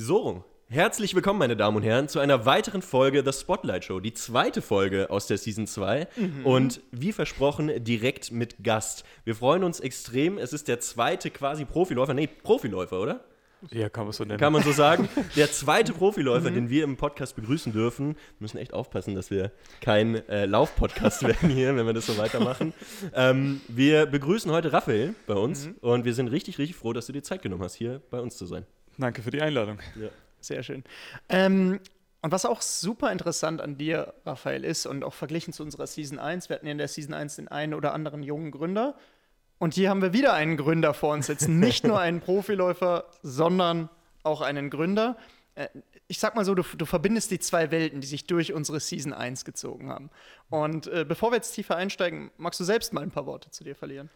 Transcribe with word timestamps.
So, 0.00 0.44
herzlich 0.68 1.16
willkommen, 1.16 1.40
meine 1.40 1.56
Damen 1.56 1.78
und 1.78 1.82
Herren, 1.82 2.06
zu 2.06 2.20
einer 2.20 2.46
weiteren 2.46 2.82
Folge 2.82 3.24
The 3.26 3.32
Spotlight 3.32 3.84
Show. 3.84 3.98
Die 3.98 4.12
zweite 4.12 4.62
Folge 4.62 5.10
aus 5.10 5.26
der 5.26 5.38
Season 5.38 5.66
2. 5.66 6.06
Und 6.44 6.80
wie 6.92 7.10
versprochen, 7.10 7.82
direkt 7.82 8.30
mit 8.30 8.62
Gast. 8.62 9.04
Wir 9.24 9.34
freuen 9.34 9.64
uns 9.64 9.80
extrem. 9.80 10.38
Es 10.38 10.52
ist 10.52 10.68
der 10.68 10.78
zweite 10.78 11.32
quasi 11.32 11.64
Profiläufer. 11.64 12.14
Nee, 12.14 12.28
Profiläufer, 12.28 13.00
oder? 13.00 13.24
Ja, 13.72 13.88
kann 13.88 14.04
man 14.04 14.12
so 14.12 14.22
nennen. 14.22 14.38
Kann 14.38 14.52
man 14.52 14.62
so 14.62 14.70
sagen. 14.70 15.08
Der 15.34 15.50
zweite 15.50 15.92
Profiläufer, 15.92 16.52
den 16.52 16.70
wir 16.70 16.84
im 16.84 16.96
Podcast 16.96 17.34
begrüßen 17.34 17.72
dürfen. 17.72 18.14
Wir 18.14 18.14
müssen 18.38 18.58
echt 18.58 18.72
aufpassen, 18.72 19.16
dass 19.16 19.32
wir 19.32 19.50
kein 19.80 20.14
äh, 20.28 20.46
Lauf-Podcast 20.46 21.22
werden 21.26 21.50
hier, 21.50 21.74
wenn 21.74 21.86
wir 21.86 21.92
das 21.92 22.06
so 22.06 22.16
weitermachen. 22.18 22.72
Ähm, 23.14 23.62
wir 23.66 24.06
begrüßen 24.06 24.52
heute 24.52 24.72
Raphael 24.72 25.16
bei 25.26 25.34
uns 25.34 25.70
und 25.80 26.04
wir 26.04 26.14
sind 26.14 26.28
richtig, 26.28 26.58
richtig 26.58 26.76
froh, 26.76 26.92
dass 26.92 27.06
du 27.06 27.12
dir 27.12 27.24
Zeit 27.24 27.42
genommen 27.42 27.64
hast, 27.64 27.74
hier 27.74 28.00
bei 28.12 28.20
uns 28.20 28.36
zu 28.36 28.46
sein. 28.46 28.64
Danke 28.98 29.22
für 29.22 29.30
die 29.30 29.40
Einladung. 29.40 29.78
Sehr 30.40 30.62
schön. 30.62 30.84
Ähm, 31.28 31.80
und 32.20 32.32
was 32.32 32.44
auch 32.44 32.62
super 32.62 33.12
interessant 33.12 33.60
an 33.60 33.78
dir, 33.78 34.12
Raphael, 34.26 34.64
ist 34.64 34.86
und 34.86 35.04
auch 35.04 35.14
verglichen 35.14 35.52
zu 35.52 35.62
unserer 35.62 35.86
Season 35.86 36.18
1, 36.18 36.48
wir 36.48 36.56
hatten 36.56 36.66
ja 36.66 36.72
in 36.72 36.78
der 36.78 36.88
Season 36.88 37.14
1 37.14 37.36
den 37.36 37.48
einen 37.48 37.74
oder 37.74 37.92
anderen 37.94 38.22
jungen 38.22 38.50
Gründer. 38.50 38.96
Und 39.58 39.74
hier 39.74 39.90
haben 39.90 40.02
wir 40.02 40.12
wieder 40.12 40.34
einen 40.34 40.56
Gründer 40.56 40.94
vor 40.94 41.14
uns 41.14 41.26
sitzen. 41.26 41.58
Nicht 41.60 41.84
nur 41.84 41.98
einen 41.98 42.20
Profiläufer, 42.20 43.04
sondern 43.22 43.88
auch 44.22 44.40
einen 44.40 44.68
Gründer. 44.70 45.16
Äh, 45.54 45.68
Ich 46.08 46.18
sag 46.18 46.34
mal 46.34 46.44
so, 46.44 46.54
du, 46.54 46.62
du 46.62 46.86
verbindest 46.86 47.30
die 47.30 47.38
zwei 47.38 47.70
Welten, 47.70 48.00
die 48.00 48.06
sich 48.06 48.26
durch 48.26 48.52
unsere 48.52 48.80
Season 48.80 49.12
1 49.12 49.44
gezogen 49.44 49.90
haben. 49.90 50.10
Und 50.50 50.86
äh, 50.88 51.04
bevor 51.06 51.30
wir 51.30 51.36
jetzt 51.36 51.52
tiefer 51.52 51.76
einsteigen, 51.76 52.30
magst 52.36 52.58
du 52.58 52.64
selbst 52.64 52.92
mal 52.92 53.02
ein 53.02 53.10
paar 53.10 53.26
Worte 53.26 53.50
zu 53.50 53.62
dir 53.62 53.76
verlieren? 53.76 54.10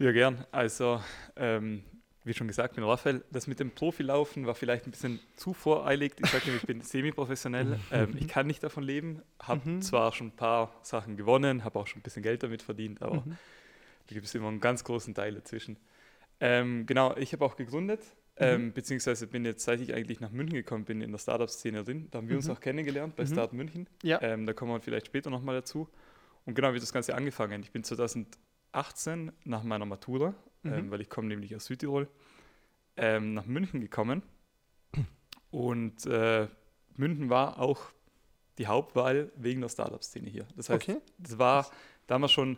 Ja, 0.00 0.10
gern. 0.10 0.44
Also, 0.50 1.00
ähm, 1.36 1.84
wie 2.24 2.32
schon 2.32 2.48
gesagt, 2.48 2.74
bin 2.74 2.84
Raphael. 2.84 3.22
Das 3.30 3.46
mit 3.46 3.60
dem 3.60 3.70
Profilaufen 3.70 4.46
war 4.46 4.54
vielleicht 4.54 4.86
ein 4.86 4.90
bisschen 4.90 5.20
zu 5.36 5.52
voreilig. 5.52 6.14
Ich 6.22 6.30
sage 6.30 6.50
ich 6.56 6.62
bin 6.62 6.80
semi-professionell. 6.82 7.78
Ähm, 7.92 8.16
ich 8.18 8.28
kann 8.28 8.46
nicht 8.46 8.62
davon 8.62 8.82
leben. 8.82 9.22
Habe 9.40 9.80
zwar 9.80 10.12
schon 10.12 10.28
ein 10.28 10.36
paar 10.36 10.74
Sachen 10.82 11.16
gewonnen, 11.16 11.64
habe 11.64 11.78
auch 11.78 11.86
schon 11.86 12.00
ein 12.00 12.02
bisschen 12.02 12.22
Geld 12.22 12.42
damit 12.42 12.62
verdient, 12.62 13.02
aber 13.02 13.24
da 14.06 14.14
gibt 14.14 14.26
es 14.26 14.34
immer 14.34 14.48
einen 14.48 14.60
ganz 14.60 14.84
großen 14.84 15.14
Teil 15.14 15.34
dazwischen. 15.34 15.76
Ähm, 16.40 16.86
genau, 16.86 17.16
ich 17.16 17.32
habe 17.32 17.44
auch 17.44 17.56
gegründet, 17.56 18.00
ähm, 18.36 18.72
beziehungsweise 18.72 19.26
bin 19.26 19.44
jetzt, 19.44 19.64
seit 19.64 19.80
ich 19.80 19.94
eigentlich 19.94 20.20
nach 20.20 20.30
München 20.30 20.56
gekommen 20.56 20.84
bin, 20.84 21.00
in 21.00 21.12
der 21.12 21.18
Startup-Szene 21.18 21.84
drin. 21.84 22.08
Da 22.10 22.18
haben 22.18 22.28
wir 22.28 22.36
uns 22.36 22.48
auch 22.48 22.60
kennengelernt 22.60 23.16
bei 23.16 23.26
Start 23.26 23.52
München. 23.52 23.86
Ja. 24.02 24.20
Ähm, 24.22 24.46
da 24.46 24.52
kommen 24.52 24.72
wir 24.72 24.80
vielleicht 24.80 25.06
später 25.06 25.30
nochmal 25.30 25.54
dazu. 25.54 25.88
Und 26.44 26.54
genau, 26.54 26.74
wie 26.74 26.80
das 26.80 26.92
Ganze 26.92 27.14
angefangen. 27.14 27.62
Ich 27.62 27.70
bin 27.70 27.84
2018 27.84 29.32
nach 29.44 29.62
meiner 29.62 29.86
Matura, 29.86 30.34
ähm, 30.64 30.90
weil 30.90 31.00
ich 31.00 31.08
komme 31.08 31.28
nämlich 31.28 31.54
aus 31.54 31.66
Südtirol, 31.66 32.08
ähm, 32.96 33.34
nach 33.34 33.46
München 33.46 33.80
gekommen. 33.80 34.22
Und 35.50 36.06
äh, 36.06 36.48
München 36.96 37.30
war 37.30 37.60
auch 37.60 37.82
die 38.58 38.66
Hauptwahl 38.66 39.30
wegen 39.36 39.60
der 39.60 39.68
Startup-Szene 39.68 40.28
hier. 40.30 40.46
Das 40.56 40.68
heißt, 40.68 40.88
Okay. 40.88 41.00
das 41.18 41.38
war 41.38 41.70
damals 42.06 42.32
schon 42.32 42.56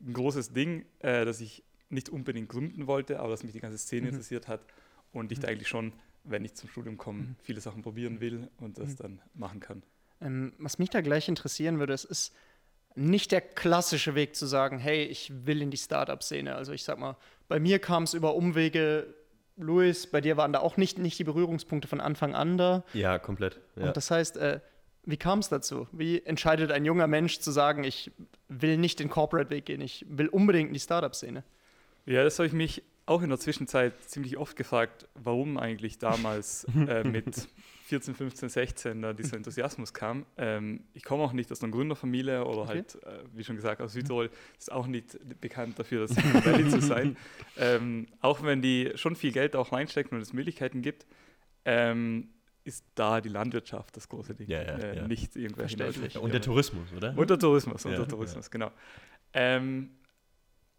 ein 0.00 0.12
großes 0.12 0.52
Ding, 0.52 0.84
äh, 1.00 1.24
dass 1.24 1.40
ich 1.40 1.62
nicht 1.90 2.08
unbedingt 2.08 2.48
gründen 2.48 2.86
wollte, 2.86 3.20
aber 3.20 3.30
dass 3.30 3.42
mich 3.42 3.52
die 3.52 3.60
ganze 3.60 3.78
Szene 3.78 4.08
interessiert 4.08 4.48
hat 4.48 4.60
und 5.12 5.32
ich 5.32 5.38
da 5.38 5.48
eigentlich 5.48 5.68
schon, 5.68 5.92
wenn 6.24 6.44
ich 6.44 6.54
zum 6.54 6.68
Studium 6.68 6.96
komme, 6.96 7.36
viele 7.42 7.60
Sachen 7.60 7.82
probieren 7.82 8.20
will 8.20 8.48
und 8.58 8.78
das 8.78 8.96
dann 8.96 9.20
machen 9.34 9.60
kann. 9.60 9.82
Ähm, 10.20 10.52
was 10.58 10.78
mich 10.78 10.90
da 10.90 11.00
gleich 11.02 11.28
interessieren 11.28 11.78
würde, 11.78 11.92
es 11.92 12.04
ist 12.04 12.34
nicht 12.94 13.32
der 13.32 13.40
klassische 13.40 14.14
Weg 14.14 14.36
zu 14.36 14.46
sagen, 14.46 14.78
hey, 14.78 15.04
ich 15.04 15.32
will 15.46 15.62
in 15.62 15.70
die 15.70 15.76
Startup-Szene. 15.76 16.54
Also 16.54 16.72
ich 16.72 16.84
sag 16.84 16.98
mal, 16.98 17.16
bei 17.48 17.58
mir 17.58 17.78
kam 17.78 18.04
es 18.04 18.14
über 18.14 18.34
Umwege, 18.34 19.06
Luis, 19.56 20.06
bei 20.06 20.20
dir 20.20 20.36
waren 20.36 20.52
da 20.52 20.60
auch 20.60 20.76
nicht, 20.76 20.98
nicht 20.98 21.18
die 21.18 21.24
Berührungspunkte 21.24 21.88
von 21.88 22.00
Anfang 22.00 22.34
an 22.34 22.58
da. 22.58 22.84
Ja, 22.92 23.18
komplett. 23.18 23.60
Ja. 23.76 23.86
Und 23.86 23.96
das 23.96 24.10
heißt, 24.10 24.36
äh, 24.36 24.60
wie 25.04 25.16
kam 25.16 25.40
es 25.40 25.48
dazu? 25.48 25.86
Wie 25.92 26.24
entscheidet 26.24 26.72
ein 26.72 26.84
junger 26.84 27.06
Mensch 27.06 27.40
zu 27.40 27.50
sagen, 27.50 27.84
ich 27.84 28.10
will 28.48 28.78
nicht 28.78 29.00
den 29.00 29.10
Corporate-Weg 29.10 29.66
gehen, 29.66 29.80
ich 29.80 30.06
will 30.08 30.28
unbedingt 30.28 30.68
in 30.68 30.74
die 30.74 30.80
Startup-Szene? 30.80 31.44
Ja, 32.06 32.24
das 32.24 32.38
habe 32.38 32.46
ich 32.46 32.52
mich 32.52 32.82
auch 33.06 33.22
in 33.22 33.28
der 33.28 33.38
Zwischenzeit 33.38 34.02
ziemlich 34.04 34.38
oft 34.38 34.56
gefragt, 34.56 35.08
warum 35.14 35.58
eigentlich 35.58 35.98
damals 35.98 36.64
äh, 36.88 37.04
mit 37.04 37.48
14, 37.86 38.14
15, 38.14 38.48
16 38.48 39.02
da 39.02 39.12
dieser 39.12 39.36
Enthusiasmus 39.36 39.92
kam. 39.92 40.24
Ähm, 40.38 40.84
ich 40.94 41.04
komme 41.04 41.22
auch 41.22 41.32
nicht 41.32 41.52
aus 41.52 41.62
einer 41.62 41.72
Gründerfamilie 41.72 42.44
oder 42.44 42.62
Okay. 42.62 42.68
halt, 42.68 43.02
äh, 43.04 43.24
wie 43.34 43.44
schon 43.44 43.56
gesagt, 43.56 43.82
aus 43.82 43.92
Südtirol 43.92 44.30
ist 44.58 44.72
auch 44.72 44.86
nicht 44.86 45.18
bekannt 45.40 45.78
dafür, 45.78 46.06
das 46.06 46.16
Valley 46.44 46.68
zu 46.68 46.80
sein. 46.80 47.16
Ähm, 47.58 48.06
auch 48.20 48.42
wenn 48.42 48.62
die 48.62 48.92
schon 48.94 49.16
viel 49.16 49.32
Geld 49.32 49.54
auch 49.54 49.72
reinstecken 49.72 50.16
und 50.16 50.22
es 50.22 50.32
Möglichkeiten 50.32 50.80
gibt, 50.80 51.06
ähm, 51.66 52.30
ist 52.64 52.86
da 52.94 53.20
die 53.20 53.28
Landwirtschaft 53.28 53.94
das 53.96 54.08
große 54.08 54.34
Ding. 54.34 54.48
Ja, 54.48 54.62
ja, 54.62 54.78
äh, 54.78 54.96
ja. 54.96 55.06
Nicht 55.06 55.36
irgendwelche 55.36 55.74
und 56.18 56.32
der 56.32 56.40
Tourismus, 56.40 56.90
oder? 56.96 57.14
und 57.16 57.28
der 57.28 57.38
Tourismus, 57.38 57.84
und 57.84 57.92
Ja, 57.92 57.98
der 57.98 58.08
Tourismus, 58.08 58.50
genau. 58.50 58.70
Ähm, 59.34 59.90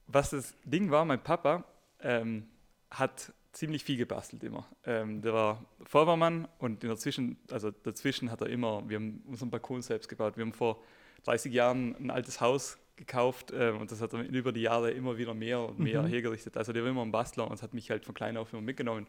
was 0.08 0.32
das 0.32 0.56
Ding 0.64 0.90
war, 0.90 1.06
mein 1.06 1.22
Papa 1.22 1.64
ähm, 2.06 2.48
hat 2.92 3.34
ziemlich 3.52 3.84
viel 3.84 3.98
gebastelt 3.98 4.44
immer. 4.44 4.68
Ähm, 4.86 5.22
der 5.22 5.34
war 5.34 5.66
Feuerwehrmann 5.84 6.48
und 6.60 6.84
in 6.84 6.90
dazwischen, 6.90 7.38
also 7.52 7.72
dazwischen 7.72 8.30
hat 8.30 8.42
er 8.42 8.48
immer, 8.48 8.88
wir 8.88 8.98
haben 8.98 9.24
unseren 9.26 9.50
Balkon 9.50 9.82
selbst 9.82 10.08
gebaut. 10.08 10.38
Wir 10.38 10.46
haben 10.46 10.54
vor 10.54 10.82
30 11.24 11.54
Jahren 11.54 11.96
ein 11.96 12.12
altes 12.12 12.42
Haus 12.42 12.78
gekauft 12.96 13.52
ähm, 13.56 13.80
und 13.80 13.92
das 13.92 14.02
hat 14.02 14.14
er 14.14 14.22
über 14.28 14.52
die 14.52 14.62
Jahre 14.62 14.92
immer 14.92 15.18
wieder 15.18 15.34
mehr 15.34 15.62
und 15.62 15.80
mehr 15.80 16.06
hergerichtet. 16.06 16.58
Also 16.58 16.74
der 16.74 16.84
war 16.84 16.90
immer 16.90 17.02
ein 17.02 17.12
Bastler 17.12 17.50
und 17.50 17.62
hat 17.62 17.74
mich 17.74 17.90
halt 17.90 18.06
von 18.06 18.14
klein 18.14 18.38
auf 18.38 18.54
immer 18.54 18.62
mitgenommen. 18.62 19.08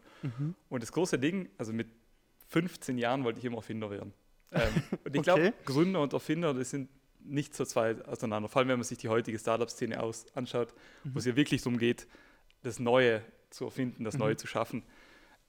Und 0.69 0.83
das 0.83 0.93
große 0.93 1.19
Ding, 1.19 1.49
also 1.59 1.73
mit 1.73 1.89
15 2.49 2.99
Jahren 2.99 3.25
wollte 3.25 3.41
ich 3.41 3.45
immer 3.45 3.57
Erfinder 3.57 3.91
werden. 3.91 4.13
Ähm, 4.53 4.63
und 5.05 5.17
ich 5.17 5.23
glaube, 5.23 5.41
Okay. 5.41 5.53
Gründer 5.65 6.01
und 6.01 6.13
Erfinder, 6.13 6.55
das 6.55 6.71
sind 6.71 6.89
nicht 7.21 7.55
so 7.55 7.65
zwei 7.65 8.01
auseinander. 8.05 8.49
Vor 8.49 8.61
allem, 8.61 8.69
wenn 8.69 8.79
man 8.79 8.85
sich 8.85 8.99
die 8.99 9.09
heutige 9.09 9.39
Startup-Szene 9.39 10.01
anschaut, 10.35 10.75
wo 11.05 11.19
es 11.19 11.25
ja 11.25 11.35
wirklich 11.35 11.63
darum 11.63 11.79
geht, 11.79 12.07
das 12.67 12.79
Neue 12.79 13.23
zu 13.51 13.65
erfinden, 13.65 14.05
das 14.05 14.19
Neue 14.19 14.37
zu 14.37 14.47
schaffen. 14.47 14.83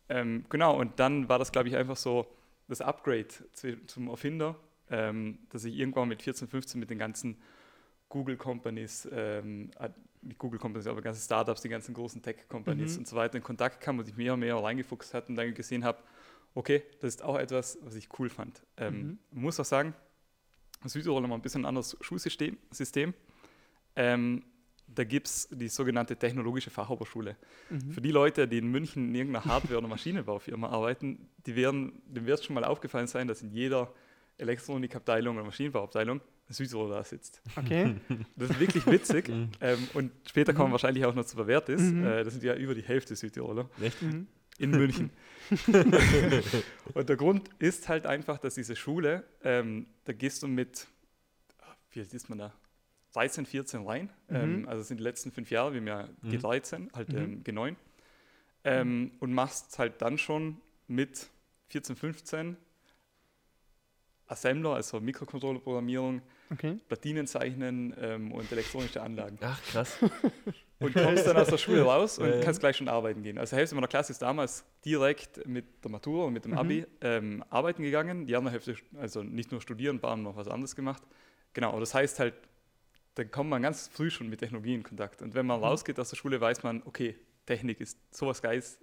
Ähm, 0.10 0.46
genau, 0.50 0.80
und 0.80 1.00
dann 1.00 1.28
war 1.28 1.40
das, 1.40 1.52
glaube 1.52 1.68
ich, 1.68 1.76
einfach 1.76 1.98
so 1.98 2.28
das 2.68 2.82
Upgrade 2.82 3.28
zu, 3.54 3.86
zum 3.88 4.08
Erfinder, 4.08 4.56
ähm, 4.90 5.40
dass 5.50 5.64
ich 5.66 5.76
irgendwann 5.76 6.08
mit 6.08 6.22
14, 6.22 6.48
15 6.48 6.80
mit 6.80 6.90
den 6.90 6.98
ganzen 6.98 7.38
Google 8.10 8.38
Companies, 8.38 9.08
ähm, 9.12 9.72
äh, 9.80 9.90
nicht 10.22 10.38
Google 10.38 10.60
Companies, 10.60 10.88
aber 10.88 11.02
ganze 11.02 11.22
Startups, 11.22 11.62
die 11.62 11.70
ganzen 11.70 11.94
großen 11.94 12.22
Tech 12.22 12.48
Companies 12.48 12.98
und 12.98 13.08
so 13.08 13.16
weiter 13.16 13.36
in 13.36 13.44
Kontakt 13.44 13.82
kam 13.82 14.00
und 14.00 14.06
sich 14.06 14.16
mehr 14.16 14.34
und 14.34 14.40
mehr 14.40 14.56
reingefuchst 14.56 15.14
hat 15.14 15.28
und 15.30 15.36
dann 15.36 15.54
gesehen 15.54 15.84
habe, 15.84 16.00
okay, 16.56 16.84
das 17.02 17.16
ist 17.16 17.24
auch 17.24 17.38
etwas, 17.38 17.78
was 17.82 17.96
ich 17.96 18.08
cool 18.18 18.30
fand. 18.30 18.62
Ähm, 18.78 19.20
Man 19.32 19.44
muss 19.44 19.60
auch 19.60 19.66
sagen, 19.66 19.94
Südtirol 20.86 21.22
haben 21.22 21.30
wir 21.30 21.36
ein 21.36 21.42
bisschen 21.42 21.62
ein 21.62 21.66
anderes 21.66 21.98
Schulsystem. 22.02 22.58
System. 22.72 23.14
Ähm, 23.96 24.44
da 24.88 25.04
gibt 25.04 25.28
es 25.28 25.48
die 25.52 25.68
sogenannte 25.68 26.16
Technologische 26.16 26.70
Fachoberschule. 26.70 27.36
Für 27.90 28.02
die 28.02 28.12
Leute, 28.12 28.48
die 28.48 28.58
in 28.58 28.68
München 28.68 29.10
in 29.10 29.16
irgendeiner 29.16 29.46
Hardware- 29.46 29.78
oder 29.78 29.88
Maschinenbaufirma 29.88 30.70
arbeiten, 30.70 31.30
die 31.46 31.56
werden, 31.56 32.02
dem 32.08 32.26
wird 32.26 32.44
schon 32.44 32.56
mal 32.56 32.64
aufgefallen 32.64 33.08
sein, 33.08 33.28
dass 33.28 33.42
in 33.42 33.52
jeder 33.52 33.94
Elektronikabteilung 34.38 35.36
oder 35.36 35.46
Maschinenbauabteilung 35.46 36.22
ein 36.50 36.54
Südtiroler 36.54 36.98
da 36.98 37.04
sitzt. 37.04 37.42
Okay. 37.56 37.96
Das 38.36 38.52
ist 38.52 38.60
wirklich 38.60 38.86
witzig. 38.86 39.30
ähm, 39.62 39.88
und 39.94 40.12
später 40.28 40.54
kommen 40.54 40.70
wir 40.70 40.74
wahrscheinlich 40.74 41.06
auch 41.06 41.16
noch 41.16 41.26
zu 41.26 41.36
Verwertis. 41.36 41.82
Äh, 41.82 42.24
das 42.24 42.34
sind 42.34 42.44
ja 42.44 42.56
über 42.56 42.74
die 42.74 42.84
Hälfte 42.84 43.16
Südtiroler 43.16 43.70
Echt? 43.82 43.98
in 44.58 44.72
München. 44.72 45.10
und 46.94 47.10
der 47.10 47.16
Grund 47.16 47.50
ist 47.60 47.90
halt 47.90 48.06
einfach, 48.06 48.38
dass 48.38 48.56
diese 48.56 48.76
Schule, 48.76 49.24
ähm, 49.44 49.88
da 50.06 50.14
gehst 50.14 50.44
du 50.44 50.48
mit, 50.48 50.88
wie 51.92 52.00
alt 52.00 52.14
ist 52.14 52.30
man 52.30 52.38
da? 52.38 52.54
13, 53.18 53.46
14 53.46 53.86
rein. 53.86 54.10
Ähm, 54.30 54.68
also 54.68 54.84
sind 54.84 55.00
die 55.00 55.04
letzten 55.04 55.32
fünf 55.32 55.50
Jahre, 55.50 55.74
wir 55.74 55.80
haben 55.80 55.88
ja 55.88 56.10
G13, 56.30 56.94
halt 56.94 57.14
ähm, 57.14 57.44
G9. 57.44 57.76
Ähm, 58.64 59.12
Und 59.20 59.34
machst 59.34 59.80
halt 59.80 60.02
dann 60.02 60.18
schon 60.18 60.62
mit 60.88 61.28
14, 61.70 61.96
15 61.96 62.58
Assembler, 64.28 64.76
also 64.76 65.00
Mikrocontroller-Programmierung, 65.00 66.22
Okay. 66.50 66.80
Platinen 66.88 67.28
zeichnen 67.28 67.94
ähm, 68.00 68.32
und 68.32 68.50
elektronische 68.52 69.02
Anlagen. 69.02 69.38
Ach, 69.42 69.62
krass. 69.64 69.98
Und 70.80 70.94
kommst 70.94 71.26
dann 71.26 71.36
aus 71.38 71.48
der 71.48 71.58
Schule 71.58 71.82
raus 71.82 72.20
und 72.20 72.30
ja. 72.30 72.40
kannst 72.40 72.60
gleich 72.60 72.78
schon 72.78 72.88
arbeiten 72.88 73.24
gehen. 73.24 73.40
Also 73.40 73.56
die 73.56 73.60
Hälfte 73.62 73.74
meiner 73.74 73.88
Klasse 73.88 74.12
ist 74.12 74.22
damals 74.22 74.64
direkt 74.86 75.48
mit 75.48 75.84
der 75.84 75.90
Matura 75.90 76.26
und 76.26 76.34
mit 76.34 76.46
dem 76.46 76.56
Abi 76.56 76.86
ähm, 77.02 77.44
arbeiten 77.50 77.82
gegangen. 77.82 78.28
Die 78.28 78.36
andere 78.36 78.54
Hälfte, 78.54 78.76
also 78.96 79.24
nicht 79.24 79.52
nur 79.52 79.60
studieren, 79.60 80.00
waren 80.04 80.22
noch 80.22 80.36
was 80.36 80.48
anderes 80.48 80.76
gemacht. 80.76 81.02
Genau, 81.54 81.80
das 81.80 81.96
heißt 81.96 82.20
halt, 82.20 82.36
dann 83.18 83.32
kommt 83.32 83.50
man 83.50 83.62
ganz 83.62 83.88
früh 83.88 84.10
schon 84.10 84.30
mit 84.30 84.40
Technologie 84.40 84.74
in 84.76 84.84
Kontakt. 84.84 85.22
Und 85.22 85.34
wenn 85.34 85.46
man 85.46 85.60
rausgeht 85.60 86.00
aus 86.00 86.10
der 86.10 86.18
Schule, 86.18 86.40
weiß 86.40 86.64
man, 86.64 86.84
okay, 86.86 87.16
Technik 87.46 87.80
ist 87.82 87.98
sowas 88.16 88.42
Geiles, 88.42 88.80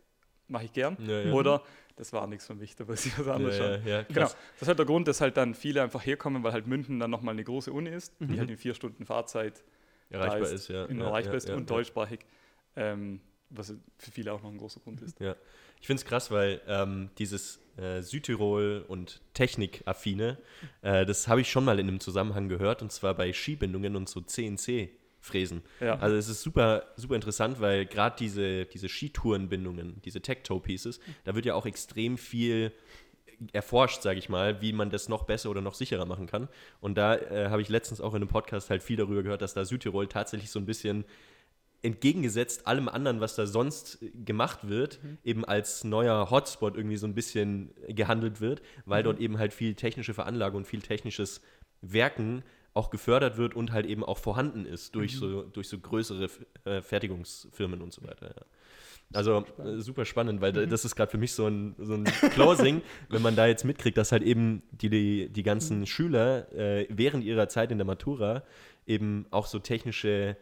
mache 0.49 0.65
ich 0.65 0.73
gern. 0.73 0.97
Ja, 1.01 1.21
ja. 1.21 1.33
Oder 1.33 1.63
das 1.97 2.13
war 2.13 2.27
nichts 2.27 2.47
für 2.47 2.55
mich, 2.55 2.75
da 2.75 2.87
weiß 2.89 3.07
ich 3.07 3.19
was 3.19 3.29
anderes 3.29 3.59
Ja, 3.59 3.77
ja, 3.77 3.77
ja, 3.85 4.03
Genau. 4.03 4.21
Das 4.23 4.37
ist 4.63 4.69
halt 4.69 4.79
der 4.79 4.87
Grund, 4.87 5.07
dass 5.07 5.21
halt 5.21 5.37
dann 5.37 5.55
viele 5.55 5.83
einfach 5.83 6.05
herkommen, 6.05 6.43
weil 6.43 6.53
halt 6.53 6.67
München 6.67 6.99
dann 6.99 7.11
nochmal 7.11 7.33
eine 7.35 7.45
große 7.45 7.73
Uni 7.73 7.91
ist, 7.91 8.21
Mhm. 8.21 8.29
die 8.29 8.39
halt 8.41 8.51
in 8.51 8.57
vier 8.57 8.75
Stunden 8.75 9.07
Fahrzeit 9.07 9.63
Erreichbar 10.11 10.41
da 10.41 10.47
ist, 10.47 10.69
ja. 10.69 10.87
ja, 10.89 11.05
erreichbar 11.05 11.35
ist 11.35 11.49
ja, 11.49 11.57
und 11.57 11.71
deutschsprachig, 11.71 12.21
ähm, 12.77 13.21
was 13.51 13.75
für 13.99 14.11
viele 14.11 14.33
auch 14.33 14.43
noch 14.43 14.51
ein 14.51 14.59
großer 14.59 14.81
Grund 14.81 15.01
ist. 15.03 15.19
Ja. 15.21 15.35
Ich 15.85 15.87
finde 15.87 16.01
es 16.01 16.07
krass, 16.07 16.31
weil 16.31 16.63
ähm, 16.67 17.11
dieses 17.19 17.61
äh, 17.77 18.01
Südtirol 18.01 18.87
und 18.89 19.21
Technikaffine. 19.35 20.39
Äh, 20.81 21.05
das 21.05 21.29
habe 21.29 21.43
ich 21.43 21.51
schon 21.51 21.63
mal 21.63 21.79
in 21.79 21.87
einem 21.87 22.01
Zusammenhang 22.01 22.49
gehört 22.49 22.81
und 22.81 22.91
zwar 22.91 23.13
bei 23.13 23.35
Skibindungen 23.35 23.95
und 23.95 24.09
so 24.09 24.23
CNC-Fräsen. 24.23 25.61
Ja. 25.81 25.99
Also 25.99 26.17
es 26.17 26.31
ist 26.31 26.41
super, 26.41 26.85
super 26.97 27.17
interessant, 27.17 27.61
weil 27.61 27.85
gerade 27.85 28.17
diese, 28.19 28.65
diese 28.65 28.89
Skitourenbindungen, 28.89 30.01
diese 30.07 30.23
Tech-Toe-Pieces, 30.23 31.01
da 31.25 31.35
wird 31.35 31.45
ja 31.45 31.55
auch 31.55 31.67
extrem 31.67 32.17
viel 32.17 32.73
erforscht, 33.53 34.01
sage 34.01 34.19
ich 34.19 34.31
mal, 34.31 34.63
wie 34.63 34.73
man 34.73 34.89
das 34.89 35.11
noch 35.11 35.25
besser 35.25 35.51
oder 35.51 35.61
noch 35.61 35.75
sicherer 35.75 36.07
machen 36.07 36.27
kann. 36.27 36.49
Und 36.81 36.97
da 36.97 37.17
äh, 37.17 37.51
habe 37.51 37.61
ich 37.61 37.69
letztens 37.69 38.01
auch 38.01 38.15
in 38.15 38.23
einem 38.23 38.29
Podcast 38.29 38.71
halt 38.71 38.83
viel 38.83 38.97
darüber 38.97 39.23
gehört, 39.23 39.43
dass 39.43 39.53
da 39.53 39.67
Südtirol 39.67 40.07
tatsächlich 40.07 40.51
so 40.51 40.59
ein 40.59 40.65
bisschen 40.65 41.05
entgegengesetzt 41.85 42.67
allem 42.67 42.89
anderen, 42.89 43.21
was 43.21 43.37
da 43.37 43.47
sonst 43.47 43.99
gemacht 44.25 44.69
wird, 44.69 44.99
eben 45.23 45.45
als 45.45 45.85
neuer 45.85 46.31
Hotspot 46.31 46.77
irgendwie 46.77 46.97
so 46.97 47.07
ein 47.07 47.15
bisschen 47.15 47.71
gehandelt 47.89 48.41
wird, 48.41 48.63
weil 48.87 49.03
dort 49.03 49.21
eben 49.21 49.39
halt 49.39 49.53
viel 49.53 49.75
technische 49.75 50.15
Veranlagung 50.15 50.59
und 50.59 50.67
viel 50.67 50.83
technisches 50.83 51.41
Werken 51.83 52.43
auch 52.73 52.91
gefördert 52.91 53.37
wird 53.37 53.55
und 53.55 53.71
halt 53.73 53.87
eben 53.87 54.03
auch 54.03 54.19
vorhanden 54.19 54.67
ist 54.67 54.95
durch, 54.97 55.17
so, 55.17 55.43
durch 55.43 55.69
so 55.69 55.79
größere 55.79 56.29
äh, 56.65 56.81
Fertigungsfirmen 56.83 57.81
und 57.83 57.93
so 57.93 58.03
weiter. 58.03 58.35
Ja. 58.37 58.43
Also 59.13 59.45
äh, 59.63 59.81
super 59.81 60.05
spannend, 60.07 60.41
weil 60.41 60.53
da- 60.53 60.67
das 60.67 60.85
ist 60.85 60.97
gerade 60.97 61.11
für 61.11 61.19
mich 61.19 61.33
so 61.35 61.47
ein, 61.47 61.77
so 61.79 61.95
ein 61.95 62.05
Closing, 62.05 62.83
wenn 63.11 63.23
man 63.23 63.37
da 63.37 63.47
jetzt 63.47 63.65
mitkriegt, 63.65 63.97
dass 63.97 64.11
halt 64.11 64.23
eben 64.25 64.63
die, 64.73 64.89
die, 64.89 65.29
die 65.29 65.43
ganzen 65.45 65.87
Schüler 65.87 66.51
äh, 66.53 66.87
während 66.91 67.23
ihrer 67.23 67.49
Zeit 67.49 67.71
in 67.71 67.79
der 67.79 67.85
Matura 67.87 68.43
eben 68.87 69.27
auch 69.31 69.47
so 69.47 69.59
technische 69.61 70.37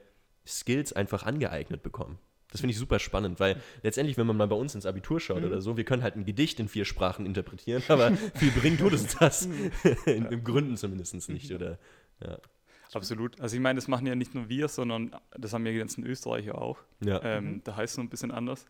Skills 0.47 0.93
einfach 0.93 1.25
angeeignet 1.25 1.83
bekommen. 1.83 2.19
Das 2.51 2.61
finde 2.61 2.73
ich 2.73 2.79
super 2.79 2.99
spannend, 2.99 3.41
weil 3.41 3.63
letztendlich, 3.83 4.19
wenn 4.19 4.27
man 4.27 4.37
mal 4.37 4.47
bei 4.47 4.57
uns 4.57 4.75
ins 4.75 4.85
Abitur 4.85 5.21
schaut 5.21 5.43
oder 5.43 5.63
so, 5.63 5.79
wir 5.79 5.85
können 5.85 6.03
halt 6.03 6.17
ein 6.17 6.27
Gedicht 6.27 6.61
in 6.61 6.69
vier 6.69 6.85
Sprachen 6.85 7.25
interpretieren, 7.25 7.83
aber 7.89 8.13
viel 8.35 8.51
bringt 8.51 8.81
tut 8.81 8.93
es 8.93 9.17
das. 9.17 9.49
in, 10.07 10.27
Im 10.27 10.45
Gründen 10.45 10.77
zumindest 10.77 11.29
nicht, 11.31 11.51
oder? 11.53 11.79
Ja. 12.21 12.39
Absolut. 12.93 13.41
Also 13.41 13.57
ich 13.57 13.63
meine, 13.63 13.79
das 13.79 13.89
machen 13.89 14.07
ja 14.07 14.15
nicht 14.15 14.35
nur 14.35 14.51
wir, 14.51 14.69
sondern 14.69 15.17
das 15.31 15.55
haben 15.55 15.65
ja 15.65 15.73
die 15.73 15.79
ganzen 15.79 16.05
Österreicher 16.05 16.61
auch. 16.61 16.79
ja. 17.01 17.23
Ähm, 17.25 17.63
Da 17.65 17.75
heißt 17.77 17.95
es 17.95 17.97
noch 17.97 18.05
ein 18.05 18.11
bisschen 18.11 18.31
anders. 18.31 18.67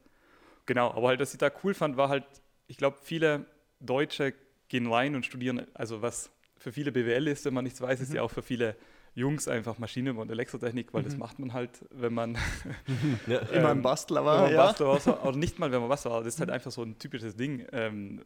Genau, 0.67 0.93
aber 0.93 1.09
halt, 1.09 1.19
was 1.21 1.33
ich 1.33 1.39
da 1.39 1.51
cool 1.65 1.75
fand, 1.75 1.97
war 1.97 2.09
halt, 2.09 2.25
ich 2.69 2.77
glaube, 2.77 2.99
viele 3.03 3.47
Deutsche 3.81 4.33
gehen 4.69 4.87
rein 4.87 5.17
und 5.17 5.27
studieren, 5.27 5.67
also 5.75 6.03
was 6.03 6.31
für 6.57 6.71
viele 6.71 6.93
BWL 6.93 7.27
ist, 7.27 7.45
wenn 7.45 7.55
man 7.55 7.65
nichts 7.65 7.81
weiß, 7.81 8.01
ist 8.01 8.15
ja 8.15 8.23
auch 8.23 8.31
für 8.31 8.43
viele 8.43 8.77
Jungs 9.14 9.47
einfach 9.47 9.79
Maschine- 9.79 10.14
und 10.14 10.31
Elektrotechnik, 10.31 10.94
weil 10.94 11.03
das 11.03 11.17
macht 11.19 11.38
man 11.38 11.53
halt, 11.53 11.70
wenn 11.91 12.14
man 12.14 12.38
ja. 13.26 13.38
Immer 13.41 13.50
Ähm, 13.53 13.67
ein 13.79 13.82
Bastler 13.82 14.25
war, 14.25 14.50
ja. 14.50 14.56
Bastler 14.56 14.87
war, 14.87 15.00
so- 15.00 15.19
oder 15.20 15.37
nicht 15.37 15.59
mal, 15.59 15.70
wenn 15.70 15.81
man 15.81 15.91
was 15.91 16.05
war. 16.06 16.23
Das 16.25 16.35
ist 16.35 16.41
halt 16.41 16.50
einfach 16.50 16.70
so 16.70 16.82
ein 16.82 16.99
typisches 16.99 17.37
Ding. 17.37 17.67
Ähm, 17.73 18.23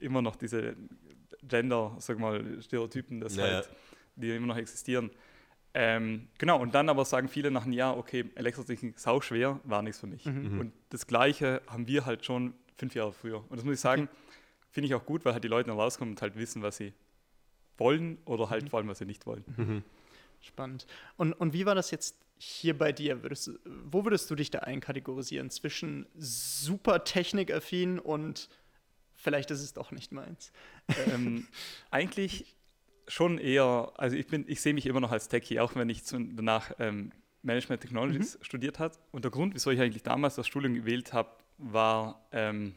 Immer 0.00 0.22
noch 0.22 0.36
diese 0.36 0.76
Gender, 1.42 1.94
sag 1.98 2.18
mal, 2.18 2.60
Stereotypen, 2.62 3.20
das 3.20 3.36
Ja, 3.36 3.44
halt, 3.44 3.70
die 4.16 4.30
immer 4.34 4.46
noch 4.46 4.56
existieren. 4.56 5.10
Ähm, 5.76 6.28
genau, 6.38 6.60
und 6.60 6.74
dann 6.74 6.88
aber 6.88 7.04
sagen 7.04 7.28
viele 7.28 7.50
nach 7.50 7.64
einem 7.64 7.72
Jahr, 7.72 7.96
okay, 7.96 8.24
Elektrotechnik 8.34 8.98
sau 8.98 9.20
schwer, 9.20 9.60
war 9.64 9.82
nichts 9.82 10.00
für 10.00 10.06
mich. 10.06 10.24
Mhm. 10.24 10.58
Und 10.60 10.72
das 10.90 11.06
Gleiche 11.06 11.62
haben 11.66 11.86
wir 11.86 12.06
halt 12.06 12.24
schon 12.24 12.54
fünf 12.76 12.94
Jahre 12.94 13.12
früher. 13.12 13.38
Und 13.48 13.56
das 13.56 13.64
muss 13.64 13.74
ich 13.74 13.80
sagen, 13.80 14.08
finde 14.70 14.86
ich 14.86 14.94
auch 14.94 15.04
gut, 15.04 15.24
weil 15.24 15.32
halt 15.32 15.44
die 15.44 15.48
Leute 15.48 15.68
dann 15.70 15.78
rauskommen 15.78 16.14
und 16.14 16.22
halt 16.22 16.36
wissen, 16.36 16.62
was 16.62 16.76
sie 16.76 16.92
wollen 17.76 18.18
oder 18.24 18.50
halt 18.50 18.70
vor 18.70 18.78
allem, 18.78 18.88
was 18.88 18.98
sie 18.98 19.04
nicht 19.04 19.26
wollen. 19.26 19.82
Mhm. 20.44 20.48
Spannend. 20.48 20.86
Und, 21.16 21.32
und 21.32 21.52
wie 21.52 21.66
war 21.66 21.74
das 21.74 21.90
jetzt 21.90 22.16
hier 22.38 22.76
bei 22.76 22.92
dir? 22.92 23.22
Würdest, 23.22 23.50
wo 23.64 24.04
würdest 24.04 24.30
du 24.30 24.34
dich 24.34 24.50
da 24.50 24.60
einkategorisieren? 24.60 25.50
Zwischen 25.50 26.06
super 26.16 27.04
technikaffin 27.04 27.98
und 27.98 28.48
vielleicht 29.14 29.50
ist 29.50 29.62
es 29.62 29.72
doch 29.72 29.90
nicht 29.92 30.12
meins. 30.12 30.52
ähm, 31.12 31.46
eigentlich 31.90 32.56
schon 33.08 33.38
eher, 33.38 33.92
also 33.96 34.16
ich 34.16 34.26
bin, 34.26 34.44
ich 34.48 34.60
sehe 34.60 34.74
mich 34.74 34.86
immer 34.86 35.00
noch 35.00 35.12
als 35.12 35.28
Techie, 35.28 35.60
auch 35.60 35.74
wenn 35.74 35.88
ich 35.88 36.04
zu, 36.04 36.18
danach 36.18 36.72
ähm, 36.78 37.12
Management 37.42 37.82
Technologies 37.82 38.38
studiert 38.40 38.78
habe. 38.78 38.94
Und 39.12 39.24
der 39.24 39.30
Grund, 39.30 39.54
wieso 39.54 39.70
ich 39.70 39.80
eigentlich 39.80 40.02
damals 40.02 40.34
das 40.34 40.46
Studium 40.46 40.74
gewählt 40.74 41.12
habe, 41.12 41.30
war, 41.58 42.26
ähm, 42.32 42.74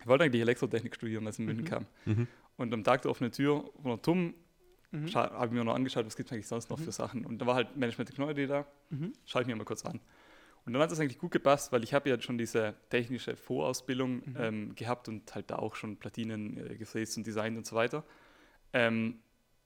ich 0.00 0.06
wollte 0.06 0.24
eigentlich 0.24 0.42
Elektrotechnik 0.42 0.94
studieren, 0.94 1.26
als 1.26 1.36
ich 1.36 1.40
in 1.40 1.46
München 1.46 1.66
kam. 1.66 1.86
Mhm. 2.06 2.26
Und 2.56 2.72
am 2.72 2.84
Tag 2.84 3.02
der 3.02 3.10
offenen 3.10 3.32
Tür 3.32 3.70
von 3.80 3.92
der 3.92 4.02
TUM 4.02 4.34
Mhm. 4.92 5.14
habe 5.14 5.46
ich 5.46 5.52
mir 5.52 5.64
noch 5.64 5.74
angeschaut, 5.74 6.06
was 6.06 6.16
gibt 6.16 6.28
es 6.28 6.32
eigentlich 6.32 6.46
sonst 6.46 6.70
noch 6.70 6.78
für 6.78 6.92
Sachen. 6.92 7.24
Und 7.26 7.38
da 7.38 7.46
war 7.46 7.54
halt 7.54 7.76
Management 7.76 8.08
Technology 8.10 8.46
da, 8.46 8.66
Mhm. 8.90 9.12
schaue 9.24 9.42
ich 9.42 9.48
mir 9.48 9.56
mal 9.56 9.64
kurz 9.64 9.84
an. 9.84 10.00
Und 10.64 10.74
dann 10.74 10.82
hat 10.82 10.92
das 10.92 11.00
eigentlich 11.00 11.18
gut 11.18 11.32
gepasst, 11.32 11.72
weil 11.72 11.82
ich 11.82 11.92
habe 11.92 12.08
ja 12.08 12.20
schon 12.20 12.38
diese 12.38 12.74
technische 12.88 13.34
Vorausbildung 13.36 14.16
Mhm. 14.16 14.36
ähm, 14.36 14.74
gehabt 14.76 15.08
und 15.08 15.34
halt 15.34 15.50
da 15.50 15.56
auch 15.56 15.74
schon 15.74 15.96
Platinen 15.96 16.56
äh, 16.56 16.76
gefräst 16.76 17.16
und 17.16 17.26
designt 17.26 17.56
und 17.56 17.66
so 17.66 17.74
weiter. 17.74 18.04
Ähm, 18.72 19.18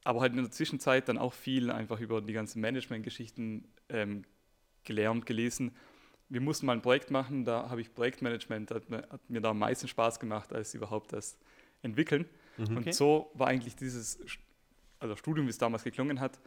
aber 0.05 0.21
halt 0.21 0.33
in 0.33 0.39
der 0.41 0.51
Zwischenzeit 0.51 1.09
dann 1.09 1.19
auch 1.19 1.33
viel 1.33 1.71
einfach 1.71 2.01
über 2.01 2.23
die 2.23 2.33
ganzen 2.33 2.61
Management-Geschichten 2.61 3.69
ähm, 3.89 4.23
gelernt, 4.85 5.27
gelesen. 5.27 5.73
Wir 6.29 6.41
mussten 6.41 6.67
mal 6.67 6.73
ein 6.73 6.83
Projekt 6.83 7.11
machen, 7.11 7.45
da 7.45 7.69
habe 7.69 7.81
ich 7.81 7.93
Projektmanagement, 7.93 8.71
hat 8.71 8.89
mir, 8.89 8.99
hat 9.11 9.29
mir 9.29 9.41
da 9.41 9.51
am 9.51 9.59
meisten 9.59 9.89
Spaß 9.89 10.19
gemacht, 10.21 10.53
als 10.53 10.75
überhaupt 10.75 11.13
das 11.13 11.37
entwickeln. 11.83 12.25
Und 12.59 12.79
Okay. 12.79 12.93
so 12.93 13.31
war 13.35 13.49
eigentlich 13.49 13.77
dieses 13.77 14.19
also 14.99 15.17
Studium, 15.17 15.47
wie 15.47 15.51
es 15.51 15.59
damals 15.59 15.85
geklungen 15.85 16.21
hat, 16.21 16.39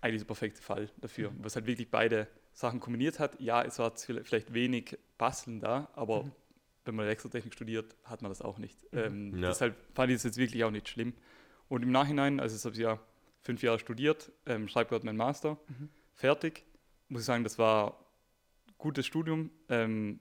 eigentlich 0.00 0.22
der 0.22 0.26
perfekte 0.26 0.60
Fall 0.62 0.88
dafür, 1.00 1.32
was 1.38 1.54
halt 1.54 1.66
wirklich 1.66 1.90
beide 1.90 2.26
Sachen 2.52 2.80
kombiniert 2.80 3.18
hat. 3.18 3.40
Ja, 3.40 3.62
es 3.62 3.78
war 3.78 3.92
vielleicht 3.96 4.52
wenig 4.52 4.98
Basteln 5.18 5.60
da, 5.60 5.88
aber 5.94 6.30
wenn 6.84 6.94
man 6.96 7.06
Elektrotechnik 7.06 7.54
studiert, 7.54 7.94
hat 8.04 8.22
man 8.22 8.30
das 8.30 8.42
auch 8.42 8.58
nicht. 8.58 8.84
Ähm, 8.92 9.36
Ja. 9.36 9.48
Deshalb 9.48 9.76
fand 9.94 10.10
ich 10.10 10.16
es 10.16 10.22
jetzt 10.24 10.36
wirklich 10.36 10.64
auch 10.64 10.70
nicht 10.72 10.88
schlimm. 10.88 11.14
Und 11.68 11.82
im 11.82 11.92
Nachhinein, 11.92 12.40
also 12.40 12.56
ich 12.56 12.64
habe 12.64 12.76
ja 12.82 12.98
fünf 13.40 13.62
Jahre 13.62 13.78
studiert, 13.78 14.32
ähm, 14.46 14.68
schreibe 14.68 14.90
gerade 14.90 15.06
meinen 15.06 15.16
Master, 15.16 15.58
fertig, 16.14 16.64
muss 17.08 17.22
ich 17.22 17.26
sagen, 17.26 17.44
das 17.44 17.58
war 17.58 18.04
gutes 18.78 19.06
Studium, 19.06 19.50
ähm, 19.68 20.18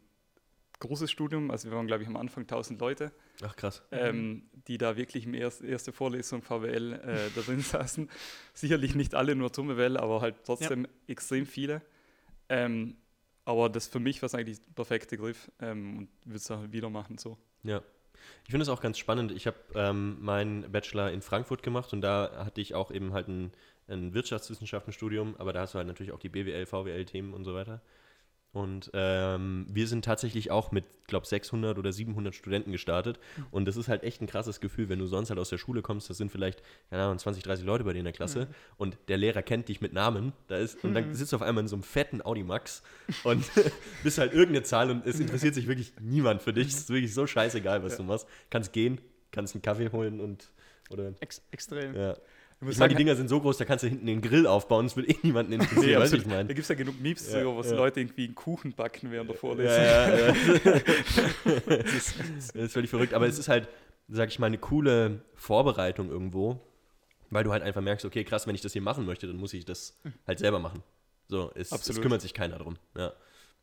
großes 0.81 1.10
Studium, 1.10 1.50
also 1.50 1.69
wir 1.69 1.78
waren, 1.78 1.88
glaube 1.88 2.04
ich, 2.04 2.10
am 2.10 2.18
Anfang 2.18 2.44
1000 2.44 2.80
Leute 2.81 3.12
Ach 3.42 3.56
krass. 3.56 3.83
ähm, 3.92 4.44
die 4.68 4.78
da 4.78 4.98
wirklich 4.98 5.25
im 5.25 5.33
erst, 5.33 5.63
erste 5.63 5.94
Vorlesung 5.94 6.42
VWL 6.42 6.94
äh, 6.94 7.30
da 7.33 7.42
drin 7.42 7.60
saßen. 7.62 8.10
Sicherlich 8.54 8.95
nicht 8.95 9.16
alle 9.16 9.36
nur 9.36 9.54
zum 9.54 9.69
VWL, 9.69 9.98
aber 9.98 10.22
halt 10.22 10.36
trotzdem 10.45 10.88
extrem 11.07 11.45
viele. 11.45 11.81
Ähm, 12.50 12.98
aber 13.45 13.69
das 13.69 13.88
für 13.88 14.00
mich 14.00 14.22
war 14.22 14.28
es 14.28 14.36
eigentlich 14.36 14.60
der 14.60 14.74
perfekte 14.74 15.18
Griff 15.18 15.51
ähm, 15.60 15.98
und 15.98 16.10
würde 16.25 16.38
es 16.38 16.51
auch 16.51 16.72
wieder 16.72 16.89
machen 16.89 17.18
so. 17.18 17.38
Ja. 17.63 17.81
Ich 18.44 18.51
finde 18.51 18.63
es 18.63 18.69
auch 18.69 18.81
ganz 18.81 19.00
spannend. 19.00 19.31
Ich 19.31 19.48
habe 19.48 19.57
ähm, 19.74 20.18
meinen 20.22 20.72
Bachelor 20.72 21.12
in 21.12 21.22
Frankfurt 21.22 21.63
gemacht 21.63 21.91
und 21.94 22.01
da 22.01 22.46
hatte 22.46 22.62
ich 22.62 22.75
auch 22.75 22.91
eben 22.91 23.13
halt 23.13 23.27
ein, 23.27 23.51
ein 23.88 24.13
Wirtschaftswissenschaftenstudium, 24.13 25.36
aber 25.38 25.53
da 25.53 25.62
hast 25.62 25.74
du 25.74 25.77
halt 25.79 25.88
natürlich 25.88 26.12
auch 26.12 26.20
die 26.20 26.29
BWL, 26.29 26.65
VWL-Themen 26.65 27.34
und 27.34 27.46
so 27.46 27.56
weiter. 27.56 27.82
Und 28.53 28.91
ähm, 28.93 29.65
wir 29.70 29.88
sind 29.88 30.03
tatsächlich 30.03 30.51
auch 30.51 30.74
mit, 30.74 30.84
glaube 31.08 31.25
600 31.25 31.77
oder 31.77 31.93
700 31.93 32.36
Studenten 32.36 32.74
gestartet. 32.74 33.17
Und 33.50 33.65
das 33.65 33.77
ist 33.77 33.88
halt 33.88 34.03
echt 34.03 34.22
ein 34.22 34.27
krasses 34.27 34.60
Gefühl, 34.60 34.89
wenn 34.89 35.00
du 35.00 35.08
sonst 35.08 35.29
halt 35.29 35.39
aus 35.39 35.50
der 35.50 35.58
Schule 35.58 35.81
kommst. 35.81 36.10
Das 36.10 36.17
sind 36.17 36.31
vielleicht, 36.31 36.62
keine 36.89 37.03
Ahnung, 37.03 37.17
20, 37.17 37.43
30 37.43 37.65
Leute 37.65 37.86
bei 37.86 37.93
dir 37.93 38.00
in 38.00 38.05
der 38.05 38.13
Klasse. 38.13 38.50
Und 38.75 38.98
der 39.08 39.15
Lehrer 39.17 39.41
kennt 39.41 39.70
dich 39.70 39.79
mit 39.79 39.93
Namen. 39.93 40.34
Da 40.48 40.58
ist, 40.58 40.84
und 40.84 40.93
dann 40.93 41.13
sitzt 41.13 41.31
du 41.31 41.38
auf 41.38 41.41
einmal 41.41 41.63
in 41.63 41.70
so 41.70 41.77
einem 41.77 41.84
fetten 41.84 42.22
Audi 42.22 42.43
Max 42.43 42.84
und 43.24 43.46
bist 44.03 44.17
halt 44.17 44.34
irgendeine 44.34 44.63
Zahl 44.63 44.91
und 44.91 45.05
es 45.05 45.20
interessiert 45.20 45.55
sich 45.55 45.67
wirklich 45.67 45.93
niemand 46.01 46.41
für 46.41 46.51
dich. 46.51 46.67
Es 46.67 46.75
ist 46.75 46.89
wirklich 46.89 47.13
so 47.13 47.25
scheißegal, 47.25 47.84
was 47.84 47.96
du 47.96 48.03
machst. 48.03 48.27
Kannst 48.50 48.74
gehen, 48.74 49.00
kannst 49.31 49.55
einen 49.55 49.62
Kaffee 49.62 49.91
holen 49.91 50.20
und, 50.20 50.51
oder, 50.89 51.13
Ex 51.22 51.41
extrem. 51.51 51.96
ja. 51.96 52.17
Ich 52.70 52.77
meine, 52.77 52.89
die 52.89 52.98
Dinger 52.98 53.15
sind 53.15 53.27
so 53.27 53.41
groß, 53.41 53.58
da 53.58 53.65
kannst 53.65 53.84
du 53.84 53.88
hinten 53.88 54.06
den 54.06 54.22
Grill 54.22 54.46
aufbauen. 54.46 54.86
Das 54.86 54.96
wird 54.96 55.10
eh 55.10 55.18
niemanden 55.24 55.53
interessieren, 55.53 55.86
nee, 55.86 55.96
weißt 55.96 56.13
du, 56.13 56.18
ich 56.18 56.24
da 56.24 56.30
meine. 56.30 56.48
gibt 56.48 56.60
es 56.60 56.68
ja 56.68 56.75
genug 56.75 57.01
Memes 57.01 57.32
Ja, 57.34 57.44
wo 57.44 57.60
ja. 57.60 57.74
Leute 57.74 58.01
irgendwie 58.01 58.25
einen 58.25 58.36
Kuchen 58.36 58.74
backen 58.74 59.12
während 59.12 59.30
der 59.30 59.38
Vorlesung. 59.38 59.74
Ja, 59.74 60.27
ja, 60.27 60.34
das, 61.65 61.94
ist, 61.94 62.15
das 62.53 62.56
ist 62.56 62.74
völlig 62.74 62.91
verrückt. 62.91 63.15
Aber 63.15 63.27
es 63.27 63.39
ist 63.39 63.48
halt, 63.48 63.68
sag 64.10 64.30
ich 64.30 64.38
mal, 64.38 64.46
eine 64.46 64.60
coole 64.60 65.22
Vorbereitung 65.34 66.12
irgendwo, 66.12 66.62
weil 67.32 67.44
du 67.44 67.51
halt 67.51 67.63
einfach 67.63 67.82
merkst, 67.82 68.06
okay, 68.06 68.24
krass, 68.24 68.46
wenn 68.46 68.53
ich 68.53 68.62
das 68.62 68.74
hier 68.74 68.84
machen 68.84 69.08
möchte, 69.08 69.25
dann 69.25 69.38
muss 69.38 69.53
ich 69.53 69.65
das 69.65 70.00
halt 70.27 70.38
selber 70.38 70.60
machen. 70.60 70.84
So, 71.30 71.51
es, 71.56 71.72
es 71.72 72.00
kümmert 72.00 72.22
sich 72.22 72.36
keiner 72.36 72.60
drum. 72.60 72.75
Ja. 72.96 73.12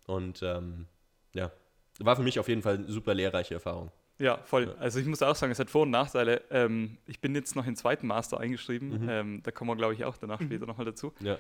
Und 0.07 0.43
ähm, 0.43 0.87
ja, 1.35 1.53
war 2.01 2.17
für 2.17 2.23
mich 2.23 2.41
auf 2.41 2.49
jeden 2.49 2.63
Fall 2.63 2.77
eine 2.77 2.91
super 2.91 3.15
lehrreiche 3.15 3.55
Erfahrung. 3.55 3.93
Ja, 4.19 4.39
voll. 4.39 4.67
Ja. 4.67 4.75
Also 4.81 4.99
ich 4.99 5.07
muss 5.07 5.23
auch 5.23 5.37
sagen, 5.37 5.53
es 5.53 5.59
hat 5.59 5.71
Vor- 5.71 5.83
und 5.83 5.91
Nachteile. 5.91 6.43
Ähm, 6.51 6.99
ich 7.07 7.21
bin 7.21 7.35
jetzt 7.35 7.55
noch 7.57 7.67
im 7.67 7.77
zweiten 7.77 8.07
Master 8.07 8.41
eingeschrieben. 8.41 9.03
Mhm. 9.05 9.09
Ähm, 9.09 9.41
da 9.45 9.51
kommen 9.51 9.71
wir, 9.71 9.77
glaube 9.77 9.95
ich, 9.95 10.05
auch 10.05 10.17
danach 10.17 10.41
später 10.41 10.67
nochmal 10.67 10.87
dazu. 10.87 11.13
Ja. 11.21 11.39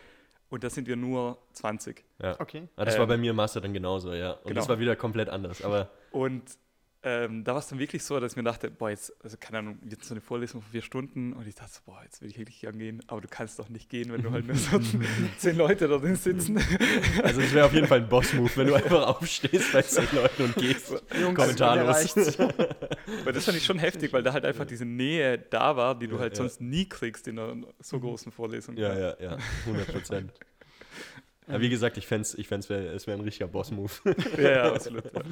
Und 0.50 0.64
da 0.64 0.70
sind 0.70 0.86
wir 0.88 0.96
nur 0.96 1.38
20. 1.52 2.04
ja. 2.22 2.40
Okay. 2.40 2.68
Ah, 2.76 2.84
das 2.84 2.94
war 2.94 3.02
Ähm, 3.02 3.08
bei 3.08 3.16
mir 3.18 3.30
im 3.30 3.36
Master 3.36 3.60
dann 3.60 3.74
genauso, 3.74 4.14
ja. 4.14 4.32
Und 4.32 4.44
genau. 4.48 4.60
das 4.60 4.68
war 4.68 4.78
wieder 4.78 4.96
komplett 4.96 5.28
anders. 5.28 5.62
Aber 5.62 5.90
Und 6.10 6.42
ähm, 7.04 7.44
da 7.44 7.52
war 7.52 7.60
es 7.60 7.68
dann 7.68 7.78
wirklich 7.78 8.02
so, 8.02 8.18
dass 8.18 8.32
ich 8.32 8.36
mir 8.36 8.42
dachte, 8.42 8.70
boah, 8.72 8.90
jetzt, 8.90 9.12
also 9.22 9.36
keine 9.38 9.58
Ahnung, 9.58 9.78
jetzt 9.88 10.04
so 10.08 10.14
eine 10.14 10.20
Vorlesung 10.20 10.62
von 10.62 10.72
vier 10.72 10.82
Stunden 10.82 11.32
und 11.32 11.46
ich 11.46 11.54
dachte, 11.54 11.70
so, 11.74 11.80
boah, 11.86 12.00
jetzt 12.02 12.20
will 12.20 12.28
ich 12.28 12.38
wirklich 12.38 12.60
gern 12.60 12.76
gehen, 12.76 13.00
aber 13.06 13.20
du 13.20 13.28
kannst 13.28 13.58
doch 13.60 13.68
nicht 13.68 13.88
gehen, 13.88 14.12
wenn 14.12 14.22
du 14.22 14.32
halt 14.32 14.46
nur 14.46 14.56
so 14.56 14.80
zehn 15.38 15.56
Leute 15.56 15.86
da 15.86 15.98
drin 15.98 16.16
sitzen. 16.16 16.60
Also 17.22 17.40
es 17.40 17.54
wäre 17.54 17.66
auf 17.66 17.72
jeden 17.72 17.86
Fall 17.86 18.00
ein 18.00 18.08
Boss-Move, 18.08 18.50
wenn 18.56 18.66
du 18.66 18.74
einfach 18.74 19.06
aufstehst 19.06 19.72
bei 19.72 19.82
zehn 19.82 20.08
Leuten 20.12 20.42
und 20.42 20.54
gehst. 20.56 20.90
Jungs, 21.20 21.38
Kommentarlos. 21.38 22.16
Weil 22.16 23.32
das 23.32 23.44
fand 23.44 23.56
ich 23.56 23.64
schon 23.64 23.78
heftig, 23.78 24.12
weil 24.12 24.24
da 24.24 24.32
halt 24.32 24.44
einfach 24.44 24.66
diese 24.66 24.84
Nähe 24.84 25.38
da 25.38 25.76
war, 25.76 25.96
die 25.96 26.08
du 26.08 26.16
Ja, 26.16 26.22
halt 26.22 26.32
ja. 26.32 26.38
sonst 26.38 26.60
nie 26.60 26.88
kriegst 26.88 27.28
in 27.28 27.38
einer 27.38 27.64
so 27.80 28.00
großen 28.00 28.32
Vorlesung. 28.32 28.76
Ja, 28.76 28.98
ja, 28.98 29.16
ja, 29.20 29.38
100 29.66 29.92
Prozent. 29.92 30.32
Aber 31.48 31.60
wie 31.60 31.68
gesagt, 31.70 31.96
ich 31.96 32.06
fände 32.06 32.22
es, 32.22 32.34
ich 32.34 32.46
fänd's 32.48 32.68
wär, 32.68 32.92
es 32.92 33.06
wäre 33.06 33.18
ein 33.18 33.24
richtiger 33.24 33.48
Boss-Move. 33.48 33.92
ja, 34.36 34.50
ja 34.50 34.72
absolut. 34.74 35.04
Ja. 35.14 35.22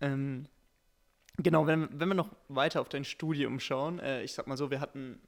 Ähm, 0.00 0.46
genau, 1.38 1.66
wenn, 1.66 1.88
wenn 1.92 2.08
wir 2.08 2.14
noch 2.14 2.30
weiter 2.48 2.80
auf 2.80 2.88
dein 2.88 3.04
Studium 3.04 3.60
schauen, 3.60 3.98
äh, 3.98 4.22
ich 4.22 4.32
sag 4.32 4.46
mal 4.46 4.56
so, 4.56 4.70
wir 4.70 4.80
hatten 4.80 5.20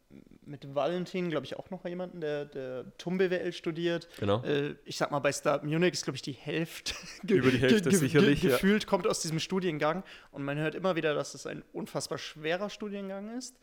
mit 0.44 0.74
Valentin, 0.74 1.28
glaube 1.30 1.46
ich, 1.46 1.56
auch 1.58 1.70
noch 1.70 1.84
jemanden, 1.84 2.20
der, 2.20 2.46
der 2.46 2.96
TUM-BWL 2.98 3.52
studiert. 3.52 4.08
Genau. 4.18 4.42
Äh, 4.44 4.76
ich 4.84 4.96
sag 4.96 5.10
mal, 5.10 5.18
bei 5.20 5.32
Start 5.32 5.64
Munich 5.64 5.92
ist, 5.92 6.04
glaube 6.04 6.16
ich, 6.16 6.22
die 6.22 6.32
Hälfte. 6.32 6.94
ge- 7.24 7.38
Über 7.38 7.50
die 7.50 7.58
Hälfte 7.58 7.82
ge- 7.82 7.90
ge- 7.90 7.98
sicherlich, 7.98 8.42
ja. 8.42 8.50
Gefühlt 8.50 8.86
kommt 8.86 9.06
aus 9.06 9.20
diesem 9.20 9.40
Studiengang. 9.40 10.02
Und 10.32 10.44
man 10.44 10.58
hört 10.58 10.74
immer 10.74 10.96
wieder, 10.96 11.14
dass 11.14 11.34
es 11.34 11.46
ein 11.46 11.62
unfassbar 11.72 12.18
schwerer 12.18 12.70
Studiengang 12.70 13.36
ist. 13.36 13.56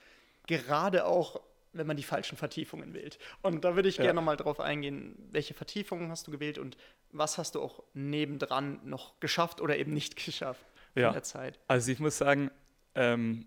Gerade 0.48 1.06
auch, 1.06 1.42
wenn 1.78 1.88
man 1.88 1.98
die 1.98 2.04
falschen 2.04 2.38
Vertiefungen 2.38 2.94
wählt. 2.94 3.20
Und 3.42 3.64
da 3.66 3.76
würde 3.76 3.90
ich 3.90 3.98
Ja. 3.98 4.04
gerne 4.06 4.22
mal 4.22 4.38
drauf 4.38 4.60
eingehen, 4.60 5.16
welche 5.32 5.54
Vertiefungen 5.54 6.10
hast 6.10 6.28
du 6.28 6.32
gewählt 6.32 6.58
und 6.58 6.78
was 7.12 7.38
hast 7.38 7.56
du 7.56 7.62
auch 7.62 7.84
nebendran 7.94 8.80
noch 8.84 9.20
geschafft 9.20 9.62
oder 9.62 9.78
eben 9.78 9.94
nicht 9.94 10.16
geschafft 10.26 10.66
Ja. 10.96 11.12
der 11.12 11.24
Zeit? 11.24 11.60
Also 11.68 11.92
ich 11.92 12.00
muss 12.00 12.18
sagen, 12.18 12.50
ähm, 12.96 13.46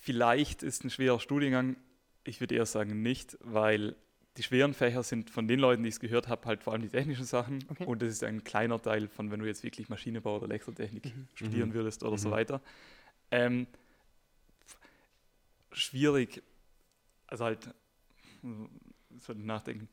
vielleicht 0.00 0.62
ist 0.62 0.84
ein 0.84 0.90
schwerer 0.90 1.20
Studiengang. 1.20 1.76
Ich 2.24 2.40
würde 2.40 2.54
eher 2.54 2.66
sagen 2.66 3.02
nicht, 3.02 3.38
weil 3.40 3.96
die 4.38 4.42
schweren 4.42 4.72
Fächer 4.74 5.02
sind 5.02 5.28
von 5.30 5.46
den 5.46 5.58
Leuten, 5.60 5.82
die 5.82 5.90
ich 5.90 5.96
es 5.96 6.00
gehört 6.00 6.26
habe, 6.28 6.46
halt 6.46 6.62
vor 6.62 6.72
allem 6.72 6.82
die 6.82 6.88
technischen 6.88 7.24
Sachen. 7.26 7.64
Okay. 7.68 7.84
Und 7.84 8.00
das 8.02 8.08
ist 8.08 8.24
ein 8.24 8.42
kleiner 8.44 8.80
Teil 8.80 9.08
von, 9.08 9.30
wenn 9.30 9.40
du 9.40 9.46
jetzt 9.46 9.62
wirklich 9.62 9.88
Maschinenbau 9.88 10.36
oder 10.36 10.46
Elektrotechnik 10.46 11.12
studieren 11.34 11.68
Mhm. 11.68 11.74
würdest 11.74 12.02
oder 12.02 12.16
so 12.16 12.28
Mhm. 12.28 12.32
weiter. 12.32 12.60
Ähm, 13.30 13.66
schwierig, 15.72 16.42
also 17.32 17.44
halt, 17.46 17.68
hm, 18.42 18.68
sollte 19.18 19.40
ich 19.40 19.46
nachdenken. 19.46 19.88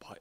Boah, 0.00 0.16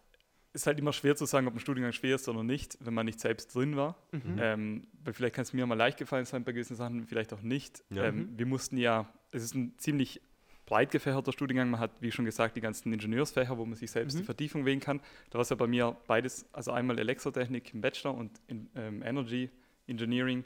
ist 0.53 0.67
halt 0.67 0.79
immer 0.79 0.93
schwer 0.93 1.15
zu 1.15 1.25
sagen, 1.25 1.47
ob 1.47 1.53
ein 1.55 1.59
Studiengang 1.59 1.91
schwer 1.93 2.15
ist 2.15 2.27
oder 2.29 2.43
nicht, 2.43 2.77
wenn 2.79 2.93
man 2.93 3.05
nicht 3.05 3.19
selbst 3.19 3.53
drin 3.55 3.75
war. 3.75 3.97
Mhm. 4.11 4.35
Ähm, 4.39 4.87
weil 5.03 5.13
vielleicht 5.13 5.35
kann 5.35 5.43
es 5.43 5.53
mir 5.53 5.65
mal 5.65 5.75
leicht 5.75 5.97
gefallen 5.97 6.25
sein 6.25 6.43
bei 6.43 6.51
gewissen 6.51 6.75
Sachen, 6.75 7.05
vielleicht 7.07 7.33
auch 7.33 7.41
nicht. 7.41 7.83
Ja. 7.89 8.03
Ähm, 8.05 8.29
wir 8.37 8.45
mussten 8.45 8.77
ja, 8.77 9.11
es 9.31 9.43
ist 9.43 9.55
ein 9.55 9.73
ziemlich 9.77 10.21
breit 10.65 10.91
gefächerter 10.91 11.31
Studiengang. 11.33 11.69
Man 11.71 11.79
hat, 11.79 11.91
wie 12.01 12.11
schon 12.11 12.23
gesagt, 12.25 12.55
die 12.55 12.61
ganzen 12.61 12.93
Ingenieursfächer, 12.93 13.57
wo 13.57 13.65
man 13.65 13.75
sich 13.75 13.91
selbst 13.91 14.13
Mhm. 14.13 14.19
die 14.19 14.25
Vertiefung 14.25 14.65
wählen 14.65 14.79
kann. 14.79 14.99
Da 15.31 15.35
war 15.35 15.41
es 15.41 15.49
ja 15.49 15.55
bei 15.55 15.67
mir 15.67 15.97
beides, 16.07 16.45
also 16.53 16.71
einmal 16.71 16.97
Elektrotechnik 16.99 17.73
im 17.73 17.81
Bachelor 17.81 18.13
und 18.15 18.39
in, 18.47 18.69
ähm, 18.75 19.01
Energy 19.01 19.49
Engineering 19.87 20.45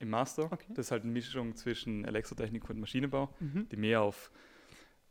im 0.00 0.10
Master. 0.10 0.50
Okay. 0.50 0.66
Das 0.70 0.86
ist 0.86 0.90
halt 0.90 1.02
eine 1.04 1.12
Mischung 1.12 1.54
zwischen 1.54 2.04
Elektrotechnik 2.04 2.68
und 2.68 2.80
Maschinenbau, 2.80 3.32
Mhm. 3.38 3.68
die 3.68 3.76
mehr 3.76 4.00
auf 4.02 4.32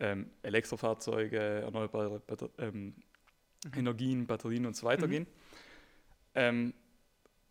ähm, 0.02 0.30
Elektrofahrzeuge, 0.44 1.40
erneuerbare 1.40 2.20
Batter 2.20 2.50
ähm. 2.58 2.96
Energien, 3.76 4.26
Batterien 4.26 4.66
und 4.66 4.76
so 4.76 4.88
weiter 4.88 5.06
Mhm. 5.06 5.12
gehen. 5.12 5.28
Ähm, 6.34 6.74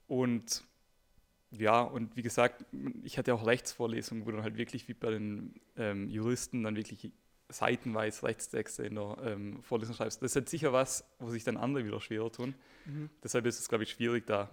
und 0.08 0.64
ja, 1.52 1.82
und 1.82 2.16
wie 2.16 2.22
gesagt, 2.22 2.64
ich 3.04 3.16
hatte 3.16 3.32
auch 3.32 3.46
Rechtsvorlesungen, 3.46 4.26
wo 4.26 4.32
dann 4.32 4.42
halt 4.42 4.56
wirklich 4.56 4.88
wie 4.88 4.94
bei 4.94 5.10
den 5.12 5.54
ähm, 5.76 6.08
Juristen 6.08 6.64
dann 6.64 6.74
wirklich 6.74 7.12
seitenweise 7.48 8.24
Rechtstexte 8.24 8.84
in 8.84 8.96
der 8.96 9.18
ähm, 9.24 9.62
Vorlesung 9.62 9.94
schreibst. 9.94 10.20
Das 10.20 10.32
ist 10.32 10.36
halt 10.36 10.48
sicher 10.48 10.72
was, 10.72 11.04
wo 11.20 11.30
sich 11.30 11.44
dann 11.44 11.56
andere 11.56 11.84
wieder 11.84 12.00
schwerer 12.00 12.32
tun. 12.32 12.56
Mhm. 12.86 13.08
Deshalb 13.22 13.46
ist 13.46 13.60
es, 13.60 13.68
glaube 13.68 13.84
ich, 13.84 13.90
schwierig, 13.90 14.26
da 14.26 14.50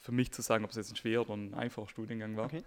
für 0.00 0.12
mich 0.12 0.32
zu 0.32 0.40
sagen, 0.40 0.64
ob 0.64 0.70
es 0.70 0.76
jetzt 0.76 0.90
ein 0.90 0.96
schwerer 0.96 1.22
oder 1.22 1.34
ein 1.34 1.52
einfacher 1.54 1.88
Studiengang 1.88 2.36
war. 2.36 2.46
Okay. 2.46 2.62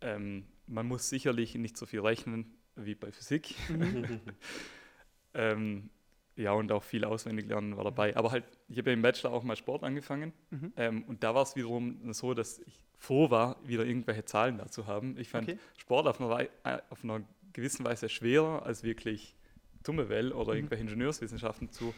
Ähm, 0.00 0.46
man 0.66 0.86
muss 0.86 1.08
sicherlich 1.10 1.54
nicht 1.54 1.76
so 1.76 1.84
viel 1.84 2.00
rechnen 2.00 2.54
wie 2.84 2.94
bei 2.94 3.10
Physik. 3.12 3.54
Mhm. 3.68 4.20
ähm, 5.34 5.90
ja, 6.36 6.52
und 6.52 6.70
auch 6.70 6.84
viel 6.84 7.04
auswendig 7.04 7.46
lernen 7.48 7.76
war 7.76 7.84
dabei. 7.84 8.16
Aber 8.16 8.30
halt, 8.30 8.44
ich 8.68 8.78
habe 8.78 8.90
ja 8.90 8.94
im 8.94 9.02
Bachelor 9.02 9.32
auch 9.32 9.42
mal 9.42 9.56
Sport 9.56 9.82
angefangen. 9.82 10.32
Mhm. 10.50 10.72
Ähm, 10.76 11.02
und 11.04 11.24
da 11.24 11.34
war 11.34 11.42
es 11.42 11.56
wiederum 11.56 12.12
so, 12.12 12.32
dass 12.34 12.60
ich 12.60 12.84
froh 12.96 13.30
war, 13.30 13.56
wieder 13.66 13.84
irgendwelche 13.84 14.24
Zahlen 14.24 14.58
dazu 14.58 14.86
haben. 14.86 15.16
Ich 15.18 15.28
fand 15.28 15.48
Okay. 15.48 15.58
Sport 15.76 16.06
auf 16.06 16.20
einer, 16.20 16.30
Wei- 16.30 16.50
äh, 16.64 16.78
auf 16.90 17.02
einer 17.02 17.22
gewissen 17.52 17.84
Weise 17.84 18.08
schwerer 18.08 18.64
als 18.64 18.82
wirklich 18.84 19.34
Tummelwell 19.82 20.32
oder 20.32 20.52
Mhm. 20.52 20.58
irgendwelche 20.58 20.82
Ingenieurswissenschaften 20.84 21.70
zu 21.70 21.92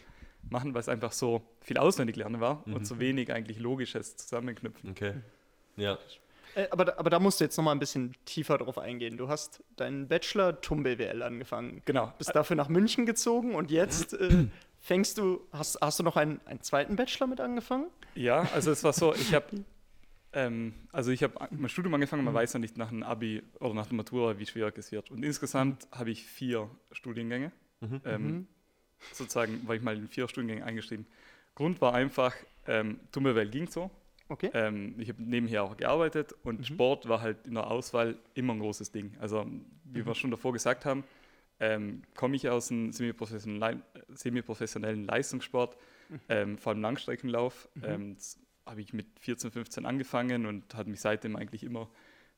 machen, 0.49 0.73
weil 0.73 0.81
es 0.81 0.89
einfach 0.89 1.13
so 1.13 1.43
viel 1.61 1.77
auswendig 1.77 2.17
lernen 2.17 2.41
war 2.41 2.63
Mhm. 2.67 2.75
und 2.75 2.87
so 2.87 2.99
wenig 2.99 3.31
eigentlich 3.33 3.59
logisches 3.59 4.17
Zusammenknüpfen. 4.17 4.91
Okay. 4.91 5.15
Ja. 5.77 5.99
Äh, 6.54 6.69
aber, 6.71 6.85
da- 6.85 6.95
aber 6.97 7.11
da 7.11 7.19
musst 7.19 7.40
du 7.40 7.45
jetzt 7.45 7.57
noch 7.57 7.64
mal 7.64 7.73
ein 7.73 7.78
bisschen 7.78 8.14
tiefer 8.25 8.59
drauf 8.59 8.78
eingehen. 8.78 9.16
Du 9.16 9.28
hast 9.28 9.62
deinen 9.76 10.09
Bachelor 10.09 10.61
TUM 10.61 10.83
BWL 10.83 11.23
angefangen. 11.23 11.83
Genau. 11.85 12.12
Bist 12.19 12.35
dafür 12.35 12.57
nach 12.57 12.69
München 12.69 13.07
gezogen 13.07 13.54
und 13.54 13.71
jetzt 13.71 14.14
äh, 14.14 14.47
fängst 14.80 15.19
du, 15.19 15.47
hast, 15.52 15.78
hast 15.80 15.99
du 15.99 16.02
noch 16.02 16.16
einen, 16.16 16.40
einen 16.47 16.62
zweiten 16.62 16.97
Bachelor 16.97 17.26
mit 17.28 17.40
angefangen? 17.40 17.87
Ja, 18.14 18.49
also 18.54 18.71
es 18.71 18.83
war 18.85 18.92
so, 18.92 19.14
ich 19.14 19.35
habe 19.35 19.47
ähm, 20.33 20.75
also 20.92 21.11
ich 21.11 21.23
habe 21.25 21.35
mein 21.50 21.69
Studium 21.69 21.92
angefangen, 21.95 22.23
Mhm. 22.23 22.26
man 22.26 22.35
weiß 22.35 22.52
ja 22.52 22.59
nicht 22.61 22.76
nach 22.76 22.90
dem 22.90 23.02
Abi 23.02 23.42
oder 23.59 23.75
nach 23.75 23.87
der 23.87 23.97
Matura, 23.97 24.38
wie 24.38 24.47
schwierig 24.47 24.78
es 24.78 24.92
wird. 24.92 25.11
Und 25.11 25.25
insgesamt 25.25 25.88
habe 25.90 26.11
ich 26.11 26.25
vier 26.25 26.71
Studiengänge, 26.92 27.50
Mhm. 27.80 28.00
ähm, 28.04 28.26
Mhm. 28.26 28.47
sozusagen, 29.12 29.61
weil 29.66 29.78
ich 29.78 29.83
mal 29.83 29.97
in 29.97 30.07
vier 30.09 30.28
Studiengänge 30.28 30.64
eingeschrieben. 30.64 31.07
Grund 31.57 31.80
war 31.80 31.95
einfach, 31.95 32.35
ähm, 32.69 33.00
Tummelwelt 33.11 33.50
ging 33.50 33.66
so. 33.69 33.90
Okay. 34.31 34.51
Ähm, 34.55 34.95
ich 34.99 35.09
habe 35.09 35.23
nebenher 35.23 35.65
auch 35.65 35.77
gearbeitet 35.77 36.33
und 36.45 36.61
Mhm. 36.61 36.65
Sport 36.65 37.09
war 37.09 37.21
halt 37.21 37.47
in 37.47 37.55
der 37.55 37.67
Auswahl 37.71 38.17
immer 38.35 38.55
ein 38.55 38.61
großes 38.61 38.93
Ding. 38.93 39.13
Also 39.21 39.45
wie 39.85 40.01
Mhm. 40.01 40.07
wir 40.07 40.15
schon 40.15 40.31
davor 40.31 40.53
gesagt 40.53 40.85
haben, 40.87 41.03
ähm, 41.59 42.03
komme 42.15 42.37
ich 42.37 42.49
aus 42.49 42.71
einem 42.71 42.93
semiprofessionellen, 42.93 43.83
semiprofessionellen 44.09 45.05
Leistungssport, 45.05 45.77
Mhm. 46.09 46.21
ähm, 46.29 46.59
vor 46.59 46.73
allem 46.73 46.81
Langstreckenlauf. 46.81 47.69
Mhm. 47.75 47.83
Ähm, 47.85 48.15
das 48.15 48.39
habe 48.67 48.81
ich 48.81 48.93
mit 48.93 49.07
14, 49.19 49.51
15 49.51 49.85
angefangen 49.85 50.47
und 50.47 50.75
hat 50.75 50.87
mich 50.87 51.01
seitdem 51.01 51.35
eigentlich 51.35 51.65
immer 51.65 51.89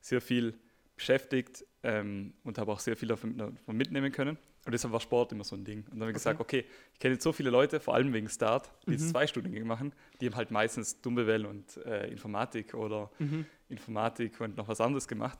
sehr 0.01 0.19
viel 0.19 0.55
beschäftigt 0.95 1.63
ähm, 1.83 2.33
und 2.43 2.57
habe 2.57 2.71
auch 2.71 2.79
sehr 2.79 2.97
viel 2.97 3.07
davon 3.09 3.35
mitnehmen 3.67 4.11
können. 4.11 4.37
Und 4.65 4.71
deshalb 4.71 4.93
war 4.93 5.01
Sport 5.01 5.31
immer 5.33 5.43
so 5.43 5.55
ein 5.57 5.65
Ding. 5.65 5.79
Und 5.85 5.91
dann 5.95 6.01
habe 6.01 6.11
ich 6.11 6.15
gesagt, 6.15 6.39
okay, 6.39 6.63
ich 6.93 6.99
kenne 6.99 7.15
jetzt 7.15 7.23
so 7.23 7.33
viele 7.33 7.49
Leute, 7.49 7.79
vor 7.81 7.95
allem 7.95 8.13
wegen 8.13 8.29
Start, 8.29 8.71
die 8.87 8.91
Mhm. 8.93 8.97
zwei 8.99 9.27
Studiengänge 9.27 9.65
machen, 9.65 9.93
die 10.21 10.27
haben 10.27 10.35
halt 10.35 10.51
meistens 10.51 11.01
Dumbbell 11.01 11.45
und 11.45 11.77
äh, 11.85 12.07
Informatik 12.09 12.73
oder 12.73 13.11
Mhm. 13.19 13.45
Informatik 13.69 14.39
und 14.39 14.55
noch 14.55 14.67
was 14.69 14.79
anderes 14.79 15.07
gemacht. 15.07 15.39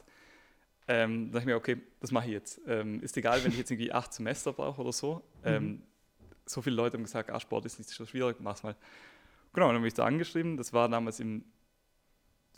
Ähm, 0.89 1.27
da 1.31 1.35
dachte 1.39 1.43
ich 1.43 1.45
mir, 1.45 1.55
okay, 1.55 1.81
das 2.01 2.11
mache 2.11 2.25
ich 2.25 2.33
jetzt. 2.33 2.59
Ähm, 2.67 3.01
ist 3.01 3.15
egal, 3.15 3.41
wenn 3.43 3.51
ich 3.51 3.57
jetzt 3.57 3.71
irgendwie 3.71 3.93
acht 3.93 4.13
Semester 4.13 4.51
brauche 4.51 4.81
oder 4.81 4.91
so. 4.91 5.23
Ähm, 5.45 5.63
Mhm. 5.65 5.83
So 6.45 6.61
viele 6.61 6.75
Leute 6.75 6.97
haben 6.97 7.03
gesagt, 7.03 7.29
ah, 7.31 7.39
Sport 7.39 7.65
ist 7.65 7.77
nicht 7.79 7.89
so 7.89 8.05
schwierig, 8.05 8.35
mach's 8.41 8.63
mal. 8.63 8.75
Genau, 9.53 9.67
dann 9.67 9.77
habe 9.77 9.87
ich 9.87 9.93
da 9.93 10.03
angeschrieben. 10.03 10.57
Das 10.57 10.73
war 10.73 10.89
damals 10.89 11.21
im 11.21 11.45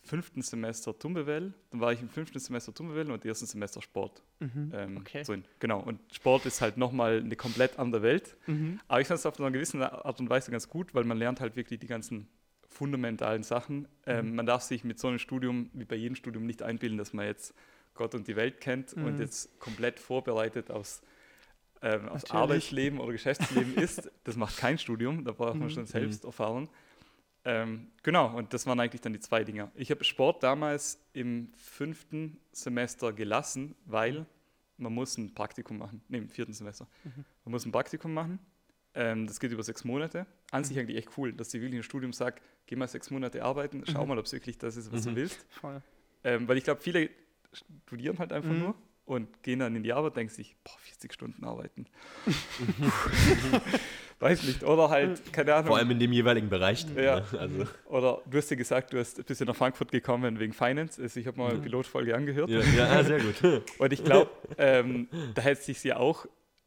fünften 0.05 0.41
Semester 0.41 0.97
Tumbewell. 0.97 1.53
Dann 1.71 1.79
war 1.81 1.91
ich 1.93 2.01
im 2.01 2.09
fünften 2.09 2.39
Semester 2.39 2.73
Tumbewell 2.73 3.11
und 3.11 3.23
im 3.23 3.29
ersten 3.29 3.45
Semester 3.45 3.81
Sport. 3.81 4.23
Mhm. 4.39 4.71
Ähm, 4.73 4.97
Okay. 4.97 5.23
so 5.23 5.33
in, 5.33 5.43
genau, 5.59 5.81
und 5.81 5.99
Sport 6.13 6.45
ist 6.45 6.61
halt 6.61 6.77
nochmal 6.77 7.19
eine 7.19 7.35
komplett 7.35 7.77
andere 7.79 8.01
Welt. 8.01 8.37
Mhm. 8.47 8.79
Aber 8.87 9.01
ich 9.01 9.07
fand 9.07 9.19
es 9.19 9.25
auf 9.25 9.39
einer 9.39 9.51
gewissen 9.51 9.81
Art 9.81 10.19
und 10.19 10.29
Weise 10.29 10.51
ganz 10.51 10.69
gut, 10.69 10.93
weil 10.93 11.03
man 11.03 11.17
lernt 11.17 11.39
halt 11.41 11.55
wirklich 11.55 11.79
die 11.79 11.87
ganzen 11.87 12.27
fundamentalen 12.67 13.43
Sachen. 13.43 13.87
Ähm, 14.05 14.29
Mhm. 14.29 14.35
man 14.35 14.45
darf 14.45 14.61
sich 14.61 14.83
mit 14.83 14.99
so 14.99 15.07
einem 15.07 15.19
Studium, 15.19 15.69
wie 15.73 15.85
bei 15.85 15.95
jedem 15.95 16.15
Studium, 16.15 16.45
nicht 16.45 16.61
einbilden, 16.61 16.97
dass 16.97 17.13
man 17.13 17.25
jetzt 17.25 17.53
Gott 17.93 18.13
und 18.15 18.27
die 18.27 18.35
Welt 18.35 18.59
kennt 18.59 18.93
und 18.93 19.13
Mhm. 19.15 19.21
jetzt 19.21 19.59
komplett 19.59 19.99
vorbereitet 19.99 20.69
aufs, 20.71 21.01
ähm, 21.81 22.05
Natürlich. 22.05 22.31
Arbeitsleben 22.31 22.99
oder 22.99 23.11
Geschäftsleben 23.13 23.75
ist. 23.75 24.11
Das 24.25 24.35
macht 24.35 24.57
kein 24.57 24.77
Studium, 24.77 25.23
da 25.23 25.31
braucht 25.31 25.55
man 25.55 25.69
Mhm. 25.69 25.73
schon 25.73 25.85
selbst 25.85 26.25
erfahren. 26.25 26.67
Ähm, 27.47 27.91
genau, 28.01 28.35
und 28.35 28.53
das 28.53 28.65
waren 28.65 28.79
eigentlich 28.79 29.01
dann 29.01 29.13
die 29.13 29.19
zwei 29.19 29.43
Dinge. 29.43 29.71
Ich 29.75 29.91
habe 29.91 30.03
Sport 30.03 30.41
damals 30.41 30.99
im 31.13 31.51
fünften 31.53 32.39
Semester 32.51 33.13
gelassen, 33.13 33.75
weil 33.85 34.25
man 34.77 34.93
muss 34.93 35.17
ein 35.17 35.33
Praktikum 35.33 35.77
machen. 35.77 36.01
Nee, 36.09 36.17
im 36.17 36.29
vierten 36.29 36.53
Semester. 36.53 36.87
Mhm. 37.03 37.23
Man 37.45 37.51
muss 37.51 37.65
ein 37.65 37.71
Praktikum 37.71 38.13
machen. 38.13 38.39
Ähm, 38.95 39.27
das 39.27 39.39
geht 39.39 39.51
über 39.51 39.61
sechs 39.61 39.83
Monate. 39.83 40.25
An 40.51 40.63
sich 40.63 40.75
Mhm. 40.75 40.81
eigentlich 40.81 40.97
echt 40.97 41.17
cool, 41.17 41.33
dass 41.33 41.51
sie 41.51 41.61
wirklich 41.61 41.77
im 41.77 41.83
Studium 41.83 42.13
sagt, 42.13 42.41
geh 42.65 42.75
mal 42.75 42.87
sechs 42.87 43.11
Monate 43.11 43.43
arbeiten, 43.43 43.83
schau 43.85 44.01
Mhm. 44.03 44.09
mal, 44.09 44.17
ob 44.19 44.25
es 44.25 44.33
wirklich 44.33 44.57
das 44.57 44.75
ist, 44.75 44.91
was 44.91 45.05
Mhm. 45.05 45.09
du 45.11 45.15
willst. 45.17 45.45
Voll. 45.49 45.81
Ähm, 46.23 46.47
weil 46.47 46.57
ich 46.57 46.63
glaube, 46.63 46.81
viele 46.81 47.09
studieren 47.53 48.17
halt 48.17 48.33
einfach 48.33 48.49
Mhm. 48.49 48.59
nur 48.59 48.75
und 49.05 49.43
gehen 49.43 49.59
dann 49.59 49.75
in 49.75 49.83
die 49.83 49.93
Arbeit, 49.93 50.15
denken 50.15 50.33
sich, 50.33 50.55
boah, 50.63 50.77
40 50.81 51.13
Stunden 51.13 51.43
arbeiten. 51.45 51.85
Weiß 54.19 54.43
nicht, 54.43 54.63
oder 54.63 54.89
halt, 54.89 55.33
keine 55.33 55.53
Ahnung. 55.53 55.67
Vor 55.67 55.77
allem 55.77 55.91
in 55.91 55.99
dem 55.99 56.13
jeweiligen 56.13 56.49
Bereich. 56.49 56.85
Ja. 56.95 57.17
ne? 57.19 57.25
Also, 57.37 57.65
Oder 57.85 58.21
du 58.25 58.37
hast 58.37 58.49
ja 58.49 58.55
gesagt, 58.55 58.93
du 58.93 58.99
hast, 58.99 59.23
bist 59.25 59.41
ja 59.41 59.45
nach 59.45 59.55
Frankfurt 59.55 59.91
gekommen 59.91 60.39
wegen 60.39 60.53
Finance. 60.53 61.01
Also 61.01 61.19
ich 61.19 61.27
habe 61.27 61.37
mal 61.37 61.51
eine 61.51 61.59
Pilotfolge 61.59 62.15
angehört. 62.15 62.49
ja, 62.49 62.61
ja, 62.61 62.85
ah, 62.87 63.03
sehr 63.03 63.19
gut. 63.19 63.63
Und 63.77 63.93
ich 63.93 64.03
glaube, 64.03 64.31
ähm, 64.57 65.09
da 65.33 65.41
hätte 65.41 65.61
sich 65.61 65.83
ja 65.83 65.97
auch 65.97 66.25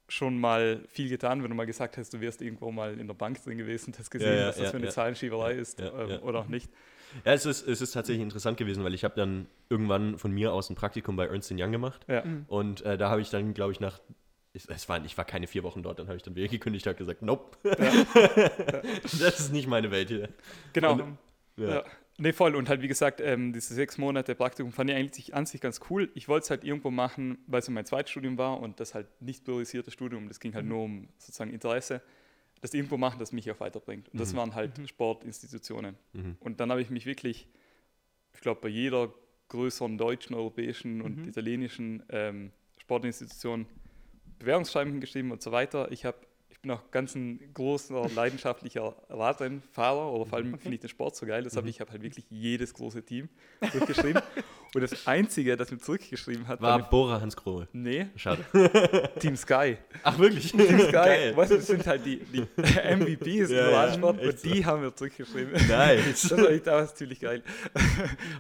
schon 0.09 0.39
mal 0.39 0.81
viel 0.89 1.09
getan, 1.09 1.43
wenn 1.43 1.51
du 1.51 1.57
mal 1.57 1.67
gesagt 1.67 1.97
hast, 1.97 2.13
du 2.13 2.21
wärst 2.21 2.43
irgendwo 2.43 2.71
mal 2.71 2.99
in 2.99 3.07
der 3.07 3.15
Bank 3.15 3.43
drin 3.43 3.59
gewesen, 3.59 3.95
hast 3.99 4.11
gesehen, 4.11 4.29
Ja, 4.29 4.35
ja, 4.37 4.47
dass 4.47 4.57
das 4.57 4.65
ja, 4.65 4.71
für 4.71 4.77
eine 4.77 4.87
ja. 4.87 4.93
Zahlenschieberei 4.93 5.53
ist 5.55 5.81
Ja, 5.81 6.03
ähm, 6.03 6.11
ja. 6.11 6.19
oder 6.21 6.41
auch 6.41 6.49
nicht. 6.49 6.71
Ja, 7.25 7.33
es 7.33 7.47
ist, 7.47 7.67
es 7.67 7.81
ist 7.81 7.93
tatsächlich 7.93 8.23
interessant 8.23 8.57
gewesen, 8.59 8.85
weil 8.85 8.95
ich 8.95 9.05
habe 9.05 9.15
dann 9.17 9.47
irgendwann 9.69 10.19
von 10.19 10.31
mir 10.33 10.53
aus 10.53 10.71
ein 10.71 10.75
Praktikum 10.77 11.17
bei 11.17 11.27
Ernst 11.27 11.51
Young 11.55 11.73
gemacht. 11.73 12.05
Ja. 12.09 12.23
Und 12.49 12.83
äh, 12.83 12.97
da 12.99 13.11
habe 13.11 13.21
ich 13.21 13.31
dann, 13.31 13.55
glaube 13.55 13.73
ich, 13.73 13.81
nach. 13.81 14.01
Ich, 14.55 14.69
es 14.69 14.89
waren, 14.89 15.05
ich 15.05 15.17
war 15.19 15.25
keine 15.25 15.47
vier 15.47 15.63
Wochen 15.63 15.83
dort, 15.83 15.99
dann 15.99 16.07
habe 16.07 16.17
ich 16.17 16.23
dann 16.23 16.35
wieder 16.35 16.49
gekündigt 16.49 16.87
und 16.87 16.97
gesagt, 16.97 17.23
nope. 17.23 17.57
das 19.03 19.41
ist 19.41 19.53
nicht 19.53 19.69
meine 19.69 19.91
Welt 19.91 20.09
hier. 20.09 20.29
Genau. 20.73 20.93
Und- 20.93 21.19
ja. 21.57 21.69
Ja. 21.77 21.85
Nee, 22.21 22.33
voll. 22.33 22.57
Und 22.57 22.69
halt, 22.69 22.83
wie 22.83 22.89
gesagt, 22.89 23.21
ähm, 23.21 23.53
diese 23.53 23.75
sechs 23.75 23.97
Monate 23.97 24.35
Praktikum 24.35 24.73
fand 24.73 24.91
ich 24.91 24.97
eigentlich 24.97 25.35
an 25.35 25.47
sich 25.47 25.61
ganz 25.61 25.81
cool. 25.89 26.11
Ich 26.15 26.27
wollte 26.29 26.45
es 26.45 26.51
halt 26.51 26.65
irgendwo 26.65 26.91
machen, 26.91 27.39
weil 27.47 27.61
es 27.61 27.69
ja 27.69 27.73
mein 27.73 27.87
Zweitstudium 27.87 28.37
war 28.39 28.59
und 28.61 28.81
das 28.81 28.93
halt 28.95 29.07
nicht 29.21 29.45
priorisierte 29.45 29.93
Studium, 29.93 30.27
das 30.27 30.41
ging 30.41 30.53
halt 30.55 30.67
nur 30.67 30.83
um 30.83 31.09
sozusagen 31.19 31.53
Interesse, 31.53 32.01
das 32.61 32.75
irgendwo 32.75 32.97
machen, 32.97 33.19
das 33.19 33.33
mich 33.33 33.51
auch 33.51 33.61
weiterbringt. 33.61 34.09
Und 34.09 34.21
das 34.21 34.35
waren 34.35 34.55
halt 34.55 34.89
Sportinstitutionen. 34.89 35.97
Mhm. 36.13 36.37
Und 36.41 36.61
dann 36.61 36.71
habe 36.71 36.81
ich 36.81 36.91
mich 36.91 37.07
wirklich, 37.07 37.49
ich 38.35 38.41
glaube, 38.41 38.61
bei 38.63 38.69
jeder 38.69 39.13
größeren 39.49 39.97
deutschen, 39.97 40.35
europäischen 40.35 41.01
und 41.01 41.27
italienischen 41.27 42.03
ähm, 42.11 42.53
Sportinstitution 42.77 43.67
Bewerbungsschreiben 44.39 44.93
hingeschrieben 44.93 45.33
und 45.33 45.43
so 45.43 45.53
weiter. 45.53 45.91
Ich, 45.91 46.05
hab, 46.05 46.27
ich 46.59 46.63
bin 46.63 46.73
auch 46.73 46.91
ganz 46.91 47.15
ein 47.15 47.39
großer, 47.55 48.09
leidenschaftlicher 48.17 48.93
Radrennfahrer 49.09 50.13
oder 50.13 50.27
vor 50.27 50.39
allem 50.39 50.59
finde 50.59 50.75
ich 50.75 50.81
den 50.81 50.91
Sport 50.91 51.15
so 51.15 51.25
geil. 51.25 51.45
Deshalb 51.45 51.67
ich 51.67 51.81
habe 51.81 51.93
halt 51.93 52.03
wirklich 52.03 52.25
jedes 52.31 52.75
große 52.75 53.05
Team 53.05 53.29
durchgeschrieben. 53.73 54.21
und 54.75 54.81
das 54.81 55.07
Einzige, 55.07 55.57
das 55.57 55.71
mir 55.71 55.79
zurückgeschrieben 55.79 56.49
hat, 56.49 56.61
War 56.61 56.75
eine- 56.75 56.83
Bora 56.91 57.21
Hans 57.21 57.37
Grohe. 57.37 57.69
nee, 57.73 58.09
Schade. 58.17 58.45
Team 59.21 59.37
Sky. 59.37 59.77
Ach, 60.03 60.19
wirklich? 60.19 60.51
Team 60.51 60.81
Sky, 60.81 60.91
Geil. 60.93 61.37
weißt 61.37 61.53
du, 61.53 61.57
das 61.59 61.67
sind 61.69 61.87
halt 61.87 62.05
die, 62.05 62.17
die 62.25 62.41
MVPs 62.41 63.51
im 63.51 63.57
Ja, 63.57 63.71
ja, 63.71 63.81
Radsport 63.85 64.19
echt 64.21 64.45
und 64.45 64.53
die 64.55 64.67
haben 64.67 64.83
wir 64.83 64.93
zurückgeschrieben. 64.97 65.53
Nice. 65.69 66.23
Das 66.29 66.31
war 66.39 66.51
ich 66.51 66.63
damals 66.65 66.93
ziemlich 66.97 67.21
geil. 67.21 67.45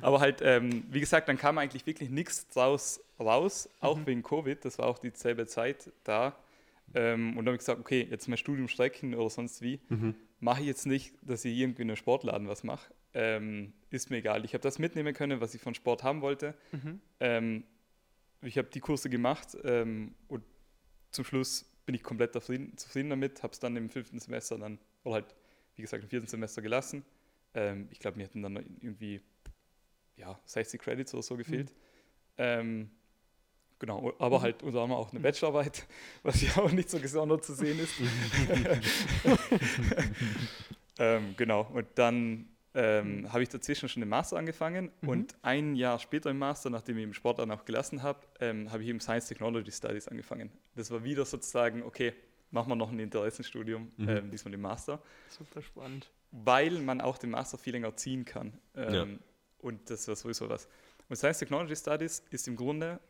Aber 0.00 0.18
halt, 0.18 0.40
ähm, 0.42 0.82
wie 0.90 0.98
gesagt, 0.98 1.28
dann 1.28 1.38
kam 1.38 1.56
eigentlich 1.58 1.86
wirklich 1.86 2.10
nichts 2.10 2.48
draus 2.48 3.00
raus, 3.20 3.68
auch 3.78 3.98
wegen 4.06 4.24
Covid. 4.24 4.64
Das 4.64 4.76
war 4.78 4.86
auch 4.86 4.98
dieselbe 4.98 5.46
Zeit 5.46 5.92
da. 6.02 6.34
Ähm, 6.94 7.30
und 7.30 7.44
dann 7.44 7.46
habe 7.46 7.56
ich 7.56 7.60
gesagt, 7.60 7.80
okay, 7.80 8.06
jetzt 8.10 8.28
mein 8.28 8.38
Studium 8.38 8.68
strecken 8.68 9.14
oder 9.14 9.30
sonst 9.30 9.62
wie. 9.62 9.80
Mache 10.40 10.60
ich 10.60 10.66
jetzt 10.66 10.86
nicht, 10.86 11.14
dass 11.22 11.44
ich 11.44 11.56
irgendwie 11.56 11.82
in 11.82 11.88
einem 11.88 11.96
Sportladen 11.96 12.48
was 12.48 12.64
mache. 12.64 12.92
Ähm, 13.14 13.72
ist 13.90 14.10
mir 14.10 14.18
egal. 14.18 14.44
Ich 14.44 14.54
habe 14.54 14.62
das 14.62 14.78
mitnehmen 14.78 15.14
können, 15.14 15.40
was 15.40 15.54
ich 15.54 15.60
von 15.60 15.74
Sport 15.74 16.02
haben 16.02 16.20
wollte. 16.20 16.54
Ähm, 17.20 17.64
ich 18.42 18.56
habe 18.58 18.68
die 18.68 18.80
Kurse 18.80 19.10
gemacht 19.10 19.56
ähm, 19.64 20.14
und 20.28 20.44
zum 21.10 21.24
Schluss 21.24 21.64
bin 21.86 21.94
ich 21.94 22.02
komplett 22.02 22.32
zufrieden, 22.34 22.76
zufrieden 22.76 23.10
damit. 23.10 23.42
Habe 23.42 23.52
es 23.52 23.58
dann 23.60 23.76
im 23.76 23.90
fünften 23.90 24.18
Semester 24.20 24.58
dann, 24.58 24.78
oder 25.04 25.14
halt, 25.16 25.34
wie 25.74 25.82
gesagt, 25.82 26.04
im 26.04 26.10
vierten 26.10 26.26
Semester 26.26 26.62
gelassen. 26.62 27.04
Ähm, 27.54 27.88
ich 27.90 27.98
glaube, 27.98 28.18
mir 28.18 28.24
hätten 28.24 28.42
dann 28.42 28.56
irgendwie 28.80 29.20
ja, 30.16 30.38
60 30.44 30.80
Credits 30.80 31.14
oder 31.14 31.22
so 31.22 31.36
gefehlt. 31.36 31.74
Ähm, 32.36 32.90
genau, 33.78 34.12
aber 34.18 34.40
halt 34.42 34.62
unter 34.62 34.80
anderem 34.82 35.00
auch 35.00 35.10
eine 35.12 35.20
Bachelorarbeit, 35.20 35.86
was 36.22 36.42
ja 36.42 36.62
auch 36.62 36.70
nicht 36.72 36.90
so 36.90 36.98
gesondert 36.98 37.44
zu 37.44 37.54
sehen 37.54 37.78
ist. 37.78 37.94
ähm, 40.98 41.34
genau, 41.36 41.68
und 41.72 41.86
dann 41.94 42.48
ähm, 42.74 43.32
habe 43.32 43.42
ich 43.42 43.48
dazwischen 43.48 43.88
schon 43.88 44.00
den 44.00 44.08
Master 44.08 44.36
angefangen 44.36 44.90
und 45.02 45.34
ein 45.42 45.74
Jahr 45.74 45.98
später 45.98 46.30
im 46.30 46.38
Master, 46.38 46.70
nachdem 46.70 46.98
ich 46.98 47.04
im 47.04 47.14
Sport 47.14 47.38
dann 47.38 47.50
auch 47.50 47.64
gelassen 47.64 48.02
habe, 48.02 48.20
ähm, 48.40 48.70
habe 48.70 48.82
ich 48.82 48.88
eben 48.88 49.00
Science 49.00 49.26
Technology 49.26 49.72
Studies 49.72 50.06
angefangen. 50.08 50.50
Das 50.76 50.90
war 50.90 51.02
wieder 51.02 51.24
sozusagen, 51.24 51.82
okay, 51.82 52.12
machen 52.50 52.68
wir 52.70 52.76
noch 52.76 52.90
ein 52.90 52.98
Interessenstudium, 52.98 53.90
ähm, 53.98 54.30
diesmal 54.30 54.52
den 54.52 54.60
Master 54.60 55.02
Super 55.28 55.62
spannend. 55.62 56.10
weil 56.30 56.78
man 56.80 57.00
auch 57.00 57.18
den 57.18 57.30
Master 57.30 57.58
viel 57.58 57.72
länger 57.72 57.96
ziehen 57.96 58.24
kann. 58.24 58.52
Ähm, 58.76 58.92
Ja. 58.94 59.06
Und 59.60 59.90
das 59.90 60.06
war 60.06 60.14
sowieso 60.14 60.48
was. 60.48 60.68
Und 61.08 61.16
Science 61.16 61.38
Technology 61.38 61.74
Studies 61.74 62.22
ist 62.30 62.46
im 62.46 62.54
Grunde 62.54 63.00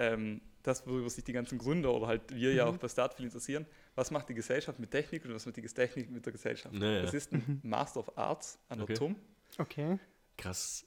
ähm, 0.00 0.40
das, 0.62 0.86
worüber 0.86 1.08
sich 1.08 1.24
die 1.24 1.32
ganzen 1.32 1.58
Gründer 1.58 1.92
oder 1.92 2.06
halt 2.06 2.34
wir 2.34 2.52
ja 2.52 2.66
auch 2.66 2.76
bei 2.76 2.88
Start 2.88 3.14
viel 3.14 3.26
interessieren. 3.26 3.66
Was 3.94 4.10
macht 4.10 4.28
die 4.28 4.34
Gesellschaft 4.34 4.78
mit 4.78 4.90
Technik 4.90 5.24
und 5.24 5.34
was 5.34 5.46
macht 5.46 5.56
die 5.56 5.62
Technik 5.62 6.10
mit 6.10 6.24
der 6.24 6.32
Gesellschaft? 6.32 6.74
Ja, 6.74 6.90
ja. 6.90 7.02
Das 7.02 7.14
ist 7.14 7.32
ein 7.32 7.60
Master 7.62 8.00
of 8.00 8.16
Arts 8.16 8.58
an 8.68 8.80
Okay. 8.80 8.94
der 8.94 8.96
TUM. 8.96 9.16
Okay. 9.58 9.98
Krass. 10.36 10.86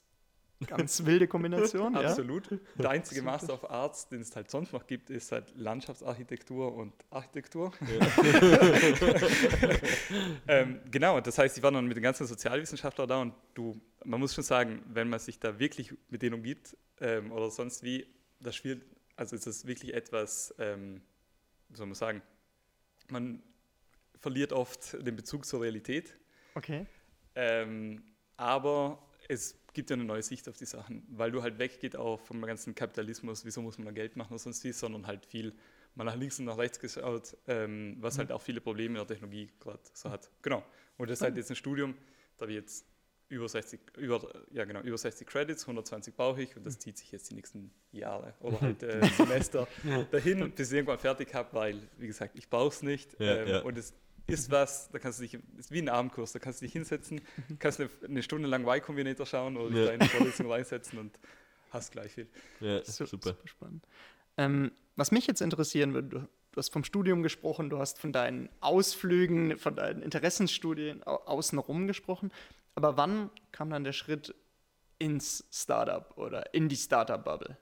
Ganz 0.68 1.06
wilde 1.06 1.28
Kombination, 1.28 1.94
ja. 1.94 2.02
Absolut. 2.02 2.50
Der 2.76 2.90
einzige 2.90 3.22
Master 3.22 3.54
of 3.54 3.70
Arts, 3.70 4.08
den 4.08 4.22
es 4.22 4.34
halt 4.36 4.50
sonst 4.50 4.72
noch 4.72 4.88
gibt, 4.88 5.10
ist 5.10 5.32
halt 5.32 5.54
Landschaftsarchitektur 5.58 6.74
und 6.74 6.94
Architektur. 7.10 7.74
ähm, 10.48 10.80
genau, 10.90 11.20
das 11.20 11.38
heißt, 11.38 11.58
ich 11.58 11.64
war 11.64 11.72
dann 11.72 11.86
mit 11.86 11.98
den 11.98 12.04
ganzen 12.04 12.26
Sozialwissenschaftlern 12.26 13.10
da 13.10 13.22
und 13.22 13.34
du, 13.56 13.82
man 14.06 14.22
muss 14.22 14.34
schon 14.34 14.44
sagen, 14.44 14.82
wenn 14.88 15.10
man 15.10 15.20
sich 15.20 15.40
da 15.40 15.60
wirklich 15.60 15.94
mit 16.10 16.22
denen 16.22 16.36
umgibt 16.36 16.78
ähm, 17.02 17.32
oder 17.34 17.52
sonst 17.52 17.84
wie, 17.84 18.08
das 18.40 18.56
spielt, 18.56 18.84
also 19.16 19.36
ist 19.36 19.48
das 19.48 19.66
wirklich 19.66 19.94
etwas, 19.94 20.54
ähm, 20.60 21.02
wie 21.70 21.78
soll 21.78 21.88
man 21.88 21.96
sagen, 21.96 22.22
man 23.10 23.44
verliert 24.20 24.54
oft 24.54 24.94
den 25.06 25.16
Bezug 25.16 25.46
zur 25.46 25.62
Realität. 25.62 26.16
Okay. 26.56 26.86
Ähm, 27.36 28.04
aber 28.38 29.02
es 29.28 29.60
gibt 29.74 29.90
ja 29.90 29.96
eine 29.96 30.06
neue 30.06 30.24
Sicht 30.24 30.48
auf 30.48 30.58
die 30.58 30.66
Sachen, 30.66 31.06
weil 31.10 31.32
du 31.32 31.42
halt 31.42 31.60
weggeht 31.60 31.96
auch 31.96 32.20
vom 32.20 32.42
ganzen 32.42 32.76
Kapitalismus, 32.76 33.44
wieso 33.46 33.62
muss 33.62 33.78
man 33.78 33.86
da 33.86 33.92
Geld 33.92 34.16
machen 34.16 34.34
oder 34.34 34.40
sonst 34.40 34.64
wie, 34.64 34.72
sondern 34.72 35.08
halt 35.08 35.26
viel 35.26 35.54
mal 35.96 36.04
nach 36.04 36.16
links 36.16 36.40
und 36.40 36.46
nach 36.46 36.58
rechts 36.58 36.80
geschaut, 36.80 37.38
ähm, 37.48 37.98
was 38.00 38.18
halt 38.18 38.32
auch 38.32 38.42
viele 38.42 38.62
Probleme 38.62 39.00
in 39.00 39.06
der 39.06 39.08
Technologie 39.08 39.50
gerade 39.60 39.80
so 39.94 40.10
hat. 40.10 40.30
Genau. 40.42 40.64
Und 40.98 41.10
das 41.10 41.20
ist 41.20 41.24
halt 41.24 41.38
jetzt 41.38 41.50
ein 41.50 41.56
Studium, 41.56 41.96
da 42.38 42.48
wir 42.48 42.56
jetzt 42.56 42.86
über 43.30 43.48
60, 43.50 43.80
über, 43.98 44.28
ja 44.52 44.66
genau, 44.66 44.82
über 44.82 44.98
60 44.98 45.28
Credits, 45.28 45.64
120 45.64 46.16
brauche 46.16 46.42
ich 46.44 46.56
und 46.56 46.66
das 46.66 46.78
zieht 46.80 46.98
sich 46.98 47.12
jetzt 47.12 47.32
die 47.32 47.36
nächsten 47.36 47.72
Jahre 47.92 48.34
oder 48.42 48.62
halt 48.62 48.84
äh, 48.84 49.02
Semester 49.18 49.68
dahin, 50.12 50.52
bis 50.52 50.70
ich 50.72 50.76
irgendwann 50.78 51.00
fertig 51.00 51.34
habe, 51.34 51.50
weil, 51.54 51.82
wie 51.98 52.08
gesagt, 52.08 52.36
ich 52.38 52.50
brauche 52.50 52.70
es 52.70 52.84
nicht. 52.84 53.20
Ja, 53.20 53.36
ähm, 53.38 53.48
ja. 53.48 53.60
Und 53.62 53.78
es 53.78 53.94
ist 54.28 54.52
was, 54.52 54.90
da 54.92 55.00
kannst 55.00 55.20
du 55.20 55.24
dich, 55.24 55.38
ist 55.58 55.72
wie 55.72 55.80
ein 55.82 55.90
Abendkurs, 55.90 56.32
da 56.32 56.40
kannst 56.40 56.62
du 56.62 56.66
dich 56.66 56.74
hinsetzen, 56.74 57.22
kannst 57.60 57.80
eine, 57.80 57.90
eine 58.08 58.24
Stunde 58.24 58.48
lang 58.48 58.68
Y-Combinator 58.68 59.26
schauen 59.26 59.58
oder 59.58 59.70
dich 59.70 59.80
Ja. 59.80 59.86
da 59.88 59.92
in 59.94 60.00
die 60.02 60.08
Vorlesung 60.08 60.52
reinsetzen 60.52 61.00
und 61.00 61.18
hast 61.72 61.92
gleich 61.92 62.12
viel. 62.12 62.28
Ja, 62.60 62.84
Su- 62.86 63.06
super. 63.06 63.36
spannend. 63.46 63.86
Ähm, 64.38 64.72
was 64.96 65.12
mich 65.12 65.26
jetzt 65.28 65.42
interessieren 65.42 65.94
würde, 65.96 66.08
du, 66.10 66.20
du 66.20 66.58
hast 66.58 66.72
vom 66.72 66.84
Studium 66.84 67.24
gesprochen, 67.24 67.70
du 67.72 67.80
hast 67.80 68.00
von 68.00 68.14
deinen 68.14 68.48
Ausflügen, 68.62 69.58
von 69.58 69.76
deinen 69.76 70.02
Interessensstudien 70.04 71.02
au 71.04 71.16
außenrum 71.26 71.88
gesprochen. 71.88 72.32
Aber 72.76 72.98
wann 72.98 73.30
kam 73.52 73.70
dann 73.70 73.84
der 73.84 73.94
Schritt 73.94 74.36
ins 75.00 75.46
Startup 75.52 76.18
oder 76.18 76.54
in 76.54 76.70
die 76.70 76.76
Startup-Bubble? 76.76 77.58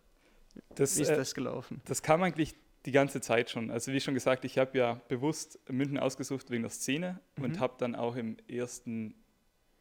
Das, 0.76 0.98
Wie 0.98 1.02
ist 1.02 1.10
äh, 1.10 1.16
das 1.16 1.34
gelaufen? 1.34 1.82
Das 1.86 2.02
kam 2.02 2.24
eigentlich 2.24 2.56
die 2.86 2.92
ganze 2.92 3.22
Zeit 3.22 3.50
schon. 3.50 3.70
Also 3.70 3.92
wie 3.94 4.00
schon 4.00 4.14
gesagt, 4.14 4.44
ich 4.46 4.58
habe 4.58 4.78
ja 4.78 5.02
bewusst 5.08 5.60
München 5.70 6.00
ausgesucht 6.00 6.50
wegen 6.50 6.64
der 6.64 6.72
Szene 6.72 7.20
und 7.40 7.60
habe 7.60 7.76
dann 7.78 7.96
auch 7.96 8.16
im 8.16 8.38
ersten, 8.48 9.14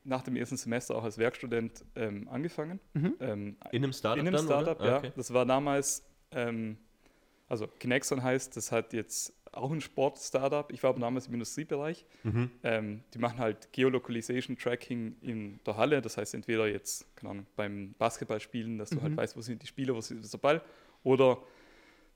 nach 0.05 0.23
dem 0.23 0.37
ersten 0.37 0.57
Semester 0.57 0.97
auch 0.97 1.05
als 1.05 1.17
Werkstudent 1.19 1.85
ähm, 1.97 2.29
angefangen. 2.29 2.79
Ähm, 2.95 3.57
In 3.73 3.85
einem 3.85 3.93
Startup 3.93 4.21
in 4.21 4.29
einem 4.29 4.37
dann, 4.37 4.45
Startup, 4.45 4.81
oder? 4.81 4.89
Ah, 4.89 4.93
ja. 4.93 4.99
okay. 4.99 5.13
Das 5.17 5.33
war 5.33 5.47
damals, 5.47 6.05
ähm, 6.33 6.77
also 7.49 7.67
Kinexon 7.67 8.23
heißt, 8.23 8.57
das 8.57 8.71
hat 8.71 8.93
jetzt 8.93 9.33
auch 9.53 9.71
ein 9.73 9.81
Sport-Startup. 9.81 10.71
Ich 10.73 10.83
war 10.83 10.91
aber 10.91 11.01
damals 11.01 11.27
im 11.27 11.35
Industriebereich. 11.35 12.05
Mhm. 12.23 12.51
Ähm, 12.63 13.03
die 13.15 13.19
machen 13.19 13.39
halt 13.39 13.73
Geolocalization 13.73 14.57
Tracking 14.57 15.17
in 15.21 15.59
der 15.67 15.77
Halle. 15.77 16.01
Das 16.01 16.17
heißt, 16.17 16.35
entweder 16.35 16.69
jetzt, 16.69 17.15
keine 17.17 17.31
Ahnung, 17.31 17.47
beim 17.57 17.95
Basketballspielen, 17.99 18.79
dass 18.79 18.91
du 18.91 19.03
halt 19.03 19.17
weißt, 19.17 19.37
wo 19.37 19.41
sind 19.41 19.63
die 19.63 19.67
Spieler, 19.67 19.95
wo 19.95 19.99
ist 19.99 20.33
der 20.33 20.39
Ball, 20.39 20.63
oder 21.03 21.39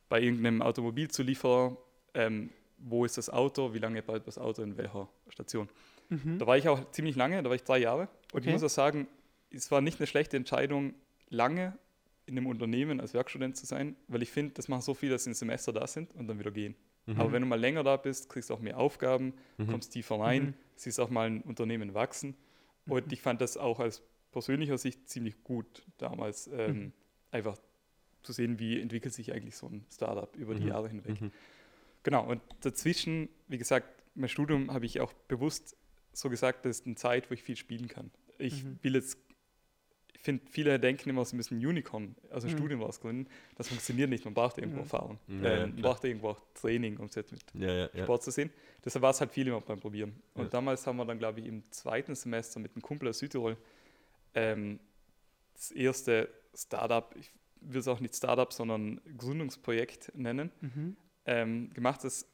bei 0.09 0.21
irgendeinem 0.21 0.63
Automobilzulieferer, 0.63 1.77
ähm, 2.15 2.51
wo 2.79 3.05
ist 3.05 3.19
das 3.19 3.31
Auto, 3.31 3.75
wie 3.75 3.79
lange 3.79 4.03
bleibt 4.03 4.27
das 4.27 4.39
Auto 4.39 4.63
in 4.63 4.77
welcher 4.77 5.09
Station. 5.29 5.69
Da 6.11 6.47
war 6.47 6.57
ich 6.59 6.69
auch 6.69 6.91
ziemlich 6.93 7.17
lange, 7.17 7.43
da 7.43 7.49
war 7.49 7.57
ich 7.57 7.65
drei 7.65 7.79
Jahre. 7.79 8.03
Und 8.33 8.41
Okay. 8.41 8.47
ich 8.49 8.53
muss 8.53 8.63
auch 8.63 8.69
sagen, 8.69 9.09
es 9.51 9.71
war 9.71 9.81
nicht 9.81 9.99
eine 9.99 10.07
schlechte 10.07 10.37
Entscheidung, 10.37 10.95
lange 11.31 11.77
in 12.27 12.37
einem 12.37 12.47
Unternehmen 12.47 13.01
als 13.01 13.15
Werkstudent 13.15 13.57
zu 13.57 13.67
sein, 13.67 13.97
weil 14.09 14.23
ich 14.23 14.31
finde, 14.31 14.53
das 14.55 14.69
machen 14.69 14.83
so 14.83 14.95
viele, 14.95 15.13
dass 15.13 15.25
sie 15.25 15.31
ein 15.31 15.35
Semester 15.35 15.73
da 15.73 15.87
sind 15.87 16.15
und 16.15 16.29
dann 16.29 16.39
wieder 16.39 16.51
gehen. 16.51 16.75
Aber 17.07 17.33
wenn 17.33 17.43
du 17.43 17.49
mal 17.49 17.61
länger 17.61 17.83
da 17.85 17.97
bist, 17.97 18.29
kriegst 18.31 18.49
du 18.51 18.55
auch 18.55 18.61
mehr 18.61 18.79
Aufgaben, 18.79 19.35
kommst 19.69 19.93
tiefer 19.93 20.19
rein, 20.21 20.55
siehst 20.77 20.99
auch 21.01 21.11
mal 21.11 21.27
ein 21.29 21.43
Unternehmen 21.43 21.93
wachsen. 21.95 22.35
Und 22.87 23.13
ich 23.13 23.21
fand 23.21 23.41
das 23.41 23.57
auch 23.57 23.79
aus 23.81 24.03
persönlicher 24.33 24.79
Sicht 24.79 25.09
ziemlich 25.09 25.43
gut 25.45 25.85
damals. 25.99 26.49
Ähm, 26.53 26.93
Einfach 27.31 27.57
zu 28.23 28.33
sehen, 28.33 28.59
wie 28.61 28.81
entwickelt 28.81 29.13
sich 29.13 29.33
eigentlich 29.33 29.57
so 29.57 29.67
ein 29.67 29.85
Startup 29.93 30.35
über 30.37 30.55
die 30.55 30.63
Mhm. 30.63 30.69
Jahre 30.69 30.89
hinweg. 30.89 31.21
Mhm. 31.21 31.31
Genau, 32.05 32.25
und 32.27 32.41
dazwischen, 32.61 33.29
wie 33.49 33.59
gesagt, 33.59 33.89
mein 34.15 34.29
Studium 34.29 34.73
habe 34.73 34.87
ich 34.87 35.01
auch 35.01 35.13
bewusst 35.27 35.77
so 36.13 36.31
gesagt, 36.31 36.65
das 36.65 36.79
ist 36.81 36.87
eine 36.87 36.95
Zeit, 36.95 37.29
wo 37.31 37.35
ich 37.35 37.43
viel 37.43 37.57
spielen 37.57 37.89
kann. 37.89 38.11
Ich 38.39 38.63
Mhm. 38.65 38.79
will 38.83 38.95
jetzt, 38.95 39.19
finde, 40.25 40.43
viele 40.51 40.81
denken 40.81 41.11
immer, 41.11 41.25
sie 41.25 41.37
müssen 41.37 41.59
Unicorn, 41.65 42.15
also 42.31 42.49
Mhm. 42.49 42.53
Studium 42.53 42.83
rausgründen. 42.83 43.29
Das 43.57 43.69
funktioniert 43.69 44.09
nicht, 44.11 44.25
man 44.25 44.35
braucht 44.35 44.59
irgendwo 44.59 44.79
Mhm. 44.79 44.83
Erfahrung. 44.85 45.19
Ja, 45.29 45.35
äh, 45.45 45.59
ja, 45.61 45.67
man 45.67 45.77
braucht 45.77 46.05
irgendwo 46.05 46.29
auch 46.31 46.41
Training, 46.55 46.97
um 46.97 47.07
es 47.07 47.15
jetzt 47.15 47.33
mit 47.33 47.43
Ja, 47.55 47.73
ja, 47.73 47.91
ja. 47.95 48.05
Sport 48.05 48.23
zu 48.23 48.31
sehen. 48.31 48.51
Deshalb 48.85 49.03
war 49.03 49.11
es 49.11 49.21
halt 49.21 49.31
viel 49.33 49.47
immer 49.47 49.61
beim 49.61 49.79
Probieren. 49.81 50.15
Und 50.35 50.45
Ja. 50.45 50.49
damals 50.51 50.87
haben 50.87 50.97
wir 50.97 51.05
dann, 51.05 51.19
glaube 51.19 51.41
ich, 51.41 51.47
im 51.47 51.63
zweiten 51.71 52.15
Semester 52.15 52.59
mit 52.61 52.75
einem 52.75 52.83
Kumpel 52.83 53.09
aus 53.09 53.19
Südtirol 53.19 53.57
ähm, 54.35 54.81
das 55.55 55.71
erste 55.71 56.29
Startup, 56.55 57.15
ich 57.17 57.31
will 57.61 57.81
es 57.81 57.87
auch 57.89 58.01
nicht 58.01 58.15
Startup, 58.17 58.53
sondern 58.53 59.01
Gründungsprojekt 59.17 60.11
nennen, 60.17 60.51
Mhm. 60.61 60.97
ähm, 61.27 61.71
gemacht. 61.73 62.03
Das 62.03 62.27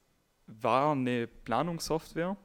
war 0.46 0.92
eine 0.92 1.26
Planungssoftware 1.26 2.36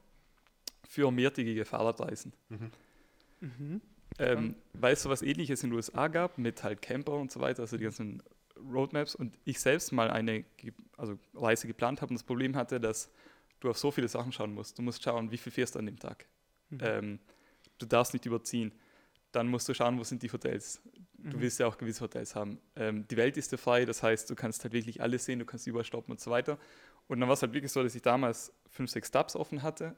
für 0.87 1.09
mehrtägige 1.11 1.65
Fahrradreisen. 1.65 2.33
Mhm. 2.49 3.81
Ähm, 4.17 4.55
weil 4.73 4.93
es 4.93 5.03
sowas 5.03 5.21
ähnliches 5.21 5.63
in 5.63 5.69
den 5.69 5.75
USA 5.75 6.07
gab, 6.07 6.37
mit 6.37 6.63
halt 6.63 6.81
Camper 6.81 7.13
und 7.13 7.31
so 7.31 7.39
weiter, 7.41 7.61
also 7.63 7.77
die 7.77 7.83
ganzen 7.83 8.23
Roadmaps 8.57 9.15
und 9.15 9.37
ich 9.43 9.59
selbst 9.59 9.91
mal 9.91 10.09
eine 10.09 10.45
also 10.97 11.19
Reise 11.33 11.67
geplant 11.67 12.01
habe 12.01 12.11
und 12.11 12.15
das 12.15 12.23
Problem 12.23 12.55
hatte, 12.55 12.79
dass 12.79 13.11
du 13.59 13.69
auf 13.69 13.77
so 13.77 13.91
viele 13.91 14.07
Sachen 14.07 14.31
schauen 14.31 14.53
musst. 14.53 14.77
Du 14.77 14.81
musst 14.81 15.03
schauen, 15.03 15.31
wie 15.31 15.37
viel 15.37 15.51
fährst 15.51 15.75
du 15.75 15.79
an 15.79 15.85
dem 15.85 15.99
Tag. 15.99 16.25
Mhm. 16.69 16.77
Ähm, 16.81 17.19
du 17.77 17.85
darfst 17.85 18.13
nicht 18.13 18.25
überziehen. 18.25 18.71
Dann 19.31 19.47
musst 19.47 19.67
du 19.67 19.73
schauen, 19.73 19.99
wo 19.99 20.03
sind 20.03 20.23
die 20.23 20.31
Hotels. 20.31 20.81
Du 21.17 21.37
Mhm. 21.37 21.41
willst 21.41 21.59
ja 21.59 21.67
auch 21.67 21.77
gewisse 21.77 22.01
Hotels 22.01 22.35
haben. 22.35 22.59
Ähm, 22.77 23.05
die 23.09 23.17
Welt 23.17 23.35
ist 23.35 23.51
dir 23.51 23.57
frei, 23.57 23.83
das 23.83 24.01
heißt, 24.01 24.29
du 24.29 24.35
kannst 24.35 24.63
halt 24.63 24.73
wirklich 24.73 25.01
alles 25.01 25.25
sehen, 25.25 25.39
du 25.39 25.45
kannst 25.45 25.67
überall 25.67 25.83
stoppen 25.83 26.11
und 26.11 26.21
so 26.21 26.31
weiter. 26.31 26.57
Und 27.07 27.19
dann 27.19 27.27
war 27.27 27.33
es 27.33 27.41
halt 27.41 27.53
wirklich 27.53 27.71
so, 27.71 27.83
dass 27.83 27.95
ich 27.95 28.01
damals 28.01 28.53
fünf, 28.69 28.89
sechs 28.89 29.11
Tabs 29.11 29.35
offen 29.35 29.61
hatte 29.61 29.95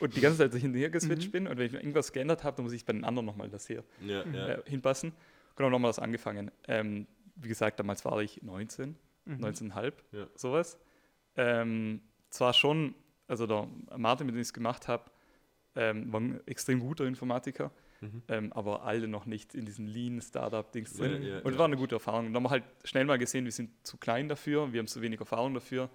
und 0.00 0.16
die 0.16 0.20
ganze 0.20 0.38
Zeit 0.38 0.52
so 0.52 0.58
hinterher 0.58 0.90
geswitcht 0.90 1.28
Mhm. 1.28 1.32
bin. 1.32 1.46
Und 1.48 1.58
wenn 1.58 1.66
ich 1.66 1.74
irgendwas 1.74 2.12
geändert 2.12 2.44
habe, 2.44 2.56
dann 2.56 2.64
muss 2.64 2.72
ich 2.72 2.84
bei 2.84 2.92
den 2.92 3.04
anderen 3.04 3.26
nochmal 3.26 3.48
das 3.48 3.66
hier 3.66 3.84
Ja, 4.06 4.24
ja. 4.26 4.48
äh, 4.48 4.62
hinpassen. 4.66 5.12
Genau, 5.56 5.70
nochmal 5.70 5.88
das 5.90 5.98
angefangen. 5.98 6.50
Ähm, 6.66 7.06
wie 7.36 7.48
gesagt, 7.48 7.78
damals 7.80 8.04
war 8.04 8.20
ich 8.22 8.42
19, 8.42 8.96
Mhm. 9.24 9.40
19,5, 9.44 9.92
Ja. 10.12 10.26
sowas. 10.34 10.78
Ähm, 11.36 12.00
zwar 12.30 12.52
schon, 12.54 12.94
also 13.26 13.46
der 13.46 13.68
Martin, 13.96 14.26
mit 14.26 14.34
dem 14.34 14.40
ich 14.40 14.48
es 14.48 14.52
gemacht 14.52 14.88
habe, 14.88 15.10
ähm, 15.76 16.12
war 16.12 16.20
ein 16.20 16.40
extrem 16.46 16.80
guter 16.80 17.04
Informatiker, 17.04 17.70
Mhm. 18.00 18.22
ähm, 18.28 18.52
aber 18.52 18.82
alle 18.84 19.06
noch 19.08 19.26
nicht 19.26 19.54
in 19.54 19.64
diesen 19.66 19.86
Lean-Startup-Dings 19.86 20.98
Ja, 20.98 21.08
drin. 21.08 21.22
ja, 21.22 21.38
Und 21.40 21.58
war 21.58 21.66
eine 21.66 21.76
gute 21.76 21.96
Erfahrung. 21.96 22.26
Und 22.26 22.32
dann 22.32 22.36
haben 22.42 22.44
wir 22.46 22.50
halt 22.50 22.64
schnell 22.84 23.04
mal 23.04 23.18
gesehen, 23.18 23.44
wir 23.44 23.52
sind 23.52 23.70
zu 23.86 23.96
klein 23.96 24.28
dafür, 24.28 24.72
wir 24.72 24.78
haben 24.80 24.86
zu 24.88 25.00
wenig 25.02 25.20
Erfahrung 25.20 25.54
dafür. 25.54 25.90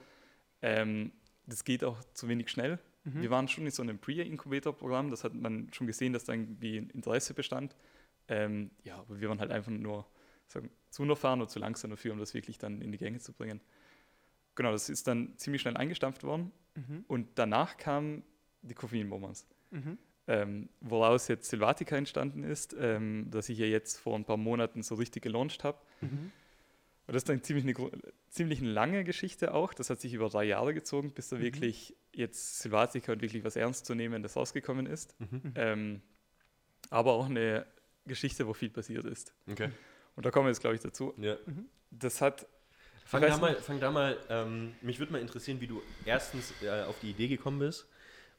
Ähm, 0.62 1.12
das 1.46 1.64
geht 1.66 1.84
auch 1.84 2.02
zu 2.14 2.28
wenig 2.30 2.50
schnell. 2.50 2.80
Mhm. 3.04 3.22
Wir 3.22 3.30
waren 3.30 3.48
schon 3.48 3.66
in 3.66 3.72
so 3.72 3.82
einem 3.84 4.00
Pre-Incubator-Programm, 4.00 5.10
das 5.12 5.24
hat 5.24 5.34
man 5.34 5.72
schon 5.74 5.88
gesehen, 5.88 6.14
dass 6.14 6.24
da 6.26 6.34
irgendwie 6.34 6.78
ein 6.78 6.90
Interesse 6.92 7.34
bestand. 7.34 7.76
Ähm, 8.28 8.72
ja, 8.84 8.98
aber 8.98 9.20
wir 9.20 9.30
waren 9.30 9.40
halt 9.40 9.52
einfach 9.52 9.72
nur 9.72 10.06
sagen, 10.48 10.70
zu 10.90 11.02
unerfahren 11.04 11.42
und 11.42 11.50
zu 11.50 11.60
langsam 11.60 11.90
dafür, 11.92 12.14
um 12.14 12.20
das 12.20 12.34
wirklich 12.34 12.58
dann 12.58 12.82
in 12.82 12.92
die 12.92 12.98
Gänge 12.98 13.20
zu 13.20 13.34
bringen. 13.34 13.60
Genau, 14.56 14.72
das 14.72 14.90
ist 14.90 15.08
dann 15.08 15.38
ziemlich 15.38 15.62
schnell 15.62 15.76
eingestampft 15.76 16.24
worden. 16.24 16.52
Mhm. 16.76 17.04
Und 17.08 17.28
danach 17.36 17.78
kamen 17.78 18.24
die 18.62 18.76
Koffeinbombers, 18.76 19.46
Mhm. 19.72 19.98
ähm, 20.28 20.70
woraus 20.80 21.28
jetzt 21.28 21.50
Silvatica 21.50 21.98
entstanden 21.98 22.44
ist, 22.44 22.76
ähm, 22.80 23.28
das 23.32 23.50
ich 23.50 23.58
ja 23.58 23.66
jetzt 23.66 23.98
vor 23.98 24.16
ein 24.16 24.24
paar 24.26 24.38
Monaten 24.38 24.84
so 24.84 24.96
richtig 24.96 25.24
gelauncht 25.24 25.64
habe. 25.64 25.78
Mhm. 26.02 26.32
Und 27.06 27.14
das 27.14 27.24
ist 27.24 27.30
dann 27.30 27.44
ziemlich 27.44 27.66
eine, 27.66 27.92
ziemlich 28.30 28.60
eine 28.62 28.70
lange 28.72 29.04
Geschichte 29.04 29.54
auch. 29.54 29.74
Das 29.74 29.90
hat 29.90 30.00
sich 30.00 30.14
über 30.14 30.30
drei 30.30 30.46
Jahre 30.46 30.74
gezogen, 30.74 31.12
bis 31.12 31.28
da 31.30 31.36
Mhm. 31.36 31.42
wirklich 31.42 31.96
jetzt 32.14 32.60
Silvatica 32.60 33.12
und 33.14 33.22
wirklich 33.22 33.44
was 33.44 33.56
Ernstzunehmendes 33.56 34.36
rausgekommen 34.36 34.86
ist. 34.86 35.16
Mhm. 35.20 35.54
Ähm, 35.56 36.02
aber 36.90 37.14
auch 37.14 37.26
eine 37.26 37.66
Geschichte, 38.06 38.48
wo 38.48 38.54
viel 38.54 38.70
passiert 38.70 39.06
ist. 39.06 39.34
Okay. 39.50 39.70
Und 40.16 40.26
da 40.26 40.32
kommen 40.32 40.46
wir 40.46 40.52
jetzt, 40.52 40.62
glaube 40.62 40.76
ich, 40.76 40.82
dazu. 40.82 41.14
Ja. 41.18 41.38
Das 41.92 42.22
hat, 42.22 42.46
Fang 43.06 43.22
da 43.22 43.38
mal, 43.38 43.56
fang 43.56 43.80
da 43.80 43.92
mal 43.92 44.18
ähm, 44.30 44.74
mich 44.82 45.00
würde 45.00 45.12
mal 45.12 45.22
interessieren, 45.22 45.60
wie 45.60 45.68
du 45.68 45.82
erstens 46.06 46.54
äh, 46.62 46.84
auf 46.84 47.00
die 47.02 47.10
Idee 47.12 47.28
gekommen 47.28 47.60
bist 47.60 47.88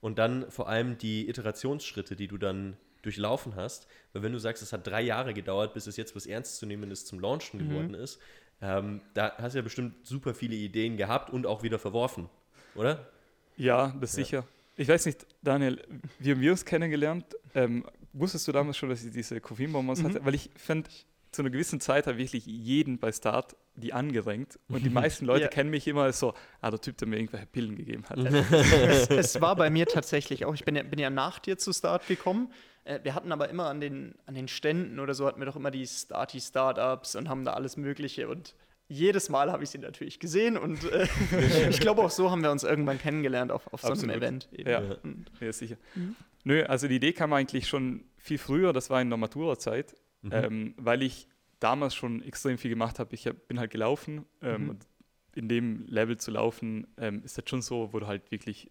und 0.01 0.19
dann 0.19 0.51
vor 0.51 0.69
allem 0.69 0.97
die 0.99 1.29
Iterationsschritte, 1.29 2.17
die 2.17 2.29
du 2.29 2.39
dann 2.39 2.77
durchlaufen 3.03 3.57
hast. 3.57 3.87
Weil 4.13 4.23
wenn 4.23 4.33
du 4.33 4.39
sagst, 4.39 4.63
es 4.63 4.73
hat 4.73 4.87
drei 4.87 5.03
Jahre 5.03 5.35
gedauert, 5.35 5.75
bis 5.75 5.87
es 5.87 5.97
jetzt 5.97 6.17
was 6.17 6.27
Ernstzunehmendes 6.27 7.05
zum 7.05 7.21
Launchen 7.21 7.61
Mhm. 7.61 7.69
geworden 7.69 7.95
ist, 7.95 8.21
ähm, 8.63 9.03
da 9.13 9.37
hast 9.37 9.53
du 9.53 9.59
ja 9.59 9.63
bestimmt 9.63 10.07
super 10.07 10.33
viele 10.35 10.55
Ideen 10.55 10.97
gehabt 10.97 11.29
und 11.31 11.47
auch 11.47 11.63
wieder 11.63 11.79
verworfen, 11.79 12.31
oder? 12.75 13.11
Ja, 13.57 13.95
das 14.01 14.13
Ja. 14.17 14.25
sicher. 14.25 14.45
Ich 14.77 14.89
weiß 14.89 15.07
nicht, 15.07 15.27
Daniel, 15.43 15.81
wie 16.19 16.33
haben 16.33 16.41
wir 16.41 16.51
uns 16.51 16.65
kennengelernt? 16.65 17.25
Ähm, 17.55 17.85
wusstest 18.13 18.49
du 18.49 18.53
damals 18.53 18.77
schon, 18.77 18.89
dass 18.89 19.05
ich 19.05 19.13
diese 19.13 19.41
Koffeinbombers 19.41 20.01
Mhm. 20.01 20.05
hatte? 20.09 20.25
Weil 20.25 20.35
ich 20.35 20.51
fand, 20.57 20.89
zu 21.31 21.43
einer 21.43 21.51
gewissen 21.51 21.81
Zeit 21.81 22.07
habe 22.07 22.21
ich 22.21 22.33
wirklich 22.33 22.47
jeden 22.47 22.99
bei 22.99 23.11
Start 23.13 23.57
die 23.77 23.93
angedrängt. 23.93 24.59
Und 24.69 24.85
die 24.85 24.91
meisten 24.91 25.27
Leute 25.27 25.43
Ja. 25.45 25.49
kennen 25.49 25.71
mich 25.71 25.87
immer 25.89 26.03
als 26.05 26.21
so, 26.21 26.33
ah, 26.61 26.71
der 26.71 26.81
Typ, 26.81 26.97
der 26.99 27.09
mir 27.09 27.17
irgendwelche 27.17 27.47
Pillen 27.47 27.75
gegeben 27.77 28.05
hat. 28.09 28.19
es, 28.19 29.09
es 29.11 29.41
war 29.41 29.57
bei 29.57 29.69
mir 29.71 29.87
tatsächlich 29.87 30.45
auch, 30.45 30.55
ich 30.55 30.65
bin 30.65 30.77
ja, 30.77 30.83
bin 30.85 30.99
ja 31.01 31.11
nach 31.11 31.39
dir 31.41 31.59
zu 31.59 31.73
Start 31.73 32.07
gekommen. 32.07 32.53
Äh, 32.85 33.01
wir 33.03 33.15
hatten 33.17 33.33
aber 33.33 33.49
immer 33.49 33.67
an 33.67 33.81
den, 33.81 34.15
an 34.27 34.35
den 34.35 34.47
Ständen 34.49 35.01
oder 35.01 35.15
so, 35.15 35.27
hatten 35.27 35.41
wir 35.41 35.47
doch 35.47 35.57
immer 35.57 35.71
die 35.73 35.87
Starty-Startups 35.87 37.17
und 37.17 37.29
haben 37.29 37.45
da 37.45 37.55
alles 37.55 37.77
Mögliche. 37.77 38.29
Und 38.29 38.55
jedes 38.95 39.29
Mal 39.29 39.51
habe 39.53 39.63
ich 39.65 39.71
sie 39.71 39.79
natürlich 39.79 40.19
gesehen. 40.21 40.57
Und 40.57 40.85
äh, 40.85 41.07
ich 41.71 41.81
glaube, 41.81 42.03
auch 42.03 42.11
so 42.11 42.31
haben 42.31 42.43
wir 42.43 42.51
uns 42.51 42.63
irgendwann 42.65 42.99
kennengelernt 42.99 43.51
auf, 43.53 43.73
auf 43.73 43.81
so 43.81 43.89
einem 43.89 43.93
Absolut. 43.95 44.17
Event. 44.17 44.49
eben. 44.53 44.71
Ja. 44.71 44.83
Ja. 44.83 44.95
Und, 45.03 45.31
Ja, 45.41 45.53
sicher. 45.53 45.77
Mhm. 45.95 46.17
Nö, 46.45 46.63
also 46.65 46.89
die 46.89 46.97
Idee 46.97 47.13
kam 47.13 47.33
eigentlich 47.33 47.67
schon 47.69 48.05
viel 48.19 48.39
früher, 48.39 48.73
das 48.73 48.91
war 48.91 49.01
in 49.01 49.09
der 49.11 49.17
Matura-Zeit, 49.19 49.95
Mhm. 50.23 50.31
ähm, 50.33 50.75
weil 50.79 51.03
ich 51.03 51.29
damals 51.61 51.95
schon 51.95 52.23
extrem 52.23 52.57
viel 52.59 52.71
gemacht 52.71 52.99
habe. 52.99 53.15
Ich 53.15 53.27
hab, 53.27 53.47
bin 53.49 53.59
halt 53.59 53.71
gelaufen 53.71 54.25
ähm, 54.43 54.65
Mhm. 54.65 54.69
und 54.71 54.87
in 55.35 55.49
dem 55.49 55.85
Level 55.87 56.17
zu 56.17 56.31
laufen, 56.31 56.87
ähm, 56.97 57.23
ist 57.25 57.37
das 57.37 57.45
schon 57.49 57.61
so, 57.63 57.93
wo 57.93 57.99
du 58.01 58.07
halt 58.07 58.31
wirklich 58.31 58.71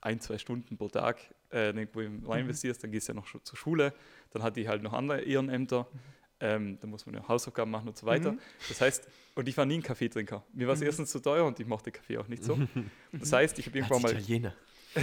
ein, 0.00 0.18
zwei 0.20 0.38
Stunden 0.38 0.76
pro 0.76 0.88
Tag 0.88 1.18
äh, 1.52 1.66
irgendwo 1.70 2.00
Mhm. 2.00 2.24
rein 2.26 2.40
investierst, 2.42 2.82
dann 2.82 2.90
gehst 2.92 3.08
du 3.08 3.12
ja 3.12 3.16
noch 3.16 3.26
zur 3.42 3.56
Schule, 3.56 3.92
dann 4.30 4.42
hatte 4.42 4.60
ich 4.60 4.66
halt 4.68 4.82
noch 4.82 4.92
andere 4.94 5.20
Ehrenämter, 5.20 5.86
ähm, 6.42 6.76
da 6.80 6.86
muss 6.86 7.06
man 7.06 7.14
ja 7.14 7.26
Hausaufgaben 7.26 7.70
machen 7.70 7.88
und 7.88 7.96
so 7.96 8.04
weiter. 8.06 8.32
Mhm. 8.32 8.38
Das 8.68 8.80
heißt, 8.80 9.08
und 9.36 9.48
ich 9.48 9.56
war 9.56 9.64
nie 9.64 9.76
ein 9.78 9.82
Kaffeetrinker. 9.82 10.44
Mir 10.52 10.66
war 10.66 10.74
es 10.74 10.80
Mhm. 10.80 10.86
erstens 10.86 11.10
zu 11.10 11.20
teuer 11.20 11.44
und 11.46 11.58
ich 11.60 11.66
mochte 11.66 11.90
Kaffee 11.90 12.18
auch 12.18 12.28
nicht 12.28 12.44
so. 12.44 12.58
Das 13.12 13.32
heißt, 13.32 13.58
ich 13.58 13.66
habe 13.66 13.78
irgendwann 13.78 14.02
mal 14.02 14.12
Italiener. 14.12 14.54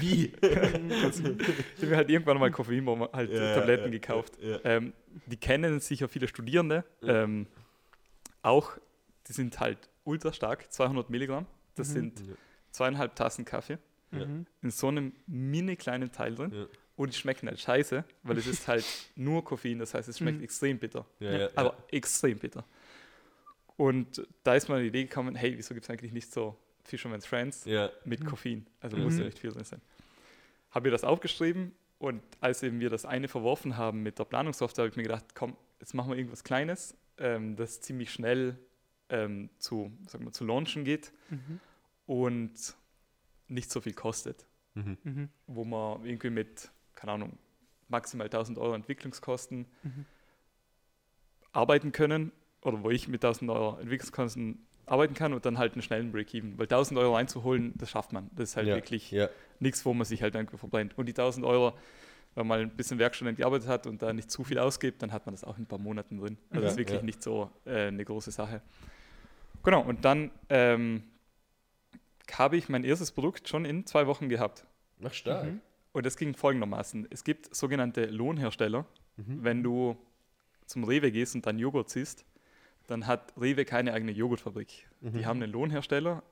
Wie? 0.00 0.24
ich 0.26 0.42
habe 0.42 1.86
mir 1.86 1.96
halt 1.96 2.10
irgendwann 2.10 2.38
mal 2.38 2.50
Koffeinbomben, 2.50 3.08
halt 3.12 3.30
Ja, 3.30 3.54
Tabletten 3.54 3.84
ja, 3.84 3.90
gekauft. 3.90 4.34
ja. 4.40 4.58
Ähm, 4.64 4.92
die 5.26 5.36
kennen 5.36 5.80
sicher 5.80 6.08
viele 6.08 6.28
Studierende. 6.28 6.84
Ähm, 7.02 7.46
auch, 8.42 8.72
die 9.28 9.32
sind 9.32 9.58
halt 9.60 9.78
ultra 10.04 10.32
stark, 10.32 10.70
200 10.72 11.08
Milligramm. 11.10 11.46
Das 11.76 11.88
Mhm. 11.88 11.92
sind 11.92 12.22
zweieinhalb 12.70 13.14
Tassen 13.16 13.44
Kaffee 13.44 13.78
Ja. 14.12 14.26
In 14.62 14.70
so 14.70 14.88
einem 14.88 15.12
mini 15.26 15.76
kleinen 15.76 16.12
Teil 16.12 16.34
drin. 16.34 16.66
Ja. 16.96 17.02
Und 17.02 17.12
die 17.12 17.18
schmecken 17.18 17.48
halt 17.48 17.58
scheiße, 17.60 18.04
weil 18.22 18.38
es 18.38 18.46
ist 18.46 18.68
halt 18.68 18.84
nur 19.16 19.44
Koffein, 19.44 19.78
das 19.78 19.94
heißt, 19.94 20.08
es 20.08 20.18
schmeckt 20.18 20.38
Mhm. 20.38 20.44
extrem 20.44 20.78
bitter. 20.78 21.04
Ja, 21.18 21.32
Ja. 21.32 21.38
ja, 21.38 21.48
Aber 21.56 21.76
extrem 21.90 22.38
bitter. 22.38 22.64
Und 23.76 24.26
da 24.44 24.54
ist 24.54 24.68
mir 24.68 24.80
die 24.80 24.86
Idee 24.88 25.04
gekommen, 25.04 25.34
hey, 25.34 25.56
wieso 25.56 25.74
gibt 25.74 25.84
es 25.84 25.90
eigentlich 25.90 26.12
nicht 26.12 26.32
so 26.32 26.56
Fisherman's 26.84 27.26
Friends? 27.26 27.64
ja. 27.64 27.90
mit 28.04 28.20
Mhm. 28.20 28.26
Koffein. 28.26 28.66
Also 28.80 28.96
Mhm. 28.96 29.02
muss 29.04 29.18
ja 29.18 29.24
nicht 29.24 29.38
viel 29.38 29.50
drin 29.50 29.64
sein. 29.64 29.80
Habe 30.70 30.86
mir 30.88 30.92
das 30.92 31.02
aufgeschrieben 31.04 31.72
und 31.98 32.22
als 32.40 32.62
eben 32.62 32.78
wir 32.80 32.90
das 32.90 33.04
eine 33.04 33.26
verworfen 33.28 33.76
haben 33.76 34.02
mit 34.02 34.18
der 34.18 34.24
Planungssoftware, 34.24 34.84
habe 34.84 34.90
ich 34.90 34.96
mir 34.96 35.02
gedacht, 35.04 35.24
komm, 35.34 35.56
jetzt 35.80 35.94
machen 35.94 36.10
wir 36.10 36.16
irgendwas 36.16 36.44
Kleines, 36.44 36.96
ähm, 37.18 37.56
das 37.56 37.80
ziemlich 37.80 38.10
schnell 38.12 38.58
ähm, 39.10 39.50
zu, 39.58 39.92
sagen 40.06 40.24
wir, 40.24 40.32
zu 40.32 40.44
launchen 40.44 40.84
geht 40.84 41.12
Mhm. 41.30 41.60
und 42.06 42.74
nicht 43.48 43.70
so 43.70 43.80
viel 43.80 43.92
kostet. 43.94 44.46
Mhm. 44.74 45.28
Wo 45.46 45.64
man 45.64 46.04
irgendwie 46.04 46.30
mit, 46.30 46.70
keine 46.94 47.12
Ahnung, 47.12 47.38
maximal 47.88 48.26
1000 48.28 48.58
Euro 48.58 48.74
Entwicklungskosten 48.74 49.66
Mhm. 49.82 50.04
arbeiten 51.52 51.92
können 51.92 52.32
oder 52.62 52.82
wo 52.82 52.90
ich 52.90 53.08
mit 53.08 53.22
1000 53.22 53.50
Euro 53.50 53.78
Entwicklungskosten 53.78 54.66
arbeiten 54.86 55.14
kann 55.14 55.32
und 55.32 55.46
dann 55.46 55.58
halt 55.58 55.72
einen 55.74 55.82
schnellen 55.82 56.12
Break-Even. 56.12 56.58
Weil 56.58 56.66
1000 56.66 56.98
Euro 56.98 57.14
reinzuholen, 57.14 57.72
das 57.76 57.90
schafft 57.90 58.12
man. 58.12 58.30
Das 58.34 58.50
ist 58.50 58.56
halt 58.56 58.68
ja. 58.68 58.74
wirklich 58.74 59.10
Ja. 59.10 59.28
nichts, 59.60 59.84
wo 59.86 59.94
man 59.94 60.04
sich 60.04 60.22
halt 60.22 60.34
irgendwo 60.34 60.56
verbrennt. 60.56 60.96
Und 60.98 61.06
die 61.06 61.12
1000 61.14 61.46
Euro, 61.46 61.72
wenn 62.34 62.46
man 62.46 62.60
ein 62.60 62.76
bisschen 62.76 62.98
Werkstudent 62.98 63.38
gearbeitet 63.38 63.68
hat 63.68 63.86
und 63.86 64.02
da 64.02 64.12
nicht 64.12 64.30
zu 64.30 64.44
viel 64.44 64.58
ausgibt, 64.58 65.02
dann 65.02 65.12
hat 65.12 65.24
man 65.26 65.34
das 65.34 65.44
auch 65.44 65.56
in 65.56 65.64
ein 65.64 65.66
paar 65.66 65.78
Monaten 65.78 66.18
drin. 66.18 66.36
Also 66.50 66.56
Ja, 66.56 66.60
das 66.62 66.72
ist 66.72 66.78
wirklich 66.78 66.98
ja. 67.00 67.04
nicht 67.04 67.22
so 67.22 67.50
äh, 67.64 67.86
eine 67.86 68.04
große 68.04 68.30
Sache. 68.30 68.60
Genau, 69.62 69.82
und 69.82 70.04
dann 70.04 70.30
ähm, 70.50 71.04
habe 72.32 72.56
ich 72.56 72.68
mein 72.68 72.84
erstes 72.84 73.12
Produkt 73.12 73.48
schon 73.48 73.64
in 73.64 73.86
zwei 73.86 74.06
Wochen 74.06 74.28
gehabt. 74.28 74.66
Ach, 75.02 75.12
stark. 75.14 75.44
Mhm. 75.46 75.60
Und 75.94 76.04
das 76.04 76.16
ging 76.18 76.34
folgendermaßen. 76.34 77.06
Es 77.10 77.24
gibt 77.24 77.54
sogenannte 77.54 78.06
Lohnhersteller. 78.06 78.84
Mhm. 79.16 79.44
Wenn 79.44 79.62
du 79.62 79.96
zum 80.66 80.84
Rewe 80.84 81.10
gehst 81.12 81.34
und 81.36 81.46
dann 81.46 81.58
Joghurt 81.58 81.88
siehst, 81.88 82.26
dann 82.88 83.06
hat 83.06 83.32
Rewe 83.40 83.64
keine 83.64 83.92
eigene 83.94 84.12
Joghurtfabrik. 84.12 84.88
Die 85.00 85.24
haben 85.24 85.40
einen 85.42 85.52
Lohnhersteller, 85.52 86.22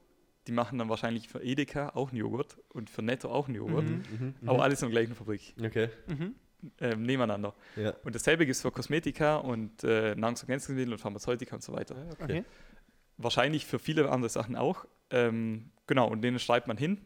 die 0.46 0.52
machen 0.52 0.78
dann 0.78 0.88
wahrscheinlich 0.88 1.28
für 1.28 1.40
Edeka 1.42 1.90
auch 1.94 2.08
einen 2.10 2.18
Joghurt 2.18 2.58
und 2.70 2.90
für 2.90 3.00
Netto 3.02 3.30
auch 3.30 3.46
einen 3.46 3.54
Joghurt, 3.56 3.88
Mhm. 3.88 4.34
aber 4.44 4.62
alles 4.64 4.82
in 4.82 4.88
der 4.90 5.00
gleichen 5.00 5.14
Fabrik, 5.14 5.54
Okay. 5.64 5.88
Mhm. 6.08 6.34
ähm, 6.80 7.02
nebeneinander. 7.04 7.54
Ja. 7.76 7.94
Und 8.04 8.14
dasselbe 8.16 8.44
gibt 8.44 8.56
es 8.56 8.62
für 8.62 8.70
Kosmetika 8.72 9.36
und 9.36 9.84
äh, 9.84 10.14
Nahrungsergänzungsmittel 10.16 10.92
und 10.92 10.98
Pharmazeutika 10.98 11.54
und 11.54 11.62
so 11.62 11.72
weiter. 11.72 11.94
Okay. 12.20 12.44
Wahrscheinlich 13.16 13.64
für 13.64 13.78
viele 13.78 14.10
andere 14.10 14.28
Sachen 14.28 14.56
auch. 14.56 14.86
Ähm, 15.10 15.70
genau, 15.86 16.08
und 16.10 16.22
denen 16.22 16.38
schreibt 16.40 16.66
man 16.66 16.76
hin, 16.76 17.00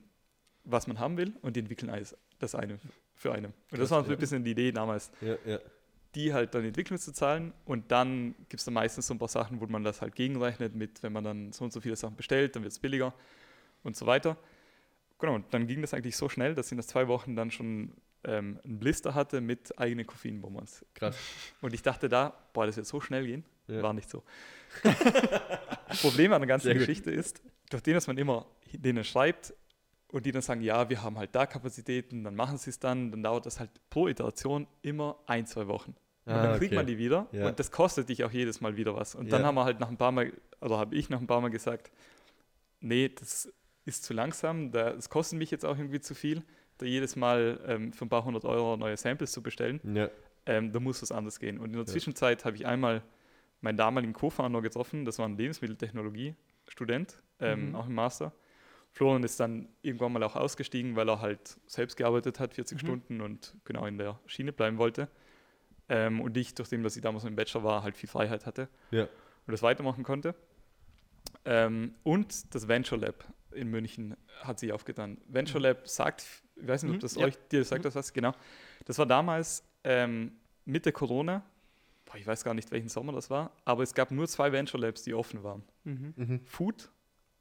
was 0.67 0.87
man 0.87 0.99
haben 0.99 1.17
will 1.17 1.33
und 1.43 1.57
die 1.57 1.61
entwickeln 1.61 1.91
alles, 1.91 2.17
das 2.39 2.55
eine 2.55 2.79
für 3.15 3.33
einen. 3.33 3.47
Und 3.47 3.55
Krass, 3.71 3.79
das 3.81 3.91
war 3.91 4.05
so 4.05 4.11
ein 4.13 4.19
bisschen 4.19 4.45
die 4.45 4.51
Idee 4.51 4.73
damals, 4.73 5.11
Ja, 5.21 5.37
ja. 5.47 5.59
die 6.15 6.35
halt 6.35 6.55
dann 6.55 6.63
die 6.63 6.69
Entwicklung 6.69 6.99
zu 6.99 7.13
zahlen 7.13 7.53
und 7.65 7.91
dann 7.91 8.35
gibt 8.49 8.61
es 8.61 8.65
dann 8.65 8.75
meistens 8.75 9.07
so 9.07 9.15
ein 9.15 9.19
paar 9.19 9.29
Sachen, 9.29 9.61
wo 9.61 9.67
man 9.67 9.85
das 9.85 10.03
halt 10.03 10.15
gegenrechnet 10.15 10.75
mit, 10.75 11.03
wenn 11.03 11.13
man 11.13 11.25
dann 11.25 11.53
so 11.53 11.65
und 11.65 11.73
so 11.73 11.81
viele 11.81 11.97
Sachen 11.97 12.17
bestellt, 12.17 12.57
dann 12.57 12.63
wird 12.63 12.73
es 12.73 12.79
billiger 12.79 13.15
und 13.83 13.97
so 13.97 14.07
weiter. 14.07 14.37
Genau, 15.19 15.35
und 15.35 15.47
dann 15.55 15.67
ging 15.67 15.81
das 15.81 15.95
eigentlich 15.95 16.17
so 16.17 16.29
schnell, 16.29 16.55
dass 16.55 16.71
ich 16.71 16.77
nach 16.77 16.85
zwei 16.85 17.09
Wochen 17.09 17.37
dann 17.37 17.51
schon 17.51 17.93
ähm, 18.25 18.59
einen 18.65 18.79
Blister 18.79 19.15
hatte 19.15 19.41
mit 19.41 19.79
eigenen 19.79 20.07
Koffeinbonbons. 20.07 20.85
Krass. 20.95 21.17
Und 21.63 21.73
ich 21.73 21.83
dachte 21.83 22.09
da, 22.11 22.35
boah, 22.53 22.67
das 22.67 22.77
wird 22.77 22.87
so 22.87 23.01
schnell 23.01 23.25
gehen. 23.27 23.45
Ja. 23.69 23.83
War 23.83 23.95
nicht 23.95 24.11
so. 24.11 24.23
das 24.83 26.01
Problem 26.03 26.33
an 26.33 26.41
der 26.43 26.49
ganzen 26.49 26.65
Sehr 26.67 26.75
gut. 26.75 26.81
Geschichte 26.81 27.11
ist, 27.11 27.41
durch 27.71 27.83
den, 27.83 27.95
dass 27.95 28.07
man 28.07 28.19
immer 28.19 28.47
denen 28.73 29.05
schreibt 29.05 29.55
und 30.13 30.25
die 30.27 30.33
dann 30.33 30.43
sagen, 30.43 30.61
ja, 30.63 30.89
wir 30.89 31.03
haben 31.03 31.19
halt 31.19 31.35
da 31.35 31.47
Kapazitäten, 31.47 32.25
dann 32.25 32.35
machen 32.37 32.59
sie 32.59 32.71
es 32.71 32.79
dann, 32.79 33.11
dann 33.11 33.23
dauert 33.23 33.47
das 33.47 33.59
halt 33.61 33.71
pro 33.91 34.09
Iteration 34.09 34.67
immer 34.83 35.19
ein, 35.27 35.47
zwei 35.47 35.67
Wochen. 35.67 35.95
Und 36.27 36.33
Ah, 36.33 36.43
dann 36.43 36.59
kriegt 36.59 36.71
okay. 36.73 36.77
man 36.77 36.87
die 36.87 36.99
wieder 36.99 37.29
Ja. 37.33 37.47
und 37.49 37.59
das 37.61 37.71
kostet 37.71 38.09
dich 38.09 38.25
auch 38.25 38.31
jedes 38.33 38.61
Mal 38.61 38.77
wieder 38.77 38.95
was. 38.97 39.15
Und 39.15 39.31
dann 39.33 39.43
Ja. 39.43 39.47
haben 39.49 39.55
wir 39.55 39.65
halt 39.65 39.79
nach 39.81 39.89
ein 39.89 39.97
paar 39.97 40.13
Mal, 40.13 40.33
oder 40.61 40.79
habe 40.79 40.95
ich 40.97 41.09
nach 41.09 41.21
ein 41.21 41.27
paar 41.27 41.41
Mal 41.41 41.51
gesagt, 41.51 41.91
nee, 42.81 43.09
das 43.09 43.53
ist 43.85 44.05
zu 44.05 44.13
langsam, 44.15 44.73
das 44.73 45.09
kostet 45.09 45.39
mich 45.39 45.51
jetzt 45.53 45.65
auch 45.65 45.77
irgendwie 45.79 46.01
zu 46.01 46.15
viel, 46.15 46.43
da 46.79 46.87
jedes 46.87 47.15
Mal 47.17 47.61
ähm, 47.67 47.93
für 47.93 48.05
ein 48.05 48.09
paar 48.09 48.25
hundert 48.25 48.45
Euro 48.45 48.77
neue 48.77 48.97
Samples 48.97 49.33
zu 49.33 49.43
bestellen 49.43 49.81
Ja. 49.95 50.11
ähm, 50.47 50.73
da 50.73 50.81
muss 50.81 51.01
was 51.03 51.11
anderes 51.13 51.39
gehen. 51.41 51.59
Und 51.59 51.71
in 51.71 51.77
der. 51.77 51.87
Zwischenzeit 51.87 52.45
habe 52.45 52.57
ich 52.57 52.67
einmal 52.67 53.03
meinen 53.61 53.77
damaligen 53.79 54.13
Co-Founder 54.13 54.61
getroffen, 54.63 55.05
das 55.05 55.19
war 55.19 55.27
ein 55.29 55.37
Lebensmitteltechnologie-Student, 55.37 57.23
ähm, 57.41 57.69
Mhm. 57.71 57.75
auch 57.75 57.87
im 57.87 57.95
Master. 57.95 58.33
Florian 58.97 59.23
ist 59.25 59.39
dann 59.41 59.69
irgendwann 59.83 60.11
mal 60.13 60.23
auch 60.23 60.37
ausgestiegen, 60.37 60.97
weil 60.97 61.07
er 61.11 61.21
halt 61.21 61.59
selbst 61.67 61.99
gearbeitet 61.99 62.41
hat, 62.41 62.55
40 62.55 62.77
Mhm. 62.77 62.81
Stunden 62.81 63.21
und 63.21 63.55
genau 63.65 63.85
in 63.85 63.99
der 63.99 64.19
Schiene 64.25 64.55
bleiben 64.55 64.79
wollte. 64.79 65.09
Ähm, 65.91 66.23
und 66.23 66.35
ich, 66.39 66.55
durch 66.55 66.71
den, 66.71 66.83
dass 66.83 66.97
ich 66.97 67.03
damals 67.03 67.25
im 67.25 67.37
Bachelor 67.37 67.63
war, 67.63 67.83
halt 67.83 67.95
viel 67.95 68.09
Freiheit 68.09 68.47
hatte 68.47 68.69
Ja. 68.91 69.03
und 69.03 69.53
das 69.53 69.63
weitermachen 69.63 70.03
konnte. 70.03 70.35
Ähm, 71.45 71.95
und 72.05 72.55
das 72.55 72.69
Venture 72.69 72.99
Lab 72.99 73.25
in 73.53 73.69
München 73.69 74.17
hat 74.41 74.59
sich 74.59 74.73
aufgetan. 74.73 75.19
Venture 75.29 75.61
Lab 75.61 75.87
sagt, 75.87 76.25
ich 76.57 76.67
weiß 76.67 76.83
nicht, 76.85 76.91
ob 76.93 76.97
Mhm, 76.97 77.01
das 77.01 77.15
ja. 77.17 77.27
euch, 77.27 77.37
dir 77.53 77.65
sagt 77.65 77.85
das 77.85 77.95
was, 77.95 78.15
genau. 78.15 78.33
Das 78.87 78.99
war 78.99 79.05
damals 79.07 79.63
ähm, 79.85 80.33
Mitte 80.65 80.91
Corona, 80.91 81.45
boah, 82.07 82.17
ich 82.17 82.27
weiß 82.27 82.45
gar 82.45 82.55
nicht, 82.55 82.71
welchen 82.71 82.89
Sommer 82.89 83.13
das 83.13 83.29
war, 83.29 83.53
aber 83.67 83.83
es 83.83 83.93
gab 83.93 84.11
nur 84.11 84.27
zwei 84.27 84.51
Venture 84.53 84.81
Labs, 84.81 85.03
die 85.03 85.13
offen 85.13 85.43
waren. 85.43 85.63
Mhm. 85.85 86.15
Mhm. 86.17 86.41
Food 86.47 86.91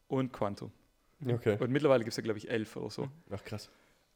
und 0.07 0.33
Quantum. 0.33 0.73
Okay. 1.25 1.57
Und 1.59 1.71
mittlerweile 1.71 2.03
gibt 2.03 2.11
es 2.11 2.17
ja, 2.17 2.23
glaube 2.23 2.39
ich, 2.39 2.49
elf 2.49 2.75
oder 2.75 2.89
so. 2.89 3.09
Ach, 3.31 3.43
krass. 3.43 3.69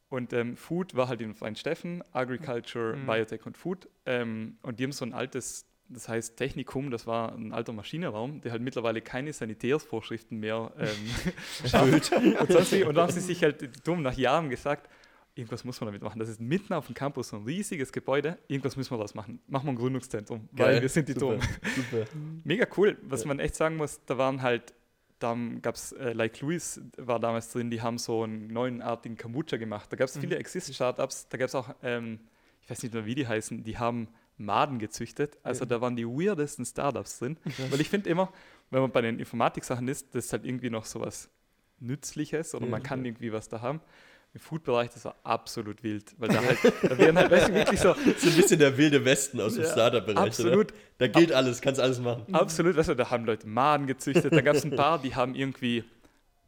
Und 0.09 0.33
ähm, 0.33 0.57
Food 0.57 0.95
war 0.95 1.07
halt 1.07 1.21
in 1.21 1.35
Steffen, 1.55 2.03
Agriculture, 2.13 2.95
Mhm. 2.97 3.05
Biotech 3.05 3.45
und 3.45 3.57
Food. 3.57 3.87
Ähm, 4.05 4.57
und 4.63 4.79
die 4.79 4.83
haben 4.83 4.91
so 4.91 5.05
ein 5.05 5.13
altes, 5.13 5.65
das 5.87 6.09
heißt 6.09 6.35
Technikum, 6.35 6.89
das 6.91 7.05
war 7.07 7.33
ein 7.33 7.53
alter 7.53 7.73
Maschinenraum, 7.73 8.41
der 8.41 8.51
halt 8.51 8.61
mittlerweile 8.61 9.01
keine 9.01 9.31
Sanitärsvorschriften 9.33 10.39
mehr 10.39 10.71
ähm, 10.77 10.87
schafft. 11.67 12.11
und, 12.13 12.51
sonst 12.51 12.73
und 12.73 12.95
dann 12.95 12.97
haben 12.97 13.11
sie 13.11 13.19
sich 13.21 13.43
halt 13.43 13.85
dumm 13.87 14.01
nach 14.01 14.17
Jahren 14.17 14.49
gesagt, 14.49 14.89
irgendwas 15.35 15.63
muss 15.63 15.79
man 15.79 15.87
damit 15.89 16.01
machen. 16.01 16.19
Das 16.19 16.27
ist 16.27 16.41
mitten 16.41 16.73
auf 16.73 16.87
dem 16.87 16.95
Campus 16.95 17.29
so 17.29 17.37
ein 17.37 17.43
riesiges 17.43 17.91
Gebäude, 17.91 18.39
irgendwas 18.47 18.75
müssen 18.77 18.91
wir 18.91 18.97
daraus 18.97 19.13
machen. 19.13 19.39
Machen 19.47 19.67
wir 19.67 19.73
ein 19.73 19.75
Gründungszentrum, 19.77 20.49
weil 20.53 20.73
Geil. 20.73 20.81
wir 20.81 20.89
sind 20.89 21.07
die 21.07 21.13
Super. 21.13 21.35
Dom. 21.37 21.41
Super. 21.75 22.05
Mega 22.43 22.65
cool. 22.77 22.97
Was 23.03 23.21
Ja. 23.21 23.27
man 23.27 23.39
echt 23.39 23.55
sagen 23.55 23.77
muss, 23.77 24.03
da 24.05 24.17
waren 24.17 24.41
halt, 24.41 24.73
da 25.19 25.37
gab 25.61 25.75
es, 25.75 25.91
äh, 25.91 26.13
Like 26.13 26.39
Louis 26.41 26.81
war 26.97 27.19
damals 27.19 27.51
drin, 27.51 27.69
die 27.69 27.81
haben 27.81 27.97
so 27.97 28.23
einen 28.23 28.47
neuenartigen 28.47 29.17
Kombucha 29.17 29.57
gemacht. 29.57 29.91
Da 29.91 29.97
gab 29.97 30.07
es 30.07 30.17
viele 30.17 30.35
Mhm. 30.35 30.41
Exist-Startups, 30.41 31.27
da 31.29 31.37
gab 31.37 31.47
es 31.49 31.55
auch, 31.55 31.69
ähm, 31.83 32.19
ich 32.61 32.69
weiß 32.69 32.83
nicht 32.83 32.93
mehr, 32.93 33.05
wie 33.05 33.15
die 33.15 33.27
heißen, 33.27 33.63
die 33.63 33.77
haben 33.77 34.07
Maden 34.37 34.79
gezüchtet. 34.79 35.37
Also 35.43 35.65
da 35.65 35.81
waren 35.81 35.95
die 35.97 36.05
weirdesten 36.07 36.65
Startups 36.65 37.19
drin. 37.19 37.37
Weil 37.69 37.81
ich 37.81 37.89
finde 37.89 38.09
immer, 38.09 38.31
wenn 38.69 38.81
man 38.81 38.91
bei 38.91 39.01
den 39.01 39.19
Informatik-Sachen 39.19 39.87
ist, 39.89 40.15
das 40.15 40.25
ist 40.25 40.31
halt 40.33 40.45
irgendwie 40.45 40.69
noch 40.69 40.85
so 40.85 41.01
was 41.01 41.29
Nützliches 41.79 42.55
oder 42.55 42.65
Ja. 42.65 42.71
man 42.71 42.83
kann 42.83 43.03
irgendwie 43.05 43.31
was 43.33 43.49
da 43.49 43.61
haben. 43.61 43.81
Im 44.31 44.39
Food-Bereich, 44.39 44.91
das 44.91 45.05
war 45.05 45.15
absolut 45.23 45.81
wild, 45.81 46.13
weil 46.19 46.29
da 46.29 46.35
halt, 46.43 46.59
da 46.83 46.97
werden 46.97 47.17
halt, 47.17 47.31
weißt 47.31 47.49
du, 47.49 47.53
wirklich 47.55 47.79
so, 47.79 47.93
Das 47.93 48.23
ist 48.23 48.25
ein 48.27 48.35
bisschen 48.35 48.59
der 48.59 48.77
wilde 48.77 49.03
Westen 49.03 49.41
aus 49.41 49.55
dem 49.55 49.63
Ja, 49.63 49.71
Startup-Bereich. 49.71 50.27
absolut, 50.27 50.53
Oder? 50.71 50.79
Da 50.99 51.07
gilt 51.07 51.31
alles, 51.31 51.61
kannst 51.61 51.81
alles 51.81 51.99
machen. 51.99 52.25
Absolut, 52.31 52.75
weißt 52.77 52.89
du, 52.89 52.95
da 52.95 53.09
haben 53.09 53.25
Leute 53.25 53.47
Maden 53.47 53.87
gezüchtet, 53.87 54.31
da 54.31 54.41
gab 54.41 54.55
es 54.55 54.63
ein 54.63 54.75
paar, 54.75 55.01
die 55.01 55.15
haben 55.15 55.33
irgendwie 55.33 55.83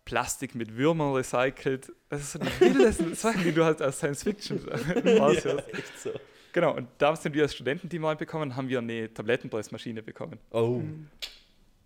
Plastik 0.06 0.54
mit 0.56 0.78
Würmern 0.78 1.14
recycelt. 1.14 1.92
Das 2.10 2.22
ist 2.22 2.32
so 2.34 2.40
die 2.40 2.60
wildesten 2.60 3.16
Sachen, 3.16 3.44
die 3.44 3.52
du 3.52 3.64
halt 3.64 3.82
als 3.82 3.98
Science 3.98 4.24
Fiction 4.24 4.60
raushörst. 4.60 5.46
Ja, 5.46 5.78
echt 5.78 6.00
so. 6.00 6.12
Genau, 6.54 6.76
und 6.76 6.88
da 6.98 7.16
sind 7.16 7.34
wir 7.34 7.44
als 7.44 7.56
Studententeam 7.56 8.04
reinbekommen, 8.06 8.56
haben 8.56 8.68
wir 8.68 8.80
eine 8.80 9.12
Tablettenpressmaschine 9.14 10.04
bekommen. 10.04 10.38
Oh. 10.52 10.82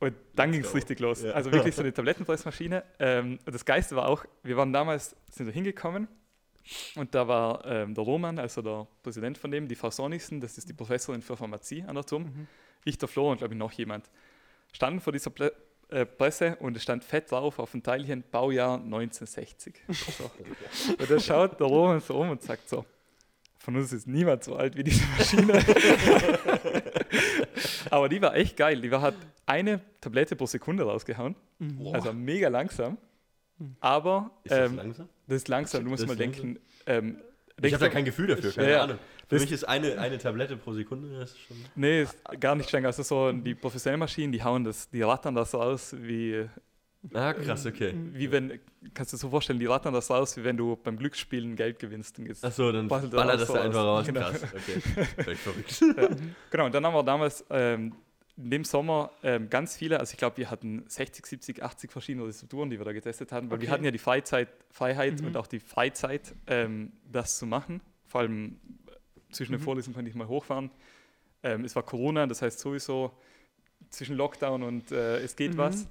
Und 0.06 0.15
dann 0.36 0.52
ging 0.52 0.62
es 0.62 0.74
richtig 0.76 1.00
los. 1.00 1.24
Ja. 1.24 1.32
Also 1.32 1.52
wirklich 1.52 1.74
so 1.76 1.82
eine 1.84 1.94
Tablettenpressmaschine. 1.94 2.84
Ähm, 3.00 3.39
und 3.46 3.56
das 3.56 3.65
Geiste 3.65 3.96
war 3.96 4.08
auch, 4.08 4.24
wir 4.44 4.56
waren 4.58 4.72
damals, 4.72 5.15
sind 5.32 5.48
wir 5.48 5.54
hingekommen 5.54 6.08
und 6.96 7.13
da 7.15 7.28
war 7.28 7.65
ähm, 7.65 7.94
der 7.94 8.04
Roman, 8.04 8.38
also 8.39 8.62
der 8.62 8.88
Präsident 9.04 9.38
von 9.38 9.52
dem, 9.52 9.68
die 9.68 9.76
Frau 9.76 9.89
Sonnichsen, 9.91 10.41
das 10.41 10.58
ist 10.58 10.68
die 10.70 10.74
Professorin 10.74 11.22
für 11.22 11.36
Pharmazie 11.38 11.84
an 11.88 11.96
der 11.96 12.04
TUM, 12.06 12.24
Mhm. 12.24 12.48
ich, 12.84 12.98
der 12.98 13.08
Flo 13.08 13.32
und 13.32 13.38
glaube 13.38 13.54
ich 13.54 13.58
noch 13.60 13.72
jemand, 13.72 14.10
standen 14.74 15.00
vor 15.00 15.13
dieser 15.13 15.30
Ple 15.32 15.54
äh, 15.89 16.06
Presse 16.06 16.56
und 16.60 16.76
es 16.76 16.82
stand 16.84 17.04
fett 17.04 17.30
drauf 17.32 17.60
auf 17.60 17.72
dem 17.72 17.84
Teilchen 17.84 18.24
Baujahr 18.32 18.76
1960. 18.82 19.76
So. 19.89 20.32
Und 20.98 21.10
da 21.12 21.20
schaut 21.20 21.60
der 21.60 21.68
Roman 21.68 22.00
so 22.00 22.15
um 22.20 22.32
und 22.32 22.41
sagt 22.41 22.68
so, 22.70 22.86
von 23.60 23.76
uns 23.76 23.94
ist 23.94 24.08
niemand 24.08 24.44
so 24.44 24.56
alt 24.56 24.76
wie 24.76 24.84
diese 24.84 25.06
Maschine. 25.18 25.63
Aber 27.96 28.10
die 28.10 28.22
war 28.22 28.36
echt 28.36 28.58
geil. 28.58 28.82
Die 28.82 28.92
war, 28.92 29.02
hat 29.02 29.16
eine 29.46 29.80
Tablette 30.02 30.36
pro 30.36 30.46
Sekunde 30.48 30.84
rausgehauen. 30.84 31.36
Mhm. 31.60 31.88
Also 31.94 32.12
mega 32.14 32.50
langsam. 32.50 32.98
Aber 33.80 34.32
Ist 34.44 34.52
das 34.52 34.70
ähm, 34.70 34.76
langsam? 34.76 35.10
das 35.28 35.36
ist 35.38 35.48
langsam. 35.48 35.84
Du 35.86 35.90
musst 35.90 36.04
Das 36.04 36.08
mal 36.10 36.18
denken. 36.18 36.60
Ähm, 36.86 37.22
Ich 37.62 37.74
habe 37.74 37.86
da 37.86 37.90
kein 37.90 38.04
Gefühl 38.04 38.28
dafür, 38.28 38.52
keine 38.52 38.68
Ja, 38.68 38.74
ja. 38.78 38.84
Ahnung. 38.84 38.98
Für 39.30 39.36
Das- 39.36 39.42
mich 39.44 39.52
ist 39.54 39.64
eine, 39.64 39.98
eine 39.98 40.18
Tablette 40.18 40.58
pro 40.58 40.74
Sekunde, 40.74 41.18
das 41.20 41.32
ist 41.32 41.40
schon. 41.40 41.58
Nee, 41.76 42.02
ist 42.04 42.18
gar 42.40 42.56
nicht 42.56 42.68
streng. 42.68 42.86
Also 42.86 43.02
so 43.02 43.32
die 43.32 43.56
professionellen 43.56 44.00
Maschinen, 44.02 44.34
die 44.34 44.44
hauen 44.44 44.66
das, 44.66 44.90
die 44.90 45.02
rattern 45.02 45.34
das 45.36 45.52
so 45.52 45.62
aus, 45.62 45.96
wie, 45.98 46.48
Ah, 47.13 47.34
krass, 47.34 47.65
okay. 47.65 47.94
wie 48.13 48.32
wenn, 48.32 48.60
kannst 48.94 49.13
du 49.13 49.18
dir 49.18 49.22
so 49.22 49.30
vorstellen, 49.30 49.60
die 49.60 49.65
rattern 49.65 49.94
das 49.94 50.08
so 50.08 50.15
aus, 50.15 50.36
wie 50.38 50.44
wenn 50.44 50.58
du 50.58 50.76
beim 50.76 50.98
Glücksspielen 50.98 51.56
Geld 51.56 51.80
gewinnst. 51.80 52.18
Dann 52.18 52.26
geht's 52.26 52.44
Achso, 52.44 52.72
dann 52.72 52.88
Ballert 52.88 53.12
ballert 53.12 53.34
das 53.41 53.41
das 53.41 53.48
so 53.48 53.54
da 53.56 53.62
einfach 53.63 53.84
raus. 53.84 54.00
aus. 54.02 54.06
Genau. 54.08 54.20
Krass, 54.30 54.44
okay. 54.54 55.06
Völlig 55.24 55.39
verrückt. 55.39 55.84
Genau, 56.52 56.65
und 56.65 56.74
dann 56.76 56.86
haben 56.86 56.94
wir 56.94 57.04
damals 57.04 57.46
ähm, 57.50 57.94
in 58.38 58.50
dem 58.50 58.63
Sommer 58.65 59.12
ähm, 59.24 59.50
ganz 59.50 59.78
viele, 59.78 60.00
also 60.00 60.12
ich 60.12 60.18
glaube, 60.18 60.38
wir 60.38 60.50
hatten 60.52 60.84
60, 60.88 61.26
70, 61.26 61.63
80 61.63 61.91
verschiedene 61.91 62.26
Rezepturen, 62.28 62.70
die 62.70 62.78
wir 62.78 62.86
da 62.86 62.91
getestet 62.91 63.32
hatten, 63.32 63.50
weil 63.50 63.60
wir 63.62 63.68
Okay. 63.68 63.74
hatten 63.74 63.86
ja 63.86 63.91
die 63.91 63.98
Freizeit, 63.98 64.50
Freiheit 64.72 65.22
Mhm. 65.22 65.28
und 65.28 65.38
auch 65.38 65.48
die 65.48 65.60
Freizeit, 65.60 66.34
ähm, 66.48 66.91
das 67.12 67.38
zu 67.38 67.46
machen. 67.46 67.80
Vor 68.08 68.22
allem 68.22 68.58
zwischen 69.32 69.54
den 69.54 69.62
Mhm. 69.62 69.65
Vorlesungen 69.65 69.96
konnte 69.96 70.10
ich 70.10 70.15
mal 70.15 70.28
hochfahren. 70.28 70.70
Ähm, 71.44 71.63
es 71.63 71.76
war 71.76 71.84
Corona, 71.84 72.26
das 72.28 72.41
heißt 72.41 72.60
sowieso 72.60 73.12
zwischen 73.89 74.15
Lockdown 74.18 74.63
und 74.63 74.91
äh, 74.91 75.20
es 75.20 75.36
geht 75.36 75.54
Mhm. 75.54 75.58
was. 75.58 75.88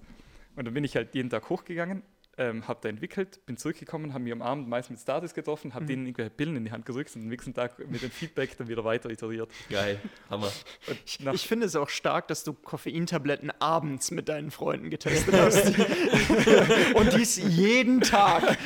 Und 0.56 0.64
dann 0.66 0.74
bin 0.74 0.84
ich 0.84 0.94
halt 0.96 1.14
jeden 1.14 1.30
Tag 1.30 1.48
hochgegangen, 1.50 2.02
ähm, 2.36 2.66
habe 2.66 2.80
da 2.82 2.88
entwickelt, 2.88 3.44
bin 3.46 3.56
zurückgekommen, 3.56 4.12
habe 4.12 4.24
mich 4.24 4.32
am 4.32 4.42
Abend 4.42 4.68
meist 4.68 4.90
mit 4.90 4.98
Status 4.98 5.34
getroffen, 5.34 5.72
habe 5.74 5.84
Mhm. 5.84 5.88
denen 5.88 6.06
irgendwelche 6.06 6.30
Pillen 6.30 6.56
in 6.56 6.64
die 6.64 6.72
Hand 6.72 6.84
gedrückt 6.84 7.14
und 7.14 7.22
am 7.22 7.28
nächsten 7.28 7.54
Tag 7.54 7.78
mit 7.88 8.02
dem 8.02 8.10
Feedback 8.10 8.56
dann 8.56 8.66
wieder 8.68 8.84
weiter 8.84 9.08
iteriert. 9.10 9.48
Geil, 9.70 10.00
Hammer. 10.30 10.50
Nach 11.20 11.32
Ich 11.34 11.46
finde 11.46 11.66
es 11.66 11.76
auch 11.76 11.88
stark, 11.88 12.26
dass 12.28 12.42
du 12.42 12.52
Koffeintabletten 12.52 13.52
abends 13.60 14.10
mit 14.10 14.28
deinen 14.28 14.50
Freunden 14.50 14.90
getestet 14.90 15.32
hast. 15.36 15.72
Und 16.94 17.12
dies 17.14 17.36
jeden 17.36 18.00
Tag. 18.00 18.56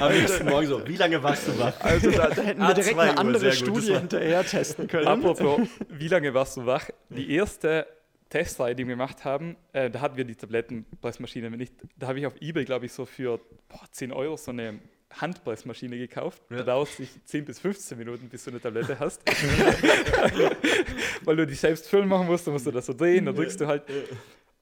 Am 0.00 0.12
nächsten 0.12 0.46
Morgen 0.46 0.66
so, 0.66 0.86
wie 0.86 0.96
lange 0.96 1.22
warst 1.22 1.48
du 1.48 1.58
wach? 1.58 1.78
Also 1.80 2.10
da, 2.10 2.28
da 2.28 2.42
hätten 2.42 2.60
wir 2.60 2.68
Ah, 2.68 2.74
direkt 2.74 2.94
2 2.96 3.02
eine 3.02 3.18
andere 3.18 3.52
Studie 3.52 3.94
hinterher 3.96 4.44
testen 4.44 4.88
können. 4.88 5.06
Apropos, 5.06 5.60
wie 5.88 6.08
lange 6.08 6.32
warst 6.34 6.56
du 6.58 6.66
wach? 6.66 6.88
Die 7.08 7.30
erste 7.34 7.86
Testreihe, 8.32 8.74
die 8.74 8.86
wir 8.86 8.94
gemacht 8.94 9.26
haben, 9.26 9.56
äh, 9.74 9.90
da 9.90 10.00
hatten 10.00 10.16
wir 10.16 10.24
die 10.24 10.34
Tablettenpressmaschine 10.34 11.50
nicht. 11.50 11.74
Da 11.96 12.08
habe 12.08 12.18
ich 12.18 12.26
auf 12.26 12.40
Ebay, 12.40 12.64
glaube 12.64 12.86
ich, 12.86 12.92
so 12.92 13.04
für 13.04 13.38
boah, 13.68 13.82
10 13.90 14.10
Euro 14.10 14.38
so 14.38 14.52
eine 14.52 14.80
Handpressmaschine 15.10 15.98
gekauft. 15.98 16.42
Ja. 16.48 16.56
Da 16.58 16.62
dauert 16.62 16.88
es 16.88 16.96
sich 16.96 17.10
10 17.26 17.44
bis 17.44 17.58
15 17.58 17.98
Minuten, 17.98 18.30
bis 18.30 18.44
du 18.44 18.50
eine 18.50 18.60
Tablette 18.60 18.98
hast. 18.98 19.20
Weil 21.24 21.36
du 21.36 21.46
die 21.46 21.54
selbst 21.54 21.86
füllen 21.88 22.08
machen 22.08 22.26
musst, 22.26 22.46
dann 22.46 22.54
musst 22.54 22.66
du 22.66 22.70
das 22.70 22.86
so 22.86 22.94
drehen, 22.94 23.26
dann 23.26 23.34
drückst 23.34 23.60
du 23.60 23.66
halt. 23.66 23.82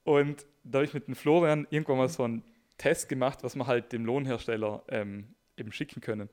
Und 0.03 0.45
da 0.65 0.79
habe 0.79 0.85
ich 0.85 0.93
mit 0.93 1.07
dem 1.07 1.15
Florian 1.15 1.65
irgendwann 1.69 1.97
mal 1.97 2.09
so 2.09 2.23
einen 2.23 2.43
Test 2.77 3.07
gemacht, 3.07 3.39
was 3.41 3.55
wir 3.55 3.67
halt 3.67 3.93
dem 3.93 4.05
Lohnhersteller 4.05 4.83
ähm, 4.89 5.33
eben 5.55 5.71
schicken 5.71 6.01
können. 6.01 6.27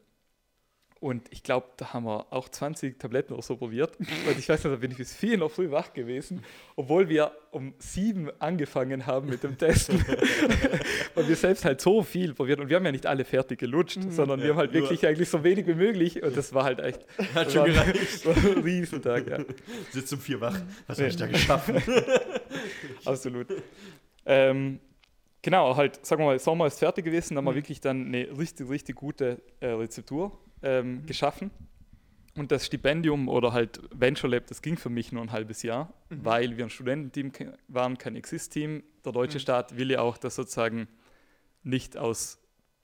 Und 1.01 1.29
ich 1.31 1.45
glaube, 1.45 1.69
da 1.77 1.93
haben 1.93 2.07
wir 2.07 2.27
auch 2.33 2.49
20 2.49 2.99
Tabletten 2.99 3.33
oder 3.33 3.43
so 3.43 3.57
probiert. 3.57 3.97
Und 4.01 4.37
ich 4.37 4.49
weiß 4.49 4.65
nicht, 4.65 4.73
da 4.75 4.77
bin 4.81 4.91
ich 4.91 4.97
bis 4.97 5.15
4 5.15 5.39
noch 5.39 5.49
früh 5.51 5.71
wach 5.71 5.93
gewesen, 5.93 6.43
obwohl 6.75 7.09
wir 7.09 7.31
um 7.53 7.73
7 7.79 8.31
angefangen 8.41 9.07
haben 9.07 9.29
mit 9.29 9.45
dem 9.45 9.57
Testen. 9.57 10.05
Weil 11.15 11.29
wir 11.29 11.37
selbst 11.37 11.65
halt 11.65 11.81
so 11.81 12.03
viel 12.03 12.35
probiert 12.35 12.59
und 12.59 12.69
wir 12.69 12.75
haben 12.77 12.85
ja 12.85 12.91
nicht 12.91 13.07
alle 13.07 13.25
fertig 13.25 13.61
gelutscht, 13.61 14.01
sondern 14.11 14.41
wir 14.41 14.47
Ja, 14.47 14.53
haben 14.55 14.59
halt 14.59 14.73
nur- 14.73 14.83
wirklich 14.83 15.07
eigentlich 15.07 15.29
so 15.29 15.45
wenig 15.45 15.69
wie 15.69 15.75
möglich 15.75 16.21
und 16.21 16.37
das 16.37 16.53
war 16.53 16.65
halt 16.65 16.81
echt 16.81 17.07
Hat 17.33 17.53
schon 17.53 17.67
gereicht. 17.67 18.27
war 18.27 18.37
ein 18.37 18.63
Riesentag, 18.65 19.27
ja. 19.29 19.39
Sitzt 19.93 20.13
um 20.13 20.19
vier 20.19 20.41
wach. 20.41 20.59
Was 20.89 20.99
habe 20.99 21.09
ich 21.11 21.17
da 21.17 21.27
geschafft? 21.29 21.71
Absolut. 23.05 23.47
ähm, 24.27 24.81
genau, 25.43 25.77
halt, 25.77 26.05
sagen 26.05 26.23
wir 26.23 26.27
mal, 26.27 26.39
Sommer 26.39 26.67
ist 26.67 26.79
fertig 26.79 27.05
gewesen, 27.05 27.35
dann 27.35 27.39
haben 27.45 27.47
wir 27.47 27.53
Mhm. 27.53 27.57
wirklich 27.57 27.81
dann 27.81 28.07
eine 28.07 28.37
richtig, 28.37 28.69
richtig 28.69 28.97
gute 28.97 29.41
äh, 29.61 29.69
Rezeptur 29.69 30.37
ähm, 30.63 31.05
geschaffen. 31.07 31.51
Und 32.37 32.53
das 32.53 32.67
Stipendium 32.67 33.29
oder 33.29 33.53
halt 33.53 33.81
Venture 33.93 34.31
Lab, 34.31 34.47
das 34.47 34.63
ging 34.63 34.77
für 34.77 34.91
mich 34.91 35.11
nur 35.11 35.23
ein 35.23 35.33
halbes 35.33 35.63
Jahr, 35.65 35.93
Mhm. 36.09 36.25
weil 36.25 36.57
wir 36.57 36.65
ein 36.65 36.71
Studententeam 36.71 37.33
waren, 37.67 37.99
kein 37.99 38.15
Exist-Team. 38.15 38.83
Der 39.05 39.13
deutsche 39.13 39.39
Mhm. 39.39 39.43
Staat 39.43 39.77
will 39.77 39.91
ja 39.91 40.01
auch, 40.03 40.19
dass 40.19 40.37
sozusagen 40.37 40.87
nicht 41.65 41.97
aus, 41.97 42.39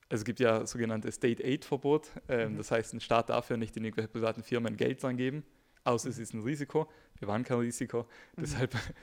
also 0.08 0.22
es 0.22 0.24
gibt 0.24 0.40
ja 0.40 0.66
sogenannte 0.66 1.10
State 1.12 1.42
Aid-Verbot, 1.44 2.10
ähm, 2.28 2.54
Mhm. 2.54 2.56
das 2.56 2.70
heißt, 2.72 2.94
ein 2.94 3.00
Staat 3.00 3.30
darf 3.30 3.48
ja 3.50 3.56
nicht 3.56 3.76
in 3.76 3.84
irgendwelche 3.84 4.08
privaten 4.08 4.42
Firmen 4.42 4.76
Geld 4.76 5.04
reingeben, 5.04 5.44
außer 5.84 6.08
es 6.08 6.18
ist 6.18 6.34
ein 6.34 6.42
Risiko. 6.42 6.90
Wir 7.20 7.28
waren 7.28 7.44
kein 7.44 7.58
Risiko, 7.58 8.02
Mhm. 8.36 8.40
deshalb 8.40 8.74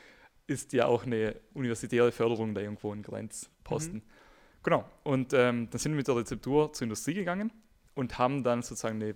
ist 0.48 0.74
ja 0.74 0.86
auch 0.88 1.06
eine 1.06 1.36
universitäre 1.54 2.12
Förderung 2.12 2.54
da 2.54 2.60
irgendwo 2.60 2.92
ein 2.92 3.04
Grenzposten. 3.04 4.00
Mhm. 4.00 4.02
Genau, 4.64 4.84
und 5.04 5.32
ähm, 5.34 5.70
dann 5.70 5.80
sind 5.80 5.94
wir 5.94 5.98
mit 5.98 6.08
der 6.10 6.18
Rezeptur 6.18 6.74
zur 6.74 6.84
Industrie 6.86 7.14
gegangen 7.14 7.54
und 8.02 8.18
haben 8.18 8.44
dann 8.44 8.62
sozusagen 8.64 9.02
eine 9.02 9.16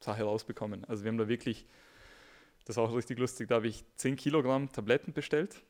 Sache 0.00 0.24
rausbekommen. 0.24 0.84
Also 0.84 1.04
wir 1.04 1.10
haben 1.10 1.18
da 1.18 1.28
wirklich, 1.28 1.64
das 2.66 2.76
war 2.76 2.84
auch 2.84 2.94
richtig 2.94 3.18
lustig, 3.18 3.48
da 3.48 3.54
habe 3.54 3.68
ich 3.68 3.84
10 3.96 4.16
Kilogramm 4.16 4.70
Tabletten 4.70 5.14
bestellt. 5.14 5.62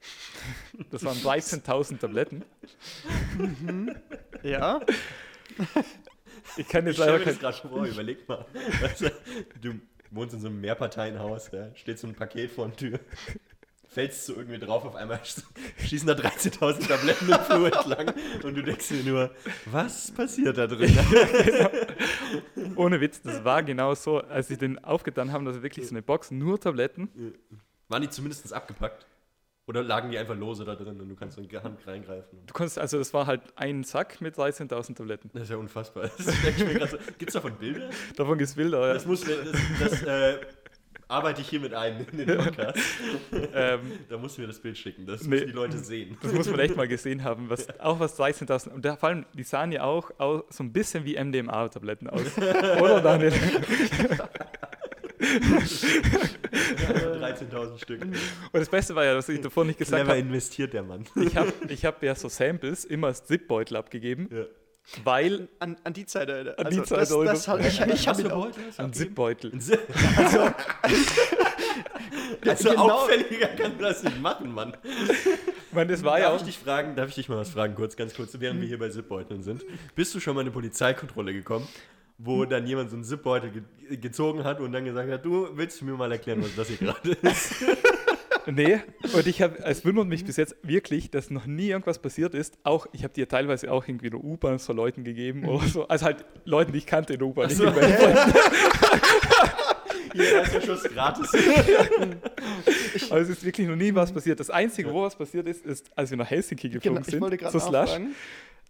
Das 0.91 1.05
waren 1.05 1.17
13.000 1.19 1.99
Tabletten. 1.99 2.45
Ja. 4.43 4.81
Ich 6.57 6.67
kann 6.69 6.87
Ich 6.87 6.97
jetzt 6.97 6.97
stelle 6.97 7.13
leider 7.13 7.25
kein, 7.25 7.39
gerade 7.39 7.57
schon 7.57 7.71
vor, 7.71 7.85
überleg 7.85 8.29
mal. 8.29 8.45
Du 9.61 9.75
wohnst 10.11 10.35
in 10.35 10.41
so 10.41 10.49
einem 10.49 10.61
Mehrparteienhaus, 10.61 11.51
da 11.51 11.75
steht 11.75 11.99
so 11.99 12.07
ein 12.07 12.15
Paket 12.15 12.51
vor 12.51 12.69
der 12.69 12.77
Tür. 12.77 13.01
Fällst 13.95 14.29
du 14.29 14.33
irgendwie 14.35 14.59
drauf, 14.59 14.85
auf 14.85 14.97
einmal 14.97 15.21
schießen 15.79 16.09
da 16.09 16.15
13.000 16.15 16.89
Tabletten 16.89 17.29
im 17.29 17.39
Flur 17.39 17.67
entlang 17.67 18.13
und 18.43 18.57
du 18.57 18.63
denkst 18.65 18.89
dir 18.89 19.05
nur, 19.05 19.31
was 19.67 20.11
passiert 20.11 20.59
da 20.59 20.67
drin? 20.67 20.99
ohne 22.77 23.01
Witz, 23.01 23.23
das 23.23 23.45
war 23.45 23.63
genau 23.63 23.95
so, 23.95 24.19
als 24.19 24.49
sie 24.49 24.57
den 24.57 24.85
aufgetan 24.85 25.31
haben, 25.31 25.45
dass 25.45 25.63
wirklich 25.63 25.87
so 25.87 25.95
eine 25.95 26.03
Box, 26.03 26.33
nur 26.33 26.59
Tabletten. 26.59 27.09
Waren 27.87 28.03
die 28.03 28.11
zumindest 28.11 28.53
abgepackt? 28.53 29.07
Oder 29.67 29.85
lagen 29.85 30.11
die 30.11 30.19
einfach 30.19 30.37
lose 30.37 30.65
da 30.65 30.75
drin 30.75 31.01
und 31.01 31.09
du 31.09 31.15
kannst 31.15 31.37
so 31.37 31.41
in 31.41 31.49
die 31.49 31.57
Hand 31.57 31.87
reingreifen? 31.87 32.45
Du 32.47 32.53
konntest, 32.53 32.81
also 32.81 32.99
das 32.99 33.15
war 33.15 33.27
halt 33.27 33.43
ein 33.55 33.85
Sack 33.85 34.21
mit 34.21 34.37
13.000 34.37 34.97
Tabletten. 34.97 35.31
Das 35.33 35.45
ist 35.45 35.51
ja 35.51 35.57
unfassbar. 35.57 36.11
Das 36.19 36.27
denk 36.43 36.59
ich 36.59 36.67
mir 36.67 36.75
grad 36.75 36.91
so. 36.91 36.99
Gibt 37.17 37.29
es 37.29 37.35
davon 37.35 37.55
Bilder? 37.55 37.89
Davon 38.17 38.39
gibt 38.39 38.51
es 38.51 38.57
Bilder. 38.57 38.93
Das, 38.93 39.07
muss, 39.07 39.25
das, 39.25 39.39
das 39.79 40.03
äh, 40.03 40.41
arbeite 41.09 41.41
ich 41.43 41.49
hiermit 41.49 41.75
ein 41.75 42.07
in 42.13 42.19
den 42.27 42.39
Podcast. 42.39 42.79
Ähm, 43.55 43.81
Da 44.09 44.17
musst 44.17 44.37
du 44.37 44.43
mir 44.43 44.47
das 44.49 44.59
Bild 44.59 44.77
schicken. 44.79 45.07
Das 45.07 45.23
Nee. 45.23 45.29
müssen 45.31 45.47
die 45.49 45.53
Leute 45.53 45.79
sehen. 45.79 46.17
Das 46.23 46.33
muss 46.33 46.49
man 46.51 46.59
echt 46.61 46.77
mal 46.77 46.89
gesehen 46.89 47.23
haben, 47.25 47.49
was, 47.51 47.69
auch 47.81 48.01
was 48.01 48.19
13.000, 48.19 48.69
und 48.73 48.85
da, 48.85 48.97
vor 48.97 49.09
allem, 49.11 49.27
die 49.35 49.43
sahen 49.43 49.71
ja 49.73 49.83
auch, 49.85 50.11
auch 50.19 50.45
so 50.51 50.63
ein 50.65 50.73
bisschen 50.73 51.05
wie 51.05 51.17
MDMA-Tabletten 51.23 52.09
aus. 52.11 52.23
Oder 52.39 53.01
Daniel? 53.01 53.33
13.000 56.53 57.79
Stück. 57.79 58.03
Und 58.03 58.15
das 58.53 58.69
Beste 58.69 58.95
war 58.95 59.05
ja, 59.05 59.17
was 59.17 59.29
ich 59.29 59.41
davor 59.41 59.65
nicht 59.65 59.79
gesagt 59.79 60.07
habe, 60.07 60.19
investiert 60.19 60.73
der 60.73 60.83
Mann. 60.83 61.05
ich 61.17 61.37
habe 61.37 61.53
ich 61.69 61.85
hab 61.85 62.03
ja 62.03 62.15
so 62.15 62.29
Samples 62.29 62.85
immer 62.85 63.09
als 63.09 63.25
Zipbeutel 63.25 63.77
abgegeben, 63.77 64.29
Ja. 64.33 64.45
Weil 65.03 65.49
An, 65.59 65.77
an 65.85 65.93
die 65.93 66.07
Zeit, 66.07 66.31
Alter. 66.31 66.59
An 66.59 66.71
die 66.71 66.79
Also, 66.81 66.83
Zeit, 66.95 67.01
das, 67.01 67.13
Alter. 67.13 67.33
das, 67.33 67.49
hab- 67.49 67.61
ich, 67.61 67.81
ich 67.81 68.09
habe 68.09 68.35
auch. 68.37 68.49
ein 68.79 68.93
Zipbeutel. 68.93 69.53
Also, 69.55 69.75
also 72.47 72.69
Genau. 72.71 72.91
auffälliger 72.91 73.49
kann 73.49 73.79
das 73.79 74.03
nicht 74.03 74.21
machen, 74.21 74.53
Mann. 74.53 74.77
Ich 74.85 75.73
meine, 75.73 75.91
das 75.91 76.03
war 76.05 76.19
ja 76.19 76.27
darf 76.27 76.35
auch, 76.35 76.41
ich 76.41 76.55
dich 76.55 76.59
fragen, 76.59 76.95
darf 76.97 77.09
ich 77.09 77.15
dich 77.15 77.29
mal 77.29 77.39
was 77.39 77.51
fragen, 77.51 77.75
kurz, 77.75 77.97
ganz 77.97 78.15
kurz, 78.15 78.37
während 78.39 78.61
wir 78.61 78.69
hier 78.69 78.79
bei 78.79 78.89
Zipbeuteln 78.91 79.43
sind. 79.43 79.65
Bist 79.95 80.15
du 80.15 80.21
schon 80.21 80.35
mal 80.35 80.43
in 80.43 80.47
eine 80.49 80.53
Polizeikontrolle 80.53 81.33
gekommen, 81.33 81.67
wo 82.19 82.45
dann 82.45 82.67
jemand 82.67 82.91
so 82.91 82.97
einen 82.97 83.05
Zipbeutel 83.05 83.51
ge 83.51 83.63
gezogen 83.97 84.45
hat 84.45 84.61
und 84.61 84.73
dann 84.73 84.85
gesagt 84.85 85.11
hat, 85.11 85.25
du 85.25 85.49
willst 85.55 85.81
du 85.81 85.85
mir 85.85 85.93
mal 85.93 86.11
erklären, 86.11 86.43
was 86.43 86.55
das 86.57 86.69
hier 86.69 86.79
gerade 86.79 87.11
ist? 87.23 87.55
Nee, 88.47 88.81
und 89.13 89.27
ich 89.27 89.43
habe, 89.43 89.59
es 89.65 89.85
wundert 89.85 90.07
mich 90.07 90.25
bis 90.25 90.37
jetzt 90.37 90.57
wirklich, 90.63 91.11
dass 91.11 91.31
noch 91.31 91.47
nie 91.47 91.69
irgendwas 91.69 91.99
passiert 91.99 92.35
ist. 92.35 92.59
Auch, 92.63 92.87
ich 92.93 93.05
habe 93.05 93.13
dir 93.15 93.29
teilweise 93.29 93.71
auch 93.73 93.87
irgendwie 93.87 94.09
eine 94.09 94.19
U-Bahn 94.19 94.59
so 94.59 94.73
Leuten 94.73 95.05
gegeben 95.05 95.45
oder 95.47 95.67
so. 95.67 95.89
Also 95.89 96.07
halt 96.07 96.25
Leuten, 96.45 96.73
die 96.73 96.79
ich 96.79 96.87
kannte 96.87 97.15
in 97.15 97.19
der 97.21 97.29
U-Bahn. 97.29 97.51
So. 97.51 97.65
irgendwelche 97.65 98.33
Hier, 100.15 100.33
erster 100.33 100.61
Schuss 100.61 100.85
gratis. 100.85 101.29
Aber 103.11 103.21
es 103.21 103.29
ist 103.29 103.45
wirklich 103.45 103.67
noch 103.67 103.75
nie 103.75 103.93
was 103.95 104.13
passiert. 104.13 104.39
Das 104.39 104.49
Einzige, 104.49 104.93
wo 104.93 105.03
was 105.03 105.17
passiert 105.17 105.47
ist, 105.49 105.67
ist, 105.67 105.91
als 105.97 106.11
wir 106.11 106.17
nach 106.17 106.31
Helsinki 106.31 106.69
geflogen 106.69 107.03
Genau, 107.03 107.17
ich 107.17 107.21
wollte 107.21 107.39
sind, 107.39 107.51
zu 107.51 107.59
Slush, 107.59 107.73
nachfragen. 107.73 108.15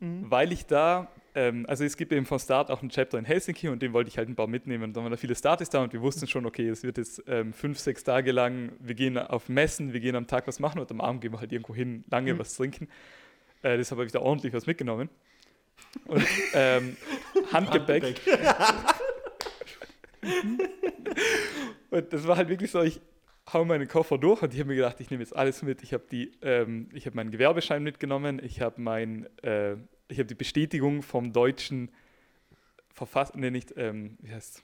weil 0.00 0.52
ich 0.52 0.64
da, 0.64 1.08
ähm, 1.34 1.64
also 1.68 1.84
es 1.84 1.96
gibt 1.96 2.12
eben 2.12 2.26
von 2.26 2.38
Start 2.38 2.70
auch 2.70 2.82
ein 2.82 2.88
Chapter 2.90 3.18
in 3.18 3.24
Helsinki 3.24 3.68
und 3.68 3.82
den 3.82 3.92
wollte 3.92 4.08
ich 4.08 4.18
halt 4.18 4.28
ein 4.28 4.36
paar 4.36 4.46
mitnehmen. 4.46 4.84
Und 4.84 4.96
dann 4.96 5.02
waren 5.04 5.10
da 5.10 5.16
viele 5.16 5.34
Startis 5.34 5.68
da 5.68 5.82
und 5.82 5.92
wir 5.92 6.00
wussten 6.00 6.26
schon, 6.26 6.46
okay, 6.46 6.68
es 6.68 6.82
wird 6.82 6.98
jetzt 6.98 7.22
ähm, 7.26 7.52
fünf, 7.52 7.78
sechs 7.78 8.04
Tage 8.04 8.32
lang, 8.32 8.72
wir 8.78 8.94
gehen 8.94 9.18
auf 9.18 9.48
Messen, 9.48 9.92
wir 9.92 10.00
gehen 10.00 10.16
am 10.16 10.26
Tag 10.26 10.46
was 10.46 10.60
machen 10.60 10.80
und 10.80 10.90
am 10.90 11.00
Abend 11.00 11.20
gehen 11.20 11.32
wir 11.32 11.40
halt 11.40 11.52
irgendwo 11.52 11.74
hin, 11.74 12.04
lange 12.10 12.34
Mhm. 12.34 12.38
was 12.38 12.56
trinken. 12.56 12.88
Äh, 13.62 13.76
deshalb 13.76 13.98
habe 13.98 14.06
ich 14.06 14.12
da 14.12 14.20
ordentlich 14.20 14.52
was 14.52 14.66
mitgenommen. 14.66 15.08
Und 16.06 16.24
ähm, 16.54 16.96
Handgepäck. 17.52 18.20
Und 21.90 22.12
das 22.12 22.26
war 22.26 22.36
halt 22.36 22.48
wirklich 22.48 22.70
so, 22.70 22.82
ich 22.82 23.00
hau 23.52 23.64
meinen 23.64 23.86
Koffer 23.88 24.18
durch 24.18 24.42
und 24.42 24.52
ich 24.54 24.60
habe 24.60 24.70
mir 24.70 24.76
gedacht, 24.76 25.00
ich 25.00 25.10
nehme 25.10 25.22
jetzt 25.22 25.36
alles 25.36 25.62
mit. 25.62 25.82
Ich 25.82 25.92
habe 25.92 26.04
die, 26.10 26.32
ähm, 26.42 26.88
ich 26.92 27.06
habe 27.06 27.16
meinen 27.16 27.30
Gewerbeschein 27.30 27.82
mitgenommen, 27.82 28.40
ich 28.42 28.60
habe 28.60 28.80
mein, 28.80 29.26
äh, 29.42 29.76
ich 30.08 30.18
habe 30.18 30.26
die 30.26 30.34
Bestätigung 30.34 31.02
vom 31.02 31.32
deutschen 31.32 31.90
Verfass, 32.92 33.32
nee, 33.34 33.50
nicht, 33.50 33.74
ähm, 33.76 34.16
wie 34.20 34.32
heißt 34.32 34.62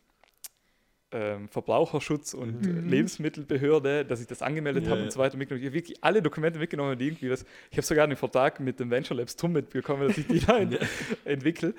ähm, 1.12 1.48
Verbraucherschutz 1.48 2.34
und 2.34 2.66
Mhm. 2.66 2.88
Lebensmittelbehörde, 2.88 4.04
dass 4.04 4.20
ich 4.20 4.28
das 4.28 4.42
angemeldet 4.42 4.84
Ja, 4.84 4.92
habe 4.92 5.02
und 5.02 5.12
so 5.12 5.18
weiter 5.18 5.36
mitgenommen. 5.36 5.62
Ich 5.62 5.68
habe 5.68 5.74
wirklich 5.74 6.04
alle 6.04 6.22
Dokumente 6.22 6.58
mitgenommen, 6.60 6.96
die 6.96 7.06
irgendwie 7.08 7.30
was. 7.30 7.44
Ich 7.70 7.76
habe 7.78 7.86
sogar 7.86 8.04
einen 8.04 8.16
Vertrag 8.16 8.60
mit 8.60 8.78
dem 8.78 8.90
Venture 8.90 9.16
Labs 9.16 9.34
TUM 9.34 9.52
mitbekommen, 9.52 10.06
dass 10.06 10.16
ich 10.18 10.26
die 10.28 10.38
da 10.46 10.58
ent 10.58 10.78
entwickle, 11.24 11.74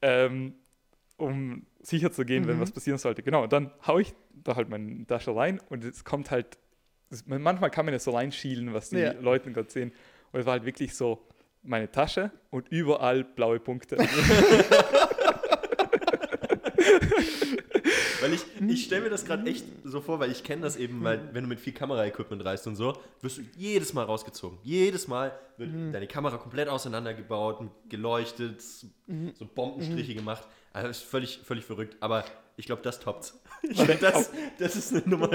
ähm, 0.00 0.54
um 1.18 1.66
sicher 1.82 2.10
zu 2.10 2.24
gehen, 2.24 2.46
wenn 2.46 2.56
Mhm. 2.56 2.60
was 2.62 2.72
passieren 2.72 2.98
sollte. 2.98 3.22
Genau, 3.22 3.42
und 3.42 3.52
dann 3.52 3.70
haue 3.86 4.00
ich 4.00 4.14
da 4.32 4.56
halt 4.56 4.70
meine 4.70 5.06
Tasche 5.06 5.36
rein 5.36 5.60
und 5.68 5.84
es 5.84 6.04
kommt 6.04 6.30
halt, 6.30 6.56
manchmal 7.26 7.70
kann 7.70 7.84
man 7.84 7.92
ja 7.92 7.98
so 7.98 8.12
reinschielen, 8.12 8.72
was 8.72 8.88
die 8.88 8.96
Ja. 8.96 9.12
Leute 9.12 9.52
gerade 9.52 9.70
sehen. 9.70 9.92
Und 10.32 10.40
es 10.40 10.46
war 10.46 10.52
halt 10.52 10.64
wirklich 10.64 10.94
so 10.94 11.26
meine 11.62 11.90
Tasche 11.90 12.30
und 12.50 12.68
überall 12.68 13.24
blaue 13.24 13.60
Punkte. 13.60 13.96
Weil 18.20 18.34
ich, 18.34 18.44
ich 18.68 18.84
stelle 18.84 19.02
mir 19.02 19.10
das 19.10 19.24
gerade 19.24 19.48
echt 19.48 19.64
so 19.84 20.00
vor, 20.00 20.20
weil 20.20 20.30
ich 20.30 20.44
kenne 20.44 20.62
das 20.62 20.76
eben, 20.76 21.02
weil 21.02 21.30
wenn 21.32 21.44
du 21.44 21.48
mit 21.48 21.58
viel 21.58 21.72
Kameraequipment 21.72 22.44
reist 22.44 22.66
und 22.66 22.76
so, 22.76 22.96
wirst 23.22 23.38
du 23.38 23.42
jedes 23.56 23.94
Mal 23.94 24.04
rausgezogen. 24.04 24.58
Jedes 24.62 25.08
Mal 25.08 25.32
wird 25.56 25.70
deine 25.94 26.06
Kamera 26.06 26.36
komplett 26.36 26.68
auseinandergebaut, 26.68 27.60
und 27.60 27.70
geleuchtet, 27.88 28.60
so 28.62 29.46
Bombenstriche 29.54 30.14
gemacht. 30.14 30.46
Also 30.72 30.88
das 30.88 30.98
ist 30.98 31.04
völlig, 31.04 31.40
völlig 31.44 31.64
verrückt. 31.64 31.96
Aber 32.00 32.24
ich 32.56 32.66
glaube, 32.66 32.82
das 32.82 33.00
toppt's. 33.00 33.40
Ich 33.62 33.76
glaub, 33.76 34.00
das, 34.00 34.30
das 34.58 34.74
ist 34.74 34.90
eine 34.90 35.02
Nummer. 35.04 35.28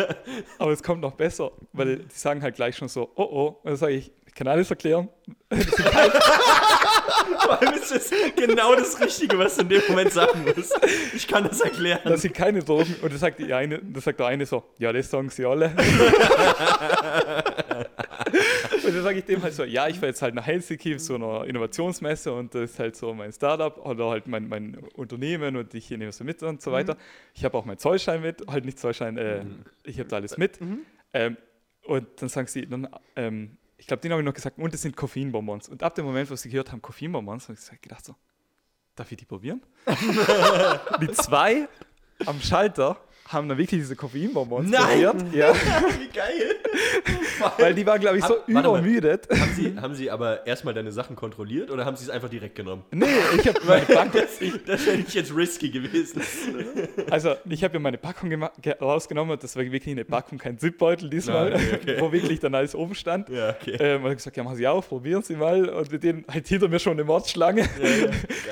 Aber 0.58 0.72
es 0.72 0.82
kommt 0.82 1.00
noch 1.00 1.14
besser, 1.14 1.52
weil 1.74 1.98
die 1.98 2.06
sagen 2.10 2.42
halt 2.42 2.56
gleich 2.56 2.76
schon 2.76 2.88
so, 2.88 3.12
oh 3.16 3.22
oh. 3.22 3.48
Und 3.62 3.66
dann 3.66 3.76
sage 3.76 3.94
ich 3.94 4.12
kann 4.36 4.48
alles 4.48 4.70
erklären. 4.70 5.10
Vor 7.40 7.62
allem 7.62 7.74
ist 7.74 7.92
das 7.92 8.12
genau 8.36 8.76
das 8.76 9.00
Richtige, 9.00 9.38
was 9.40 9.56
du 9.56 9.62
in 9.62 9.70
dem 9.70 9.82
Moment 9.88 10.12
sagen 10.12 10.44
musst. 10.44 10.78
Ich 11.16 11.28
kann 11.28 11.46
das 11.46 11.62
erklären. 11.62 12.02
Das 12.04 12.22
sind 12.22 12.34
keine 12.34 12.60
Drogen. 12.64 12.96
Und 13.02 13.12
dann 13.12 13.20
sagt, 13.20 13.40
die 13.40 13.54
eine, 13.54 13.80
dann 13.80 14.02
sagt 14.02 14.20
der 14.20 14.28
eine 14.28 14.46
so, 14.46 14.64
ja, 14.78 14.92
das 14.92 15.10
sagen 15.10 15.30
sie 15.30 15.46
alle. 15.46 15.72
Und 18.86 18.94
dann 18.94 19.04
sage 19.04 19.20
ich 19.20 19.26
dem 19.26 19.42
halt 19.42 19.54
so, 19.54 19.64
ja, 19.64 19.88
ich 19.88 19.96
fahre 19.96 20.08
jetzt 20.08 20.22
halt 20.22 20.36
nach 20.36 20.46
Helsinki 20.46 20.98
zu 20.98 21.16
einer 21.16 21.46
Innovationsmesse 21.46 22.32
und 22.32 22.54
das 22.54 22.72
ist 22.72 22.80
halt 22.80 22.96
so 22.96 23.14
mein 23.14 23.32
Startup 23.32 23.78
oder 23.84 24.10
halt 24.10 24.28
mein, 24.28 24.48
mein 24.48 24.78
Unternehmen 24.96 25.56
und 25.56 25.74
ich 25.74 25.90
nehme 25.90 26.08
es 26.08 26.20
mit 26.20 26.44
und 26.44 26.62
so 26.62 26.72
weiter. 26.72 26.98
Ich 27.34 27.44
habe 27.46 27.58
auch 27.58 27.66
meinen 27.66 27.80
Zollschein 27.80 28.22
mit, 28.22 28.46
halt 28.48 28.66
nicht 28.66 28.78
Zollschein, 28.80 29.18
äh, 29.18 29.46
ich 29.84 29.98
habe 30.00 30.10
da 30.10 30.18
alles 30.18 30.38
mit. 30.38 30.60
Ähm, 31.14 31.38
und 31.86 32.08
dann 32.22 32.30
sagen 32.30 32.48
sie, 32.48 32.68
dann, 32.68 32.88
ähm, 33.16 33.58
ich 33.78 33.88
glaube, 33.88 34.02
denen 34.02 34.14
habe 34.14 34.22
ich 34.22 34.26
noch 34.26 34.34
gesagt, 34.34 34.58
und 34.58 34.74
das 34.74 34.82
sind 34.82 34.96
Koffeinbonbons. 34.96 35.70
Und 35.70 35.84
ab 35.84 35.96
dem 35.96 36.06
Moment, 36.06 36.30
wo 36.30 36.36
sie 36.36 36.50
gehört 36.50 36.72
haben, 36.72 36.82
Koffeinbonbons, 36.82 37.50
habe 37.50 37.58
ich 37.60 37.82
gedacht 37.82 38.06
so, 38.06 38.16
darf 38.96 39.12
ich 39.12 39.18
die 39.18 39.26
probieren? 39.26 39.62
die 41.02 41.12
zwei 41.12 41.68
am 42.26 42.40
Schalter 42.40 43.02
haben 43.36 43.48
dann 43.48 43.58
wirklich 43.60 43.80
diese 43.82 43.96
Koffeinbonbons 43.96 44.70
Nein! 44.72 45.04
probiert. 45.04 45.16
Ja, 45.36 45.54
Wie 45.54 46.08
geil. 46.12 46.56
weil 47.60 47.74
die 47.74 47.86
waren, 47.86 48.00
glaube 48.00 48.18
ich, 48.18 48.24
so 48.24 48.36
Hab- 48.36 48.48
warte 48.48 48.70
mal. 48.70 48.80
übermüdet. 48.80 49.28
haben, 49.30 49.52
sie, 49.56 49.76
haben 49.80 49.94
sie 49.96 50.10
aber 50.10 50.48
erstmal 50.48 50.74
deine 50.74 50.92
Sachen 50.92 51.16
kontrolliert 51.16 51.70
oder 51.70 51.86
haben 51.86 51.96
sie 51.98 52.06
es 52.06 52.10
einfach 52.10 52.30
direkt 52.30 52.56
genommen? 52.56 52.84
Nee, 52.92 53.06
ich 53.40 53.48
habe 53.48 53.60
meine 53.68 53.86
Packung, 53.86 54.22
Das, 54.22 54.40
das 54.66 54.86
wäre 54.86 54.98
nicht 54.98 55.14
jetzt 55.14 55.36
risky 55.36 55.70
gewesen. 55.70 56.22
also 57.12 57.36
ich 57.50 57.64
habe 57.64 57.74
ja 57.76 57.80
meine 57.80 57.98
Packung 57.98 58.30
gema- 58.32 58.52
ge- 58.62 58.76
rausgenommen 58.80 59.34
und 59.34 59.44
das 59.44 59.56
war 59.56 59.64
wirklich 59.64 59.88
eine 59.88 60.06
Packung, 60.06 60.38
kein 60.38 60.58
Zipbeutel 60.58 61.10
diesmal, 61.10 61.54
Ah, 61.54 61.56
okay, 61.58 61.76
okay. 61.82 61.96
wo 62.00 62.12
wirklich 62.12 62.40
dann 62.40 62.56
alles 62.56 62.74
oben 62.74 62.96
stand. 62.96 63.30
Ja, 63.30 63.50
okay. 63.50 63.76
Ähm, 63.80 64.04
und 64.04 64.12
ich 64.12 64.18
gesagt, 64.18 64.38
ja, 64.38 64.44
machen 64.44 64.56
Sie 64.58 64.68
auf, 64.68 64.88
probieren 64.88 65.22
Sie 65.22 65.36
mal. 65.36 65.68
Und 65.70 65.92
mit 65.92 66.04
denen 66.04 66.26
halt 66.32 66.48
hinter 66.48 66.68
mir 66.70 66.80
schon 66.80 66.94
eine 66.94 67.04
Mordschlange. 67.04 67.62
Ja, 67.62 67.88
ja, 67.90 68.08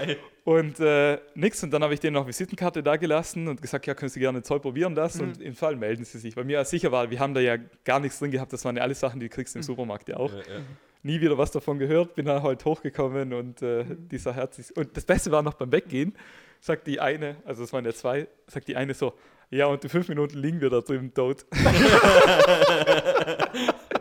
geil. 0.06 0.18
Und 0.46 0.80
äh, 0.82 1.20
nix. 1.36 1.64
Und 1.64 1.72
dann 1.72 1.84
habe 1.84 1.94
ich 1.94 2.02
denen 2.02 2.16
noch 2.16 2.28
Visitenkarte 2.28 2.84
da 2.84 2.98
gelassen 2.98 3.48
und 3.48 3.62
gesagt, 3.62 3.88
ja, 3.88 3.94
können 3.94 4.10
Sie 4.10 4.20
gerne 4.20 4.44
Zoll 4.44 4.60
probieren 4.60 4.94
das 4.94 5.20
und 5.22 5.42
im 5.42 5.56
Fall 5.56 5.78
melden 5.78 6.04
Sie 6.04 6.20
sich. 6.20 6.36
Bei 6.36 6.44
mir 6.44 6.66
sicher 6.66 6.92
war, 6.92 7.10
wir 7.10 7.20
haben 7.20 7.34
da 7.34 7.40
ja 7.40 7.56
gar 7.86 8.02
nichts 8.02 8.20
drin 8.20 8.32
gehabt. 8.32 8.52
Das 8.52 8.66
waren 8.66 8.76
ja 8.76 8.84
alles 8.84 9.00
Sachen, 9.00 9.22
die 9.22 9.30
kriegst 9.30 9.56
du 9.56 9.60
im 9.60 9.64
Supermarkt 9.64 10.10
ja 10.10 10.18
auch. 10.18 10.34
Ja, 10.34 10.40
ja. 10.40 10.62
Nie 11.02 11.22
wieder 11.22 11.38
was 11.38 11.52
davon 11.52 11.80
gehört, 11.80 12.16
bin 12.16 12.26
dann 12.26 12.44
halt 12.44 12.64
hochgekommen 12.64 13.34
und 13.34 13.62
äh, 13.62 13.86
dieser 13.90 14.34
herzlich. 14.34 14.76
Und 14.76 14.96
das 14.96 15.06
Beste 15.06 15.32
war 15.32 15.42
noch 15.42 15.54
beim 15.54 15.72
Weggehen, 15.72 16.16
sagt 16.62 16.88
die 16.88 17.00
eine, 17.02 17.36
also 17.46 17.64
es 17.64 17.74
waren 17.74 17.84
ja 17.84 17.94
zwei, 17.94 18.28
sagt 18.48 18.70
die 18.70 18.78
eine 18.78 18.94
so, 18.94 19.14
ja, 19.50 19.66
und 19.68 19.84
in 19.84 19.90
fünf 19.90 20.08
Minuten 20.08 20.38
liegen 20.38 20.62
wir 20.62 20.70
da 20.70 20.80
drüben 20.80 21.14
tot. 21.14 21.46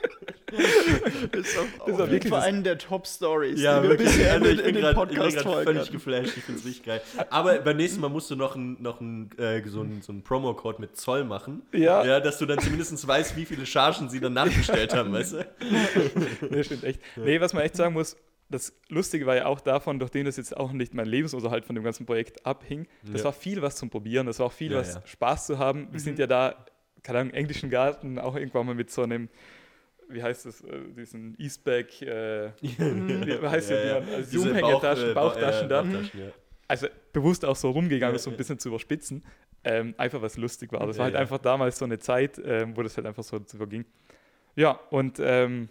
Das 1.33 1.47
ist 1.49 1.59
auf, 1.59 1.67
war 1.79 1.83
auf 1.83 1.89
jeden 1.89 2.11
wirklich 2.11 2.31
Fall 2.31 2.41
das- 2.41 2.45
eine 2.49 2.63
der 2.63 2.79
Top-Stories, 2.79 3.61
Ja, 3.61 3.77
die 3.79 3.83
wir 3.85 3.91
wirklich. 3.91 4.09
bisher 4.11 4.33
Also 4.35 4.45
in, 4.47 4.53
ich 4.53 4.59
in 4.59 4.65
bin 4.65 4.75
den 4.75 4.83
gerade 4.83 5.01
ich 5.03 5.09
bin 5.09 5.19
Podcast 5.19 5.43
folgen. 5.45 5.65
völlig 5.65 5.91
geflasht. 5.93 6.37
Ich 6.37 6.45
finde 6.45 6.61
es 6.61 6.67
richtig 6.67 6.85
geil. 6.85 7.01
Aber 7.31 7.59
beim 7.61 7.77
nächsten 7.77 8.01
Mal 8.01 8.09
musst 8.09 8.31
du 8.31 8.37
noch 8.37 8.55
einen 8.57 8.81
noch 8.83 9.01
ein, 9.01 9.31
äh, 9.39 9.63
so 9.67 9.81
einen 9.81 10.03
so 10.03 10.13
einen 10.13 10.23
Promo-Code 10.23 10.81
mit 10.81 10.97
Zoll 10.97 11.25
machen. 11.25 11.63
Ja. 11.73 12.05
ja. 12.05 12.21
Dass 12.21 12.39
du 12.39 12.47
dann 12.47 12.59
zumindest 12.61 13.07
weißt, 13.07 13.37
wie 13.37 13.45
viele 13.45 13.67
Chargen 13.67 14.09
sie 14.09 14.21
dann 14.21 14.33
nachbestellt 14.35 14.95
haben, 14.95 15.13
weißt 15.13 15.33
du? 15.35 15.47
Nee, 16.51 16.65
stimmt 16.65 16.85
echt. 16.85 17.01
Nee, 17.17 17.41
was 17.41 17.53
man 17.53 17.63
echt 17.63 17.77
sagen 17.77 17.93
muss, 17.95 18.17
das 18.51 18.73
Lustige 18.89 19.27
war 19.27 19.35
ja 19.37 19.47
auch 19.47 19.61
davon, 19.61 19.99
durch 19.99 20.11
den 20.11 20.27
das 20.27 20.37
jetzt 20.37 20.57
auch 20.57 20.73
nicht 20.73 20.95
mein 20.95 21.07
Lebensunterhalt 21.07 21.65
von 21.65 21.75
dem 21.75 21.83
ganzen 21.85 22.07
Projekt 22.07 22.45
abhing, 22.47 22.87
das 23.11 23.21
Ja. 23.23 23.25
war 23.27 23.33
viel 23.33 23.63
was 23.63 23.77
zum 23.77 23.91
Probieren, 23.91 24.27
das 24.27 24.39
war 24.39 24.47
auch 24.47 24.53
viel 24.53 24.73
Ja, 24.73 24.79
was 24.79 24.95
ja. 24.95 25.03
Spaß 25.05 25.47
zu 25.47 25.59
haben. 25.59 25.89
Wir 25.91 25.99
sind 26.01 26.19
ja 26.19 26.27
da, 26.27 26.55
keine 27.03 27.21
Ahnung, 27.21 27.31
im 27.33 27.37
englischen 27.39 27.71
Garten 27.71 28.19
auch 28.19 28.37
irgendwann 28.37 28.67
mal 28.67 28.75
mit 28.75 28.91
so 28.91 29.03
einem, 29.03 29.29
wie 30.09 30.23
heißt 30.23 30.47
das, 30.47 30.61
äh, 30.63 30.81
diesen 30.97 31.35
Eastback, 31.39 32.01
äh, 32.03 32.51
wie 32.61 32.69
heißt 33.49 33.71
Ja, 33.71 33.77
ja, 33.77 33.85
ja. 33.87 34.01
die 34.01 34.07
man 34.07 34.15
als 34.15 34.31
Diese 34.31 34.43
Zoom-Hängertaschen, 34.45 35.15
Bauch- 35.15 35.37
äh, 35.37 35.41
Bauchtaschen 35.41 35.69
Bauch- 35.69 35.69
da. 35.69 35.83
Bauchtaschen, 35.83 36.21
ja. 36.21 36.27
Also 36.67 36.87
bewusst 37.13 37.45
auch 37.45 37.57
so 37.57 37.71
rumgegangen, 37.71 38.15
Ja, 38.15 38.19
so 38.19 38.31
ein 38.31 38.35
ja. 38.35 38.39
bisschen 38.39 38.59
zu 38.59 38.69
überspitzen. 38.69 39.23
Ähm, 39.65 39.95
einfach 39.97 40.21
was 40.21 40.37
lustig 40.37 40.73
war. 40.73 40.87
Das 40.87 40.97
Ja, 40.97 41.01
war 41.01 41.05
halt 41.05 41.15
ja. 41.15 41.21
einfach 41.21 41.39
damals 41.39 41.79
so 41.79 41.85
eine 41.85 41.99
Zeit, 41.99 42.41
ähm, 42.45 42.77
wo 42.77 42.83
das 42.83 42.97
halt 42.97 43.07
einfach 43.07 43.23
so 43.25 43.39
zu 43.39 43.57
verging. 43.57 43.85
Ja, 44.57 44.73
und 44.91 45.19
ähm, 45.21 45.69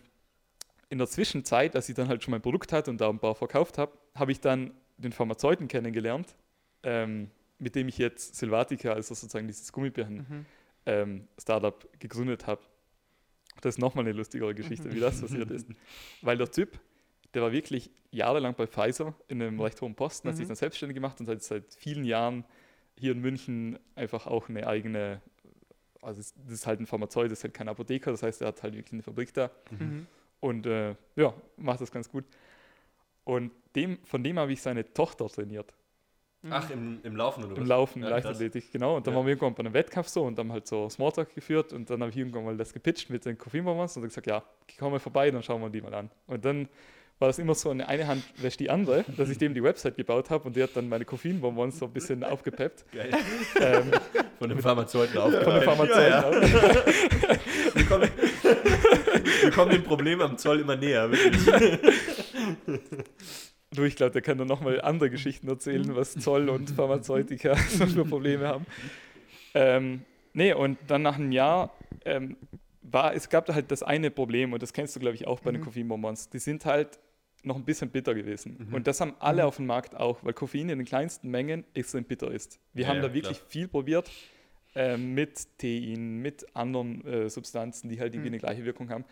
in 0.90 0.98
der 0.98 1.08
Zwischenzeit, 1.08 1.76
als 1.76 1.90
ich 1.90 1.96
dann 1.96 2.08
halt 2.08 2.24
schon 2.24 2.32
mein 2.32 2.42
Produkt 2.42 2.72
hatte 2.74 2.92
und 2.92 3.00
da 3.02 3.10
ein 3.10 3.20
paar 3.20 3.36
verkauft 3.36 3.78
habe, 3.78 3.92
habe 4.16 4.32
ich 4.32 4.40
dann 4.40 4.72
den 4.98 5.12
Pharmazeuten 5.12 5.68
kennengelernt, 5.68 6.36
ähm, 6.84 7.30
mit 7.60 7.76
dem 7.76 7.88
ich 7.88 7.98
jetzt 7.98 8.36
Silvatica, 8.36 8.94
also 8.94 9.14
sozusagen 9.16 9.48
dieses 9.48 9.72
Gummibärchen 9.72 10.46
ähm, 10.86 11.28
Startup 11.42 11.88
gegründet 12.00 12.46
habe. 12.46 12.62
Das 13.62 13.76
ist 13.76 13.80
nochmal 13.80 14.06
eine 14.06 14.14
lustigere 14.14 14.54
Geschichte, 14.54 14.92
wie 14.94 15.00
das 15.00 15.22
passiert 15.22 15.50
ist. 15.52 15.68
Weil 16.22 16.38
der 16.38 16.52
Typ, 16.52 16.80
der 17.34 17.42
war 17.42 17.52
wirklich 17.52 17.90
jahrelang 18.12 18.56
bei 18.56 18.68
Pfizer 18.68 19.14
in 19.28 19.42
einem 19.42 19.60
recht 19.60 19.82
hohen 19.82 19.96
Posten, 19.96 20.28
hat 20.28 20.36
sich 20.38 20.48
dann 20.48 20.56
selbstständig 20.56 20.96
gemacht 20.96 21.20
und 21.20 21.28
hat 21.30 21.42
seit 21.42 21.74
vielen 21.74 22.04
Jahren 22.04 22.46
hier 22.98 23.12
in 23.14 23.20
München 23.22 23.80
einfach 23.96 24.28
auch 24.28 24.50
eine 24.50 24.68
eigene, 24.68 25.22
also 26.02 26.22
das 26.22 26.54
ist 26.54 26.68
halt 26.68 26.80
ein 26.80 26.86
Pharmazeut, 26.86 27.32
das 27.32 27.40
ist 27.40 27.44
halt 27.46 27.54
kein 27.54 27.70
Apotheker, 27.70 28.12
das 28.12 28.22
heißt, 28.22 28.42
er 28.42 28.50
hat 28.50 28.62
halt 28.62 28.76
wirklich 28.76 28.94
eine 28.94 29.02
Fabrik 29.04 29.34
da 29.34 29.50
Mhm. 29.72 30.06
und 30.42 30.66
äh, 30.68 30.96
ja, 31.16 31.34
macht 31.58 31.82
das 31.82 31.92
ganz 31.92 32.10
gut. 32.10 32.26
Und 33.24 33.52
dem, 33.76 33.98
von 34.04 34.24
dem 34.24 34.38
habe 34.38 34.52
ich 34.52 34.62
seine 34.62 34.94
Tochter 34.94 35.28
trainiert. 35.28 35.74
Ach, 36.50 36.70
im, 36.72 37.00
im 37.04 37.16
Laufen 37.16 37.44
oder 37.46 37.54
was? 37.54 37.58
Im 37.60 37.66
Laufen, 37.66 38.04
Ja. 38.04 38.10
Leichtathletik, 38.10 38.72
genau. 38.72 38.98
Und 38.98 39.08
dann 39.08 39.14
Ja. 39.14 39.18
waren 39.20 39.26
wir 39.26 39.32
irgendwann 39.32 39.54
bei 39.54 39.60
einem 39.62 39.74
Wettkampf 39.74 40.08
so 40.10 40.24
und 40.24 40.38
haben 40.38 40.52
halt 40.52 40.68
so 40.68 40.90
Smalltalk 40.90 41.34
geführt 41.34 41.72
und 41.74 41.90
dann 41.90 42.02
habe 42.02 42.12
ich 42.12 42.18
irgendwann 42.18 42.44
mal 42.46 42.58
das 42.58 42.74
gepitcht 42.74 43.10
mit 43.10 43.26
den 43.26 43.38
Koffeinbonbons 43.38 43.96
und 43.98 44.04
gesagt, 44.04 44.28
ja, 44.28 44.44
komm 44.78 44.92
mal 44.92 45.00
vorbei, 45.00 45.32
dann 45.32 45.42
schauen 45.44 45.62
wir 45.62 45.70
die 45.70 45.82
mal 45.82 45.94
an. 45.94 46.10
Und 46.28 46.44
dann 46.44 46.68
war 47.20 47.28
das 47.30 47.40
immer 47.40 47.56
so, 47.56 47.70
eine, 47.70 47.88
eine 47.88 48.08
Hand 48.08 48.24
wäscht 48.42 48.60
die 48.60 48.70
andere, 48.70 49.06
dass 49.18 49.30
ich 49.30 49.38
dem 49.38 49.54
die 49.54 49.64
Website 49.64 49.96
gebaut 49.96 50.30
habe 50.30 50.46
und 50.46 50.56
der 50.56 50.64
hat 50.64 50.72
dann 50.76 50.90
meine 50.90 51.06
Koffeinbonbons 51.06 51.80
so 51.80 51.86
ein 51.86 51.94
bisschen 51.94 52.24
aufgepeppt. 52.26 52.84
Geil. 52.92 53.12
Ähm, 53.62 53.92
Von 54.40 54.50
dem 54.50 54.60
Pharmazeuten 54.60 55.18
auf. 55.18 55.32
von 55.34 55.54
den 55.54 55.64
Pharmazeuten. 55.64 56.02
Ja, 56.02 56.22
ja. 56.22 56.28
auch. 56.28 56.34
Wir, 57.76 57.86
kommen, 57.86 58.10
wir 59.42 59.52
kommen 59.52 59.72
dem 59.72 59.84
Problem 59.84 60.22
am 60.22 60.38
Zoll 60.38 60.60
immer 60.60 60.76
näher, 60.76 61.10
wirklich. 61.10 62.23
Du, 63.76 63.84
ich 63.84 63.96
glaube, 63.96 64.12
der 64.12 64.22
kann 64.22 64.38
dann 64.38 64.48
nochmal 64.48 64.82
andere 64.82 65.10
Geschichten 65.10 65.48
erzählen, 65.48 65.96
was 65.96 66.14
Zoll 66.14 66.50
und 66.50 66.70
Pharmazeutika 66.70 67.56
so 67.70 67.86
für 67.88 68.06
Probleme 68.06 68.48
haben. 68.48 68.66
Ähm, 69.54 70.02
nee, 70.34 70.54
und 70.54 70.78
dann 70.88 71.02
nach 71.02 71.16
einem 71.18 71.32
Jahr 71.32 71.74
ähm, 72.06 72.38
war, 72.82 73.16
es 73.16 73.30
gab 73.30 73.46
da 73.46 73.54
halt 73.56 73.72
das 73.72 73.82
eine 73.84 74.12
Problem, 74.12 74.54
und 74.54 74.62
das 74.62 74.74
kennst 74.74 74.96
du, 74.96 75.00
glaube 75.00 75.16
ich, 75.16 75.26
auch 75.28 75.40
bei 75.40 75.52
den 75.52 75.62
Koffeinbonbons. 75.62 76.30
Die 76.30 76.40
sind 76.40 76.66
halt 76.66 77.00
noch 77.44 77.56
ein 77.56 77.66
bisschen 77.66 77.90
bitter 77.90 78.14
gewesen. 78.14 78.70
Und 78.72 78.88
das 78.88 79.02
haben 79.02 79.16
alle 79.20 79.46
auf 79.46 79.58
dem 79.58 79.66
Markt 79.66 79.96
auch, 79.96 80.24
weil 80.24 80.34
Koffein 80.34 80.70
in 80.70 80.78
den 80.78 80.86
kleinsten 80.86 81.30
Mengen 81.30 81.66
extrem 81.74 82.04
bitter 82.06 82.32
ist. 82.32 82.60
Wir 82.74 82.84
Ja, 82.84 82.90
haben 82.90 82.98
ja, 82.98 83.02
da 83.04 83.14
wirklich 83.14 83.38
klar. 83.38 83.50
viel 83.50 83.68
probiert 83.68 84.10
ähm, 84.76 85.14
mit 85.14 85.48
Tein, 85.60 86.20
mit 86.22 86.46
anderen 86.56 87.06
äh, 87.06 87.30
Substanzen, 87.30 87.90
die 87.90 88.00
halt 88.00 88.14
irgendwie 88.14 88.30
eine 88.30 88.40
gleiche 88.40 88.64
Wirkung 88.66 88.90
haben. 88.90 89.04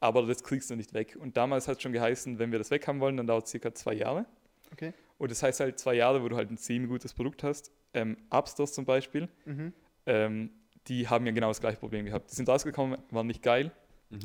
Aber 0.00 0.22
das 0.26 0.42
kriegst 0.44 0.70
du 0.70 0.76
nicht 0.76 0.94
weg. 0.94 1.16
Und 1.20 1.36
damals 1.36 1.66
hat 1.68 1.76
es 1.78 1.82
schon 1.82 1.92
geheißen, 1.92 2.38
wenn 2.38 2.52
wir 2.52 2.58
das 2.58 2.70
weg 2.70 2.86
haben 2.86 3.00
wollen, 3.00 3.16
dann 3.16 3.26
dauert 3.26 3.44
es 3.46 3.50
circa 3.50 3.74
zwei 3.74 3.94
Jahre. 3.94 4.26
Okay. 4.72 4.92
Und 5.18 5.30
das 5.30 5.42
heißt 5.42 5.60
halt 5.60 5.78
zwei 5.78 5.94
Jahre, 5.94 6.22
wo 6.22 6.28
du 6.28 6.36
halt 6.36 6.50
ein 6.50 6.56
semi-gutes 6.56 7.14
Produkt 7.14 7.42
hast. 7.42 7.72
Ähm, 7.94 8.16
Upstores 8.30 8.72
zum 8.74 8.84
Beispiel, 8.84 9.28
Mhm. 9.46 9.72
ähm, 10.06 10.50
die 10.86 11.08
haben 11.08 11.26
ja 11.26 11.32
genau 11.32 11.48
das 11.48 11.60
gleiche 11.60 11.78
Problem 11.78 12.04
gehabt. 12.06 12.30
Die 12.30 12.34
sind 12.36 12.48
rausgekommen, 12.48 12.98
waren 13.10 13.26
nicht 13.26 13.42
geil. 13.42 13.72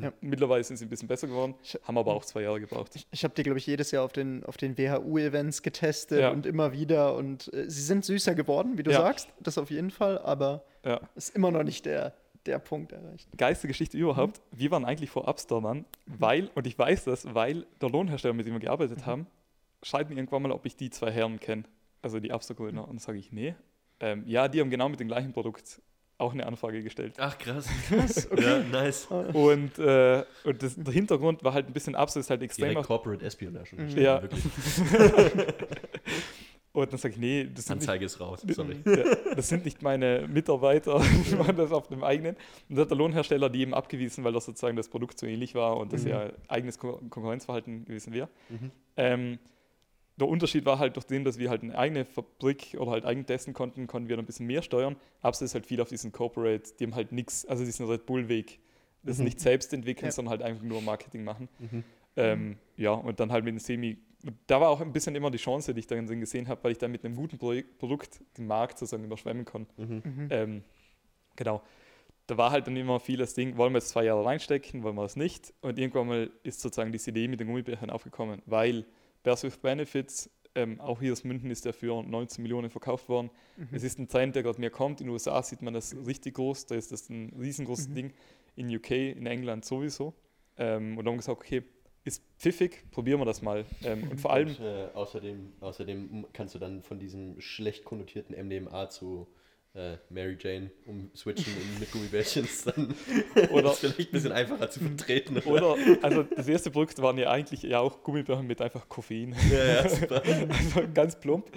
Ja. 0.00 0.12
Mittlerweile 0.22 0.64
sind 0.64 0.78
sie 0.78 0.86
ein 0.86 0.88
bisschen 0.88 1.08
besser 1.08 1.26
geworden, 1.26 1.54
Ich- 1.62 1.78
haben 1.82 1.98
aber 1.98 2.14
auch 2.14 2.24
zwei 2.24 2.40
Jahre 2.42 2.58
gebraucht. 2.58 2.92
Ich, 2.94 3.06
ich 3.10 3.22
habe 3.24 3.34
die, 3.34 3.42
glaube 3.42 3.58
ich, 3.58 3.66
jedes 3.66 3.90
Jahr 3.90 4.02
auf 4.04 4.12
den, 4.14 4.42
auf 4.44 4.56
den 4.56 4.78
WHU-Events 4.78 5.62
getestet 5.62 6.20
Ja. 6.20 6.30
und 6.30 6.46
immer 6.46 6.72
wieder. 6.72 7.14
Und 7.16 7.52
äh, 7.52 7.68
sie 7.68 7.82
sind 7.82 8.02
süßer 8.04 8.34
geworden, 8.34 8.78
wie 8.78 8.82
du 8.82 8.92
Ja. 8.92 9.02
sagst. 9.02 9.28
Das 9.40 9.58
auf 9.58 9.70
jeden 9.70 9.90
Fall. 9.90 10.16
Aber 10.18 10.64
Ja. 10.84 11.00
ist 11.16 11.36
immer 11.36 11.50
noch 11.50 11.64
nicht 11.64 11.84
der, 11.84 12.14
der 12.46 12.58
Punkt 12.58 12.92
erreicht. 12.92 13.28
Geilste 13.36 13.68
Geschichte 13.68 13.96
überhaupt. 13.96 14.40
Wir 14.52 14.70
waren 14.70 14.84
eigentlich 14.84 15.10
vor 15.10 15.28
Upstore 15.28 15.62
dran, 15.62 15.84
weil, 16.06 16.50
und 16.54 16.66
ich 16.66 16.78
weiß 16.78 17.04
das, 17.04 17.34
weil 17.34 17.66
der 17.80 17.90
Lohnhersteller, 17.90 18.34
mit 18.34 18.46
dem 18.46 18.54
wir 18.54 18.60
gearbeitet 18.60 19.06
haben, 19.06 19.26
schreibt 19.82 20.10
mir 20.10 20.16
irgendwann 20.16 20.42
mal, 20.42 20.52
ob 20.52 20.66
ich 20.66 20.76
die 20.76 20.90
zwei 20.90 21.10
Herren 21.10 21.40
kenne. 21.40 21.64
Also 22.02 22.20
die 22.20 22.32
Upstore-Gründer. 22.32 22.82
Und 22.82 22.90
dann 22.90 22.98
sage 22.98 23.18
ich, 23.18 23.32
nee. 23.32 23.54
Ähm, 24.00 24.24
ja, 24.26 24.48
die 24.48 24.60
haben 24.60 24.70
genau 24.70 24.88
mit 24.88 25.00
dem 25.00 25.08
gleichen 25.08 25.32
Produkt 25.32 25.80
auch 26.18 26.32
eine 26.32 26.46
Anfrage 26.46 26.82
gestellt. 26.82 27.14
Ach, 27.18 27.36
krass. 27.38 27.68
krass 27.88 28.28
okay. 28.30 28.42
Ja, 28.42 28.58
nice. 28.60 29.06
Und, 29.06 29.78
äh, 29.78 30.24
und 30.44 30.62
das, 30.62 30.76
der 30.76 30.92
Hintergrund 30.92 31.42
war 31.42 31.54
halt 31.54 31.66
ein 31.66 31.72
bisschen 31.72 31.94
Upstore, 31.94 32.20
ist 32.20 32.30
halt 32.30 32.42
extrem 32.42 32.70
Direkt 32.70 32.86
Corporate 32.86 33.24
Espionage. 33.24 33.74
Mhm. 33.74 33.98
Ja. 33.98 34.22
Und 36.74 36.92
dann 36.92 36.98
sage 36.98 37.14
ich, 37.14 37.20
nee, 37.20 37.44
das 37.44 37.66
sind, 37.66 37.76
nicht, 37.76 37.88
Anzeige 37.88 38.04
ist 38.04 38.20
raus. 38.20 38.44
Sorry. 38.48 38.76
das 39.36 39.48
sind 39.48 39.64
nicht 39.64 39.80
meine 39.80 40.26
Mitarbeiter, 40.28 41.00
die 41.30 41.36
machen 41.36 41.56
das 41.56 41.70
auf 41.70 41.86
dem 41.86 42.02
eigenen. 42.02 42.34
Und 42.68 42.74
dann 42.76 42.80
hat 42.80 42.90
der 42.90 42.96
Lohnhersteller 42.98 43.48
die 43.48 43.60
eben 43.60 43.72
abgewiesen, 43.74 44.24
weil 44.24 44.32
das 44.32 44.44
sozusagen 44.44 44.76
das 44.76 44.88
Produkt 44.88 45.16
so 45.18 45.24
ähnlich 45.26 45.54
war 45.54 45.76
und 45.76 45.92
das 45.92 46.02
Mhm. 46.02 46.08
ja 46.10 46.30
eigenes 46.48 46.78
Ko- 46.80 47.00
Konkurrenzverhalten 47.10 47.84
gewesen 47.84 48.12
wäre. 48.12 48.28
Mhm. 48.48 48.70
Ähm, 48.96 49.38
der 50.16 50.26
Unterschied 50.28 50.64
war 50.66 50.78
halt 50.80 50.96
durch 50.96 51.06
den, 51.06 51.22
dass 51.24 51.38
wir 51.38 51.48
halt 51.48 51.62
eine 51.62 51.78
eigene 51.78 52.04
Fabrik 52.04 52.76
oder 52.78 52.90
halt 52.90 53.04
eigen 53.04 53.24
testen 53.24 53.54
konnten, 53.54 53.86
konnten 53.86 54.08
wir 54.08 54.16
dann 54.16 54.24
ein 54.24 54.26
bisschen 54.26 54.46
mehr 54.46 54.62
steuern. 54.62 54.96
Absolut 55.22 55.50
ist 55.50 55.54
halt 55.54 55.66
viel 55.66 55.80
auf 55.80 55.88
diesen 55.88 56.10
Corporate, 56.12 56.70
die 56.78 56.84
haben 56.84 56.94
halt 56.96 57.12
nichts, 57.12 57.46
also 57.46 57.64
diesen 57.64 57.86
Red 57.88 58.04
Bull-Weg. 58.04 58.58
Das 59.04 59.18
Mhm. 59.18 59.24
nicht 59.26 59.38
selbst 59.40 59.72
entwickeln, 59.72 60.06
Ja. 60.06 60.12
sondern 60.12 60.30
halt 60.30 60.42
einfach 60.42 60.64
nur 60.64 60.80
Marketing 60.82 61.22
machen. 61.22 61.48
Mhm. 61.60 61.84
Ähm, 62.16 62.56
ja, 62.76 62.90
und 62.92 63.20
dann 63.20 63.30
halt 63.30 63.44
mit 63.44 63.52
dem 63.54 63.58
Semi. 63.60 63.96
Da 64.46 64.60
war 64.60 64.70
auch 64.70 64.80
ein 64.80 64.92
bisschen 64.92 65.14
immer 65.14 65.30
die 65.30 65.38
Chance, 65.38 65.74
die 65.74 65.80
ich 65.80 65.86
darin 65.86 66.06
gesehen 66.20 66.48
habe, 66.48 66.64
weil 66.64 66.72
ich 66.72 66.78
dann 66.78 66.90
mit 66.90 67.04
einem 67.04 67.14
guten 67.16 67.36
Projek- 67.38 67.76
Produkt 67.78 68.20
den 68.38 68.46
Markt 68.46 68.78
sozusagen 68.78 69.04
überschwemmen 69.04 69.44
kann. 69.44 69.66
Mhm. 69.76 70.02
Mhm. 70.04 70.28
Ähm, 70.30 70.64
genau. 71.36 71.62
da 72.26 72.38
war 72.38 72.50
halt 72.50 72.66
dann 72.66 72.76
immer 72.76 73.00
viel 73.00 73.18
das 73.18 73.34
Ding, 73.34 73.56
wollen 73.58 73.72
wir 73.74 73.80
jetzt 73.80 73.90
zwei 73.90 74.04
Jahre 74.04 74.24
reinstecken, 74.24 74.82
wollen 74.82 74.96
wir 74.96 75.04
es 75.04 75.14
nicht? 75.16 75.52
Und 75.60 75.78
irgendwann 75.78 76.06
mal 76.06 76.30
ist 76.42 76.60
sozusagen 76.60 76.90
diese 76.90 77.10
Idee 77.10 77.28
mit 77.28 77.38
den 77.40 77.48
Gummibärchen 77.48 77.90
aufgekommen, 77.90 78.40
weil 78.46 78.86
Bears 79.22 79.42
with 79.42 79.58
Benefits, 79.58 80.30
ähm, 80.54 80.80
auch 80.80 81.00
hier 81.00 81.12
aus 81.12 81.22
München 81.24 81.50
ist 81.50 81.66
der 81.66 81.74
für 81.74 82.02
19 82.02 82.40
Millionen 82.42 82.70
verkauft 82.70 83.08
worden. 83.10 83.30
Mhm. 83.58 83.68
Es 83.72 83.82
ist 83.82 83.98
ein 83.98 84.08
Trend, 84.08 84.36
der 84.36 84.42
gerade 84.42 84.58
mehr 84.58 84.70
kommt. 84.70 85.00
In 85.02 85.08
den 85.08 85.12
USA 85.12 85.42
sieht 85.42 85.60
man 85.60 85.74
das 85.74 85.94
richtig 86.06 86.34
groß, 86.36 86.64
da 86.66 86.76
ist 86.76 86.92
das 86.92 87.10
ein 87.10 87.30
riesengroßes 87.38 87.88
Mhm. 87.88 87.94
Ding. 87.94 88.12
In 88.56 88.74
UK, 88.74 88.90
in 88.92 89.26
England 89.26 89.64
sowieso. 89.66 90.14
Ähm, 90.56 90.96
und 90.96 91.04
dann 91.04 91.08
haben 91.08 91.14
wir 91.14 91.16
gesagt, 91.18 91.38
okay, 91.40 91.62
ist 92.04 92.22
pfiffig, 92.38 92.84
probieren 92.90 93.20
wir 93.20 93.24
das 93.24 93.42
mal. 93.42 93.64
Ähm, 93.82 94.10
und 94.10 94.20
vor 94.20 94.32
allem, 94.32 94.48
Und, 94.48 94.60
äh, 94.60 94.88
außerdem, 94.94 95.52
außerdem 95.60 96.26
kannst 96.32 96.54
du 96.54 96.58
dann 96.58 96.82
von 96.82 96.98
diesem 96.98 97.40
schlecht 97.40 97.84
konnotierten 97.84 98.34
MDMA 98.36 98.90
zu 98.90 99.26
äh, 99.74 99.96
Mary 100.08 100.36
Jane 100.40 100.70
umswitchen 100.86 101.52
und 101.52 101.80
mit 101.80 101.90
Gummibärchens 101.90 102.64
dann 102.64 102.94
Oder- 103.50 103.72
ist 103.72 103.80
vielleicht 103.80 103.98
ein 103.98 104.12
bisschen 104.12 104.30
einfacher 104.32 104.70
zu 104.70 104.78
vertreten. 104.80 105.38
oder, 105.38 105.76
also 106.00 106.22
das 106.22 106.46
erste 106.46 106.70
Produkt 106.70 107.00
waren 107.02 107.18
ja 107.18 107.28
eigentlich 107.30 107.62
ja 107.64 107.80
auch 107.80 108.02
Gummibärchen 108.04 108.46
mit 108.46 108.60
einfach 108.62 108.88
Koffein. 108.88 109.34
Ja, 109.52 109.64
ja, 109.64 109.88
super. 109.88 110.22
also 110.24 110.82
ganz 110.94 111.18
plump. 111.18 111.50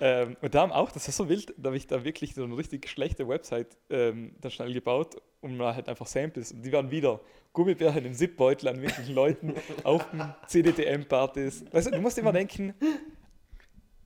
Ähm, 0.00 0.36
und 0.42 0.54
da 0.54 0.60
haben 0.60 0.72
auch, 0.72 0.92
das 0.92 1.08
ist 1.08 1.16
so 1.16 1.28
wild, 1.30 1.54
da 1.56 1.68
habe 1.68 1.76
ich 1.78 1.86
da 1.86 2.04
wirklich 2.04 2.34
so 2.34 2.44
eine 2.44 2.56
richtig 2.56 2.88
schlechte 2.90 3.26
Website 3.26 3.76
ähm, 3.88 4.34
dann 4.40 4.50
schnell 4.50 4.72
gebaut, 4.74 5.16
um 5.40 5.56
mal 5.56 5.74
halt 5.74 5.88
einfach 5.88 6.06
Samples. 6.06 6.52
Und 6.52 6.62
die 6.62 6.72
waren 6.72 6.90
wieder 6.90 7.20
Gummibärchen 7.54 8.04
im 8.04 8.12
Zipbeutel 8.12 8.68
an 8.68 8.76
irgendwelchen 8.76 9.14
Leuten 9.14 9.54
auf 9.84 10.06
CDTM-Partys. 10.46 11.64
Weißt 11.72 11.86
du, 11.86 11.90
du 11.92 12.00
musst 12.00 12.18
immer 12.18 12.32
denken, 12.32 12.74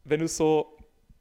wenn 0.04 0.20
du 0.20 0.28
so 0.28 0.75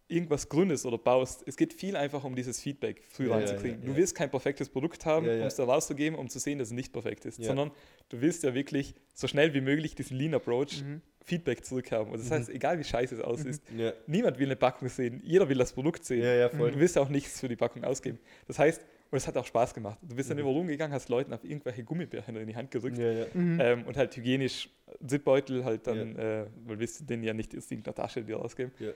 irgendwas 0.08 0.50
gründest 0.50 0.86
oder 0.86 0.98
baust, 0.98 1.44
es 1.48 1.58
geht 1.58 1.74
viel 1.74 1.96
einfacher 1.96 2.26
um 2.26 2.36
dieses 2.36 2.62
Feedback 2.62 3.04
früh 3.10 3.28
Ja, 3.28 3.36
reinzukriegen. 3.36 3.80
ja, 3.80 3.86
Du 3.86 3.92
ja. 3.92 3.98
willst 3.98 4.16
kein 4.16 4.30
perfektes 4.30 4.70
Produkt 4.70 5.06
haben, 5.06 5.26
um 5.28 5.48
es 5.48 5.56
da 5.56 5.64
rauszugeben, 5.64 6.18
um 6.18 6.30
zu 6.30 6.40
sehen, 6.40 6.60
dass 6.60 6.68
es 6.70 6.74
nicht 6.74 6.94
perfekt 6.94 7.26
ist, 7.26 7.44
sondern 7.44 7.72
du 8.10 8.22
willst 8.22 8.44
ja 8.44 8.54
wirklich 8.54 8.94
so 9.14 9.28
schnell 9.28 9.54
wie 9.54 9.62
möglich 9.62 9.96
diesen 9.96 10.18
Lean 10.18 10.34
Approach 10.36 10.84
Mhm. 10.84 11.02
Feedback 11.24 11.66
zurückhaben. 11.66 12.12
Und 12.12 12.20
das 12.22 12.30
heißt, 12.30 12.50
egal 12.50 12.78
wie 12.78 12.84
scheiße 12.84 13.16
es 13.16 13.22
aussieht, 13.22 13.60
Ja, 13.76 13.94
niemand 14.06 14.38
will 14.38 14.46
eine 14.46 14.56
Packung 14.56 14.90
sehen, 14.90 15.22
jeder 15.24 15.50
will 15.50 15.58
das 15.58 15.74
Produkt 15.74 16.06
sehen. 16.06 16.22
du 16.22 16.80
willst 16.80 16.98
auch 17.00 17.10
nichts 17.10 17.40
für 17.40 17.48
die 17.48 17.56
Packung 17.56 17.84
ausgeben. 17.84 18.20
Das 18.48 18.60
heißt, 18.60 18.86
und 19.12 19.18
es 19.18 19.28
hat 19.28 19.38
auch 19.38 19.46
Spaß 19.46 19.74
gemacht. 19.74 19.98
Du 20.02 20.16
bist 20.16 20.30
dann 20.30 20.38
Mhm. 20.38 20.42
überall 20.42 20.58
rumgegangen, 20.58 20.94
hast 20.94 21.10
Leuten 21.10 21.34
auf 21.34 21.44
irgendwelche 21.44 21.84
Gummibärchen 21.84 22.36
in 22.36 22.48
die 22.48 22.56
Hand 22.56 22.72
gedrückt 22.72 22.98
Ja, 22.98 23.12
ja. 23.12 23.26
Mhm. 23.34 23.60
ähm, 23.62 23.84
und 23.86 23.98
halt 23.98 24.16
hygienisch 24.16 24.70
Zipbeutel 25.06 25.64
halt 25.66 25.88
dann, 25.88 26.16
äh, 26.18 26.46
weil 26.66 26.80
willst 26.80 27.00
du 27.02 27.06
den 27.06 27.24
ja 27.24 27.34
nicht 27.34 27.56
aus 27.58 27.70
irgendeiner 27.72 27.96
Tasche 27.96 28.24
dir 28.24 28.40
ausgeben. 28.40 28.72
Ja. 28.80 28.92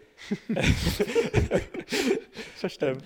Ähm, 2.81 2.97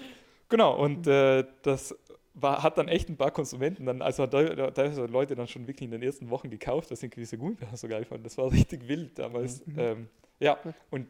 genau, 0.49 0.75
und 0.83 1.05
äh, 1.07 1.43
das 1.61 1.95
war, 2.33 2.63
hat 2.63 2.77
dann 2.79 2.87
echt 2.87 3.09
ein 3.09 3.17
paar 3.17 3.29
Konsumenten 3.31 3.85
dann, 3.85 4.01
also 4.01 4.25
teilweise 4.25 5.05
Leute 5.05 5.35
dann 5.35 5.47
schon 5.47 5.67
wirklich 5.67 5.85
in 5.85 5.91
den 5.91 6.01
ersten 6.01 6.29
Wochen 6.31 6.49
gekauft, 6.49 6.89
dass 6.89 7.01
sie 7.01 7.09
gewisse 7.09 7.37
Gummibärchen 7.37 7.77
so 7.77 7.87
geil 7.87 8.03
fanden. 8.05 8.23
Das 8.23 8.37
war 8.37 8.51
richtig 8.51 8.87
wild 8.87 9.19
damals. 9.19 9.65
Mhm. 9.67 9.75
Ähm, 9.77 10.07
ja, 10.39 10.57
und 10.89 11.07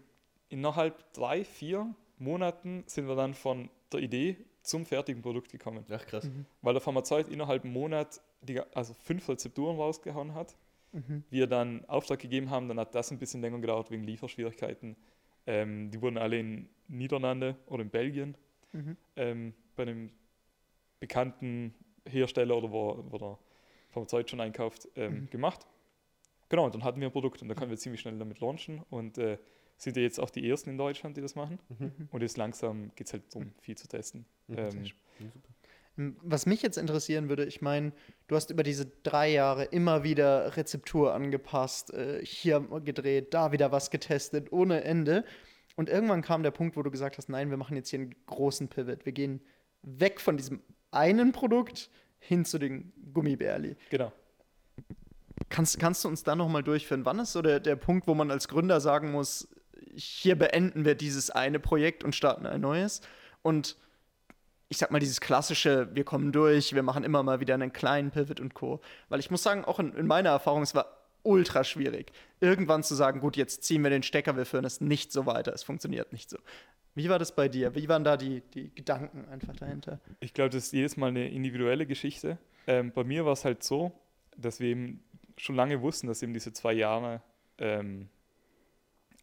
innerhalb 0.50 1.14
drei, 1.14 1.46
vier 1.46 1.88
Monaten 2.18 2.84
sind 2.88 3.08
wir 3.08 3.16
dann 3.16 3.34
von 3.34 3.70
der 3.94 4.02
Idee 4.02 4.36
zum 4.64 4.86
fertigen 4.86 5.22
Produkt 5.22 5.51
gekommen. 5.51 5.86
Ach, 5.89 6.05
krass. 6.05 6.26
Mhm. 6.26 6.45
Weil 6.61 6.74
der 6.74 6.82
Pharmazeut 6.82 7.28
innerhalb 7.28 7.64
einem 7.64 7.74
Monat 7.74 8.22
die, 8.41 8.59
also 8.74 8.93
fünf 8.93 9.28
Rezepturen 9.30 9.76
rausgehauen 9.78 10.34
hat. 10.34 10.55
Mhm. 10.91 11.24
Wir 11.30 11.47
dann 11.47 11.86
Auftrag 11.86 12.20
gegeben 12.20 12.49
haben, 12.49 12.68
dann 12.68 12.80
hat 12.80 12.95
das 12.95 13.11
ein 13.11 13.20
bisschen 13.20 13.41
länger 13.41 13.59
gedauert 13.59 13.91
wegen 13.91 14.03
Lieferschwierigkeiten. 14.03 14.95
Ähm, 15.45 15.91
die 15.91 16.01
wurden 16.01 16.18
alle 16.18 16.39
in 16.39 16.70
Niederlande 16.88 17.55
oder 17.68 17.84
in 17.84 17.89
Belgien 17.89 18.38
Mhm. 18.72 18.97
ähm, 19.18 19.53
bei 19.76 19.84
einem 19.84 20.09
bekannten 20.99 21.74
Hersteller 22.07 22.57
oder 22.57 22.72
wo, 22.72 23.03
wo 23.09 23.18
der 23.18 23.38
Pharmazeut 23.89 24.30
schon 24.30 24.41
einkauft, 24.41 24.88
ähm, 24.95 25.22
Mhm. 25.24 25.30
gemacht. 25.30 25.66
Genau, 26.49 26.66
und 26.66 26.74
dann 26.76 26.84
hatten 26.84 26.99
wir 26.99 27.07
ein 27.09 27.11
Produkt 27.11 27.41
und 27.41 27.47
dann 27.49 27.57
können 27.57 27.70
wir 27.72 27.78
ziemlich 27.78 28.01
schnell 28.01 28.18
damit 28.18 28.39
launchen 28.39 28.82
und 28.89 29.18
äh, 29.18 29.38
sind 29.84 29.97
ja 29.97 30.03
jetzt 30.03 30.19
auch 30.19 30.29
die 30.29 30.47
ersten 30.49 30.71
in 30.71 30.77
Deutschland, 30.77 31.17
die 31.17 31.21
das 31.21 31.36
machen. 31.36 31.59
Mhm. 31.77 32.09
Und 32.11 32.21
jetzt 32.21 32.38
langsam 32.38 32.91
geht 32.95 33.07
es 33.07 33.13
halt 33.13 33.23
darum, 33.34 33.51
viel 33.61 33.77
zu 33.77 33.88
testen. 33.88 34.25
Mhm. 34.47 34.57
Ähm, 34.57 34.86
Ähm, 35.97 36.15
Was 36.23 36.45
mich 36.47 36.61
jetzt 36.63 36.77
interessieren 36.77 37.29
würde, 37.29 37.45
ich 37.45 37.61
meine, 37.61 37.91
du 38.27 38.36
hast 38.36 38.49
über 38.49 38.63
diese 38.63 38.88
drei 39.03 39.29
Jahre 39.31 39.65
immer 39.65 40.03
wieder 40.03 40.57
Rezeptur 40.57 41.13
angepasst, 41.13 41.93
äh, 41.93 42.25
hier 42.25 42.61
gedreht, 42.84 43.34
da 43.34 43.51
wieder 43.51 43.71
was 43.71 43.91
getestet, 43.91 44.51
ohne 44.51 44.84
Ende. 44.84 45.23
Und 45.75 45.89
irgendwann 45.89 46.21
kam 46.21 46.41
der 46.43 46.51
Punkt, 46.51 46.75
wo 46.77 46.81
du 46.81 46.89
gesagt 46.89 47.17
hast, 47.17 47.29
nein, 47.29 47.49
wir 47.49 47.57
machen 47.57 47.75
jetzt 47.75 47.89
hier 47.89 47.99
einen 47.99 48.15
großen 48.25 48.69
Pivot. 48.69 49.05
Wir 49.05 49.11
gehen 49.11 49.41
weg 49.84 50.19
von 50.19 50.38
diesem 50.38 50.61
einen 50.91 51.31
Produkt 51.31 51.89
hin 52.19 52.45
zu 52.45 52.57
den 52.57 52.91
Gummibärli. 53.13 53.75
genau. 53.89 54.11
Kannst, 55.49 55.79
kannst 55.79 56.03
du 56.03 56.07
uns 56.07 56.23
da 56.23 56.36
nochmal 56.36 56.63
durchführen? 56.63 57.05
Wann 57.05 57.19
ist 57.19 57.34
so 57.34 57.43
der, 57.43 57.59
der 57.59 57.75
Punkt, 57.75 58.07
wo 58.07 58.15
man 58.15 58.31
als 58.31 58.47
Gründer 58.47 58.79
sagen 58.79 59.11
muss, 59.11 59.47
hier 59.96 60.38
beenden 60.38 60.86
wir 60.86 60.96
dieses 60.96 61.30
eine 61.30 61.60
Projekt 61.60 62.04
und 62.04 62.16
starten 62.16 62.46
ein 62.46 62.62
neues? 62.62 63.02
Und 63.41 63.78
ich 64.70 64.78
sag 64.78 64.91
mal, 64.91 65.00
dieses 65.00 65.22
klassische, 65.22 65.94
wir 65.94 66.04
kommen 66.04 66.32
durch, 66.32 66.74
wir 66.74 66.84
machen 66.84 67.04
immer 67.04 67.22
mal 67.22 67.39
wieder 67.39 67.54
einen 67.54 67.74
kleinen 67.74 68.12
Pivot 68.12 68.39
und 68.39 68.54
Co. 68.54 68.82
Weil 69.10 69.20
ich 69.20 69.30
muss 69.30 69.44
sagen, 69.44 69.66
auch 69.66 69.80
in, 69.80 69.94
in 69.94 70.08
meiner 70.08 70.30
Erfahrung, 70.30 70.64
es 70.64 70.74
war 70.74 71.04
ultra 71.24 71.64
schwierig, 71.64 72.12
irgendwann 72.39 72.84
zu 72.84 72.96
sagen, 72.96 73.22
gut, 73.22 73.38
jetzt 73.38 73.64
ziehen 73.64 73.84
wir 73.84 73.89
den 73.89 74.04
Stecker, 74.04 74.36
wir 74.36 74.46
führen 74.46 74.66
es 74.66 74.82
nicht 74.82 75.12
so 75.12 75.26
weiter, 75.26 75.54
es 75.54 75.64
funktioniert 75.64 76.12
nicht 76.12 76.30
so. 76.30 76.38
Wie 76.96 77.10
war 77.10 77.18
das 77.18 77.34
bei 77.34 77.48
dir? 77.48 77.74
Wie 77.76 77.89
waren 77.89 78.04
da 78.04 78.18
die, 78.18 78.41
die 78.54 78.74
Gedanken 78.74 79.26
einfach 79.30 79.56
dahinter? 79.56 80.00
Ich 80.20 80.34
glaube, 80.34 80.52
das 80.52 80.66
ist 80.66 80.74
jedes 80.74 80.96
Mal 80.98 81.08
eine 81.08 81.30
individuelle 81.30 81.88
Geschichte. 81.88 82.38
Ähm, 82.68 82.91
bei 82.91 83.04
mir 83.04 83.26
war 83.26 83.34
es 83.34 83.46
halt 83.46 83.64
so, 83.64 83.91
dass 84.38 84.60
wir 84.60 84.70
eben 84.70 85.04
schon 85.38 85.56
lange 85.56 85.82
wussten, 85.82 86.08
dass 86.08 86.22
eben 86.22 86.34
diese 86.34 86.54
zwei 86.54 86.74
Jahre 86.74 87.22
ähm, 87.58 88.10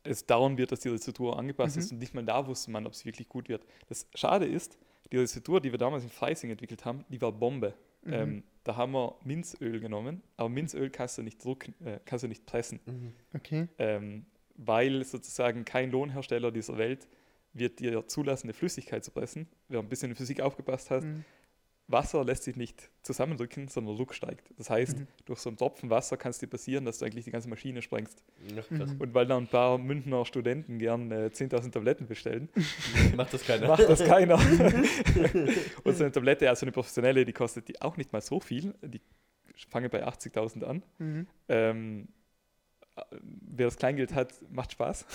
es 0.03 0.27
dauern 0.27 0.57
wird, 0.59 0.73
dass 0.73 0.81
die 0.81 0.89
Rezeptur 0.89 1.39
angepasst 1.39 1.77
Mhm. 1.77 1.83
ist 1.83 1.93
und 1.93 1.99
nicht 1.99 2.15
mal 2.15 2.25
da 2.25 2.47
wusste 2.47 2.71
man, 2.71 2.87
ob 2.87 2.93
es 2.93 3.05
wirklich 3.05 3.29
gut 3.29 3.49
wird. 3.49 3.65
Das 3.89 4.07
Schade 4.15 4.47
ist, 4.47 4.79
die 5.13 5.17
Rezeptur, 5.19 5.61
die 5.61 5.71
wir 5.73 5.79
damals 5.79 6.05
in 6.05 6.11
Freising 6.11 6.51
entwickelt 6.51 6.85
haben, 6.85 7.05
die 7.09 7.21
war 7.21 7.33
Bombe. 7.33 7.75
Mhm. 8.05 8.13
Ähm, 8.13 8.43
da 8.65 8.77
haben 8.77 8.93
wir 8.93 9.17
Minzöl 9.25 9.81
genommen, 9.81 10.23
aber 10.37 10.49
Minzöl 10.49 10.89
kannst 10.91 11.19
du 11.19 11.23
nicht 11.23 11.43
drucken, 11.45 11.75
äh, 11.85 11.99
kannst 12.05 12.23
du 12.25 12.29
nicht 12.29 12.47
pressen, 12.47 12.81
Mhm. 12.87 13.13
Okay. 13.35 13.69
ähm, 13.79 14.27
weil 14.57 15.05
sozusagen 15.05 15.65
kein 15.65 15.91
Lohnhersteller 15.91 16.51
dieser 16.51 16.79
Welt 16.79 17.09
wird 17.53 17.81
dir 17.81 18.07
zulassen, 18.07 18.47
eine 18.47 18.53
Flüssigkeit 18.55 19.05
zu 19.05 19.11
pressen. 19.11 19.49
Wer 19.69 19.81
ein 19.81 19.89
bisschen 19.89 20.11
in 20.11 20.17
Physik 20.17 20.41
aufgepasst 20.41 20.91
hat, 20.91 21.03
Mhm. 21.05 21.25
Wasser 21.91 22.25
lässt 22.25 22.45
sich 22.45 22.57
nicht 22.57 22.91
zusammendrücken, 23.03 23.69
sondern 23.69 23.97
Druck 23.97 24.15
steigt. 24.15 24.51
Das 24.59 24.71
heißt, 24.71 24.99
Mhm. 24.99 25.07
durch 25.25 25.41
so 25.41 25.51
einen 25.51 25.57
Tropfen 25.57 25.91
Wasser 25.91 26.17
kann 26.17 26.31
es 26.31 26.39
dir 26.39 26.47
passieren, 26.47 26.85
dass 26.85 26.99
du 26.99 27.05
eigentlich 27.05 27.25
die 27.25 27.31
ganze 27.31 27.49
Maschine 27.49 27.83
sprengst. 27.83 28.23
Mhm. 28.71 28.97
Und 29.01 29.15
weil 29.15 29.27
da 29.27 29.37
ein 29.37 29.47
paar 29.49 29.79
Münchner 29.79 30.25
Studenten 30.25 30.79
gern 30.79 31.11
äh, 31.11 31.31
10.000 31.33 31.73
Tabletten 31.73 32.07
bestellen, 32.07 32.49
Macht 33.17 33.35
das 33.35 33.45
keiner. 33.45 33.69
macht 33.69 33.89
das 33.89 34.05
keiner. 34.05 34.37
Und 35.85 35.97
so 35.97 36.05
eine 36.05 36.13
Tablette, 36.13 36.49
also 36.49 36.65
eine 36.65 36.73
professionelle, 36.73 37.25
die 37.25 37.33
kostet 37.33 37.69
die 37.69 37.81
auch 37.83 37.97
nicht 37.97 38.13
mal 38.13 38.21
so 38.21 38.41
viel. 38.41 38.75
Die 38.83 39.01
fangen 39.69 39.91
bei 39.91 40.07
80.000 40.07 40.65
an. 40.65 40.83
Mhm. 40.99 41.27
Ähm, 41.49 42.09
äh, 42.97 43.03
wer 43.21 43.67
das 43.67 43.77
Kleingeld 43.77 44.15
hat, 44.15 44.33
macht 44.51 44.73
Spaß. 44.73 45.07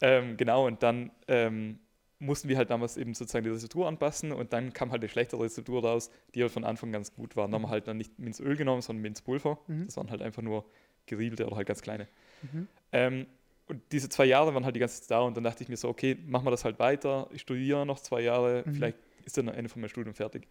ähm, 0.00 0.36
genau, 0.36 0.66
und 0.66 0.82
dann 0.82 1.10
ähm, 1.28 1.78
mussten 2.24 2.48
wir 2.48 2.56
halt 2.56 2.70
damals 2.70 2.96
eben 2.96 3.14
sozusagen 3.14 3.44
die 3.44 3.50
Rezeptur 3.50 3.86
anpassen 3.86 4.32
und 4.32 4.52
dann 4.52 4.72
kam 4.72 4.90
halt 4.90 5.02
eine 5.02 5.08
schlechtere 5.08 5.42
Rezeptur 5.42 5.84
raus, 5.84 6.10
die 6.34 6.42
halt 6.42 6.52
von 6.52 6.64
Anfang 6.64 6.92
ganz 6.92 7.14
gut 7.14 7.36
war. 7.36 7.46
Dann 7.46 7.54
haben 7.54 7.62
wir 7.62 7.68
halt 7.70 7.86
dann 7.88 7.96
nicht 7.96 8.18
Minzöl 8.18 8.56
genommen, 8.56 8.82
sondern 8.82 9.02
Minzpulver. 9.02 9.58
Mhm. 9.66 9.86
Das 9.86 9.96
waren 9.96 10.10
halt 10.10 10.22
einfach 10.22 10.42
nur 10.42 10.64
geriebelte 11.06 11.46
oder 11.46 11.56
halt 11.56 11.66
ganz 11.68 11.82
kleine. 11.82 12.08
Mhm. 12.42 12.68
Ähm, 12.92 13.26
und 13.66 13.80
diese 13.92 14.08
zwei 14.08 14.26
Jahre 14.26 14.52
waren 14.54 14.64
halt 14.64 14.76
die 14.76 14.80
ganze 14.80 15.00
Zeit 15.00 15.10
da 15.10 15.20
und 15.20 15.36
dann 15.36 15.44
dachte 15.44 15.62
ich 15.62 15.68
mir 15.68 15.76
so, 15.76 15.88
okay, 15.88 16.16
machen 16.26 16.44
wir 16.46 16.50
das 16.50 16.64
halt 16.64 16.78
weiter. 16.78 17.28
Ich 17.32 17.42
studiere 17.42 17.86
noch 17.86 17.98
zwei 18.00 18.20
Jahre, 18.20 18.62
Mhm. 18.66 18.74
vielleicht 18.74 18.98
ist 19.24 19.38
dann 19.38 19.48
am 19.48 19.54
Ende 19.54 19.68
von 19.70 19.80
meinem 19.80 19.88
Studium 19.88 20.14
fertig. 20.14 20.46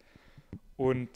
Und 0.76 1.08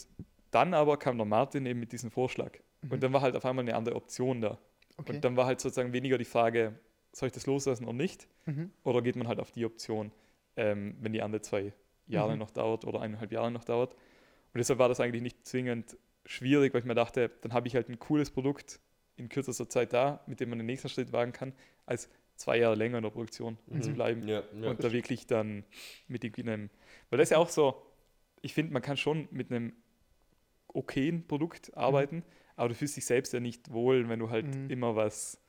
dann 0.50 0.74
aber 0.74 0.96
kam 0.96 1.16
der 1.16 1.26
Martin 1.26 1.66
eben 1.66 1.80
mit 1.80 1.92
diesem 1.92 2.11
Vorschlag. 2.11 2.52
Mhm. 2.82 2.92
Und 2.92 3.02
dann 3.02 3.12
war 3.12 3.20
halt 3.20 3.36
auf 3.36 3.44
einmal 3.44 3.64
eine 3.64 3.74
andere 3.74 3.96
Option 3.96 4.40
da. 4.40 4.59
Okay. 4.96 5.14
Und 5.16 5.24
dann 5.24 5.36
war 5.36 5.46
halt 5.46 5.61
sozusagen 5.61 5.92
weniger 5.92 6.18
die 6.18 6.24
Frage, 6.24 6.78
soll 7.12 7.28
ich 7.28 7.32
das 7.32 7.46
loslassen 7.46 7.84
oder 7.84 7.94
nicht? 7.94 8.28
Mhm. 8.46 8.70
Oder 8.84 9.02
geht 9.02 9.16
man 9.16 9.28
halt 9.28 9.40
auf 9.40 9.50
die 9.50 9.64
Option, 9.64 10.12
ähm, 10.59 10.96
wenn 11.00 11.12
die 11.12 11.22
andere 11.22 11.40
zwei 11.40 11.72
Jahre 12.09 12.32
Mhm. 12.32 12.38
noch 12.40 12.50
dauert 12.50 12.84
oder 12.84 13.00
eineinhalb 13.00 13.32
Jahre 13.32 13.50
noch 13.50 13.64
dauert. 13.64 13.94
Und 13.94 14.59
deshalb 14.59 14.78
war 14.78 14.88
das 14.88 14.98
eigentlich 15.00 15.22
nicht 15.22 15.46
zwingend 15.46 15.96
schwierig, 16.26 16.74
weil 16.74 16.80
ich 16.80 16.86
mir 16.86 16.94
dachte, 16.94 17.30
dann 17.42 17.52
habe 17.52 17.68
ich 17.68 17.74
halt 17.74 17.88
ein 17.88 17.98
cooles 17.98 18.30
Produkt 18.30 18.80
in 19.16 19.28
kürzester 19.28 19.68
Zeit 19.68 19.92
da, 19.92 20.20
mit 20.26 20.40
dem 20.40 20.48
man 20.50 20.59
den 20.59 20.66
nächsten 20.66 20.88
Schritt 20.88 21.12
wagen 21.12 21.32
kann, 21.32 21.52
als 21.86 22.09
zwei 22.36 22.59
Jahre 22.59 22.74
länger 22.76 22.98
in 22.98 23.02
der 23.04 23.11
Produktion 23.11 23.56
zu 23.80 23.90
Mhm. 23.90 23.94
bleiben 23.94 24.28
Ja, 24.28 24.42
ja. 24.61 24.70
und 24.70 24.82
da 24.82 24.92
wirklich 24.92 25.26
dann 25.26 25.64
mit 26.06 26.24
einem, 26.38 26.70
weil 27.11 27.18
das 27.18 27.26
ist 27.26 27.30
ja 27.30 27.38
auch 27.38 27.48
so, 27.48 27.82
ich 28.42 28.54
finde, 28.54 28.72
man 28.72 28.82
kann 28.82 28.96
schon 28.96 29.28
mit 29.30 29.50
einem 29.50 29.72
okayen 30.68 31.26
Produkt 31.26 31.76
arbeiten, 31.76 32.22
aber 32.56 32.68
du 32.70 32.74
fühlst 32.74 32.96
dich 32.96 33.06
selbst 33.06 33.32
ja 33.32 33.40
nicht 33.40 33.70
wohl, 33.72 34.09
wenn 34.09 34.18
du 34.20 34.30
halt 34.30 34.46
Mhm. 34.54 34.70
immer 34.70 34.96
was, 34.96 35.40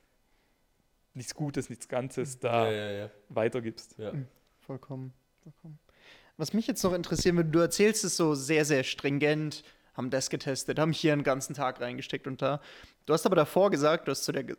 nichts 1.14 1.34
Gutes, 1.34 1.68
nichts 1.70 1.88
Ganzes 1.88 2.34
ja, 2.42 2.48
da 2.50 2.70
ja, 2.72 2.90
ja. 2.90 3.10
weitergibst. 3.28 3.96
Ja. 4.70 4.78
Vollkommen. 4.78 5.12
Vollkommen. 5.42 5.78
was 6.36 6.52
mich 6.52 6.66
jetzt 6.66 6.82
noch 6.84 6.92
interessieren 6.92 7.36
würde, 7.36 7.50
du 7.50 7.58
erzählst 7.60 8.04
es 8.04 8.16
so 8.16 8.34
sehr, 8.34 8.64
sehr 8.64 8.84
stringent, 8.84 9.64
haben 9.94 10.10
das 10.10 10.30
getestet, 10.30 10.78
haben 10.78 10.92
hier 10.92 11.12
einen 11.12 11.24
ganzen 11.24 11.54
Tag 11.54 11.80
reingesteckt 11.80 12.26
und 12.26 12.42
da. 12.42 12.60
Du 13.06 13.12
hast 13.12 13.26
aber 13.26 13.36
davor 13.36 13.70
gesagt, 13.70 14.06
du 14.06 14.12
hast 14.12 14.24
zu 14.24 14.32
der 14.32 14.44
ge 14.44 14.56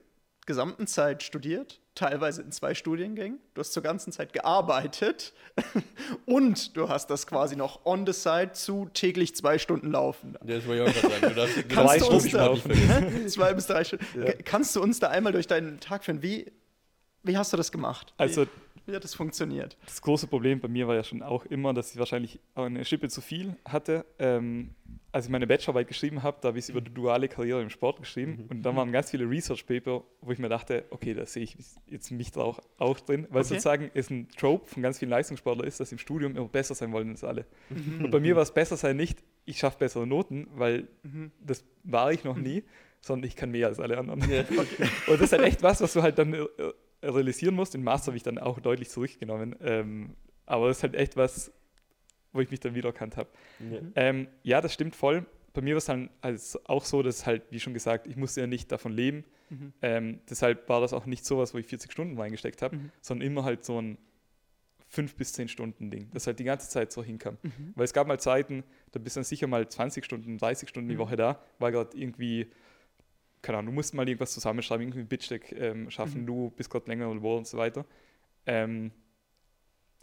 gesamten 0.48 0.88
Zeit 0.88 1.22
studiert, 1.22 1.80
teilweise 1.94 2.42
in 2.42 2.52
zwei 2.52 2.74
Studiengängen. 2.74 3.40
Du 3.54 3.62
hast 3.62 3.74
zur 3.74 3.84
ganzen 3.84 4.12
Zeit 4.12 4.34
gearbeitet 4.34 5.34
und 6.26 6.76
du 6.76 6.90
hast 6.90 7.12
das 7.12 7.28
quasi 7.28 7.56
noch 7.56 7.86
on 7.86 8.08
the 8.08 8.12
side 8.12 8.54
zu 8.54 8.90
täglich 8.92 9.36
zwei 9.36 9.60
Stunden 9.60 9.92
laufen. 9.92 10.36
Das 10.44 10.66
wollte 10.66 10.84
ich 10.84 10.90
auch 10.90 11.02
gerade 11.02 11.14
sagen. 11.14 11.30
Du 11.30 11.36
darfst 11.36 11.70
Kannst 11.70 12.02
du 12.02 12.08
uns 12.08 12.28
Stunden 12.28 12.38
da, 12.38 12.56
vergessen. 12.56 13.28
zwei 13.30 13.54
bis 13.54 13.68
drei 13.68 13.84
Stunden. 13.84 14.06
Kannst 14.44 14.76
du 14.76 14.82
uns 14.82 15.00
da 15.00 15.10
einmal 15.10 15.32
durch 15.32 15.46
deinen 15.46 15.80
Tag 15.80 16.04
führen? 16.04 16.24
Wie, 16.24 16.52
wie 17.22 17.38
hast 17.38 17.54
du 17.54 17.58
das 17.58 17.72
gemacht? 17.72 18.14
Also 18.18 18.48
wie, 18.86 18.96
hat 18.96 19.04
das 19.04 19.14
funktioniert? 19.16 19.78
das 19.86 20.02
große 20.02 20.28
Problem 20.28 20.60
bei 20.60 20.68
mir 20.68 20.88
war 20.88 20.96
ja 20.96 21.04
schon 21.04 21.22
auch 21.24 21.46
immer, 21.46 21.74
dass 21.74 21.92
ich 21.94 22.00
wahrscheinlich 22.00 22.40
auch 22.56 22.66
eine 22.66 22.84
Schippe 22.86 23.10
zu 23.10 23.22
viel 23.22 23.56
hatte. 23.66 24.06
Ähm, 24.20 24.76
als 25.14 25.26
ich 25.26 25.32
meine 25.32 25.46
Bachelorarbeit 25.46 25.88
geschrieben 25.90 26.24
habe, 26.24 26.38
da 26.42 26.50
habe 26.50 26.58
ich 26.58 26.66
es 26.66 26.70
über 26.70 26.80
die 26.82 26.94
duale 26.94 27.28
Karriere 27.28 27.62
im 27.62 27.70
Sport 27.70 28.00
geschrieben 28.00 28.46
und 28.50 28.64
da 28.64 28.74
waren 28.76 28.92
ganz 28.94 29.12
viele 29.12 29.30
Research 29.30 29.66
Paper, 29.66 30.04
wo 30.22 30.32
ich 30.32 30.40
mir 30.40 30.48
dachte, 30.48 30.86
okay, 30.90 31.14
da 31.14 31.26
sehe 31.26 31.44
ich 31.44 31.58
jetzt 31.88 32.12
mich 32.12 32.32
da 32.32 32.42
auch, 32.42 32.60
auch 32.78 33.00
drin, 33.00 33.28
weil 33.30 33.42
Okay. 33.42 33.50
sozusagen 33.50 33.92
es 33.94 34.10
ein 34.10 34.30
Trope 34.38 34.68
von 34.68 34.82
ganz 34.82 35.00
vielen 35.00 35.12
Leistungssportlern 35.12 35.68
ist, 35.68 35.80
dass 35.82 35.90
sie 35.90 35.96
im 35.96 36.00
Studium 36.00 36.36
immer 36.38 36.48
besser 36.48 36.76
sein 36.76 36.94
wollen 36.94 37.10
als 37.10 37.24
alle. 37.26 37.46
Und 37.70 38.10
bei 38.10 38.20
mir 38.22 38.36
war 38.36 38.44
es 38.44 38.54
besser 38.54 38.78
sein 38.78 38.96
nicht, 38.96 39.22
ich 39.46 39.58
schaffe 39.60 39.80
bessere 39.80 40.08
Noten, 40.08 40.48
weil 40.56 40.88
das 41.46 41.66
war 41.84 42.12
ich 42.14 42.24
noch 42.24 42.38
nie, 42.38 42.64
sondern 43.02 43.28
ich 43.28 43.36
kann 43.36 43.52
mehr 43.52 43.68
als 43.68 43.80
alle 43.80 43.98
anderen. 43.98 44.22
Ja. 44.30 44.42
Und 44.50 44.60
das 45.08 45.22
ist 45.22 45.32
halt 45.34 45.42
echt 45.44 45.62
was, 45.64 45.82
was 45.82 45.92
du 45.94 46.02
halt 46.04 46.18
dann 46.20 46.34
äh, 46.34 46.46
realisieren 47.04 47.56
musst. 47.56 47.74
Den 47.74 47.84
Master 47.84 48.08
habe 48.08 48.18
ich 48.18 48.24
dann 48.24 48.38
auch 48.38 48.60
deutlich 48.60 48.90
zurückgenommen. 48.90 49.56
Ähm, 49.62 50.16
aber 50.46 50.68
das 50.68 50.78
ist 50.78 50.84
halt 50.84 50.96
echt 50.96 51.16
was, 51.18 51.52
wo 52.34 52.42
ich 52.42 52.52
mich 52.52 52.60
dann 52.60 52.76
wiedererkannt 52.76 53.18
habe. 53.18 53.30
Ja. 53.72 53.80
Ähm, 53.96 54.28
ja, 54.44 54.62
das 54.62 54.74
stimmt 54.74 54.96
voll. 54.96 55.26
Bei 55.54 55.62
mir 55.62 55.74
war 55.74 55.80
es 55.80 55.86
dann 55.86 56.10
also 56.22 56.60
auch 56.66 56.86
so, 56.86 57.04
dass 57.04 57.26
halt, 57.26 57.44
wie 57.50 57.60
schon 57.60 57.74
gesagt, 57.74 58.08
ich 58.08 58.16
musste 58.16 58.42
ja 58.42 58.48
nicht 58.48 58.72
davon 58.72 58.94
leben. 58.94 59.26
Mhm. 59.50 59.74
Ähm, 59.82 60.20
deshalb 60.30 60.70
war 60.70 60.80
das 60.80 60.94
auch 60.94 61.06
nicht 61.06 61.26
so 61.26 61.38
was, 61.40 61.54
wo 61.54 61.58
ich 61.58 61.66
40 61.68 61.92
Stunden 61.92 62.18
reingesteckt 62.18 62.62
habe, 62.62 62.78
Mhm. 62.78 62.92
sondern 63.02 63.28
immer 63.28 63.44
halt 63.44 63.66
so 63.66 63.82
ein 63.82 63.98
5 64.88 65.16
bis 65.16 65.34
10 65.34 65.48
Stunden 65.48 65.90
Ding, 65.90 66.10
das 66.14 66.28
halt 66.28 66.40
die 66.40 66.44
ganze 66.44 66.70
Zeit 66.70 66.92
so 66.92 67.02
hinkam. 67.04 67.38
Mhm. 67.44 67.72
Weil 67.76 67.86
es 67.86 67.94
gab 67.94 68.08
mal 68.08 68.20
Zeiten, 68.20 68.64
da 68.92 69.00
bist 69.00 69.16
du 69.16 69.20
dann 69.20 69.26
sicher 69.26 69.48
mal 69.48 69.68
20 69.68 70.04
Stunden, 70.04 70.38
30 70.38 70.68
Stunden 70.70 70.90
die 70.90 70.96
Mhm. 70.96 71.00
Woche 71.00 71.16
da, 71.16 71.42
war 71.60 71.72
gerade 71.72 71.98
irgendwie, 71.98 72.52
keine 73.42 73.58
Ahnung, 73.60 73.74
du 73.74 73.76
musst 73.76 73.94
mal 73.94 74.08
irgendwas 74.08 74.34
zusammenschreiben, 74.34 74.84
irgendwie 74.84 75.00
ein 75.02 75.08
Bitsteck 75.08 75.52
ähm, 75.54 75.90
schaffen, 75.90 76.22
Mhm. 76.22 76.26
du 76.28 76.50
bist 76.52 76.70
gerade 76.70 76.88
länger 76.88 77.10
oder 77.10 77.22
und 77.24 77.48
so 77.48 77.58
weiter. 77.58 77.86
Ähm, 78.46 78.92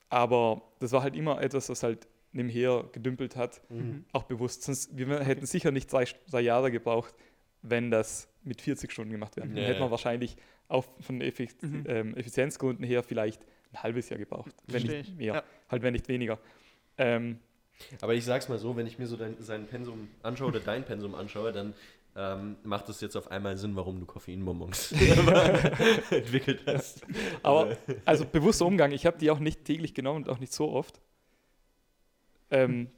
aber 0.09 0.63
das 0.81 0.93
war 0.93 1.03
halt 1.03 1.17
immer 1.17 1.41
etwas, 1.43 1.69
was 1.69 1.83
halt 1.83 2.09
nebenher 2.33 2.85
gedümpelt 2.93 3.37
hat, 3.37 3.61
Mhm. 3.71 4.05
auch 4.13 4.25
bewusst. 4.25 4.63
Sonst, 4.63 4.97
wir 4.97 5.21
hätten 5.21 5.47
sicher 5.47 5.71
nicht 5.71 5.93
drei, 5.93 6.05
drei 6.31 6.41
Jahre 6.41 6.71
gebraucht, 6.71 7.15
wenn 7.63 7.91
das 7.91 8.29
mit 8.43 8.61
40 8.61 8.93
Stunden 8.93 9.11
gemacht 9.13 9.37
wäre. 9.37 9.49
Ja, 9.49 9.55
Dann 9.55 9.65
hätten 9.65 9.81
wir 9.81 9.91
wahrscheinlich 9.91 10.37
auch 10.69 10.87
von 11.01 11.21
Effiz 11.21 11.57
Mhm. 11.63 11.85
ähm, 11.87 12.17
Effizienzgründen 12.17 12.85
her 12.85 13.03
vielleicht 13.03 13.43
ein 13.73 13.83
halbes 13.83 14.09
Jahr 14.09 14.19
gebraucht, 14.19 14.55
wenn 14.67 14.81
Verstehe 14.81 14.99
nicht 14.99 15.11
ich. 15.11 15.17
mehr, 15.17 15.35
Ja. 15.35 15.43
halt 15.69 15.83
wenn 15.83 15.93
nicht 15.93 16.09
weniger. 16.09 16.39
Ähm, 16.97 17.39
Aber 18.01 18.15
ich 18.15 18.25
sag's 18.25 18.49
mal 18.49 18.59
so, 18.59 18.77
wenn 18.77 18.87
ich 18.87 18.99
mir 18.99 19.07
so 19.07 19.17
dein, 19.17 19.37
sein 19.41 19.67
Pensum 19.67 20.09
anschaue 20.23 20.49
oder 20.49 20.61
dein 20.61 20.85
Pensum 20.85 21.15
anschaue, 21.15 21.53
dann 21.53 21.75
ähm, 22.19 22.57
macht 22.65 22.89
es 22.89 23.01
jetzt 23.01 23.17
auf 23.17 23.31
einmal 23.31 23.57
Sinn, 23.57 23.77
warum 23.77 24.01
du 24.01 24.07
Koffeinbonbons 24.07 24.93
entwickelt 26.11 26.63
hast. 26.67 27.03
Aber 27.45 27.77
also 28.05 28.25
bewusster 28.25 28.67
Umgang, 28.67 28.91
ich 28.91 29.07
habe 29.07 29.19
die 29.19 29.31
auch 29.31 29.39
nicht 29.39 29.65
täglich 29.65 29.95
genommen 29.95 30.25
und 30.25 30.29
auch 30.29 30.41
nicht 30.41 30.53
so 30.53 30.69
oft. 30.71 31.01
Ähm, 32.51 32.89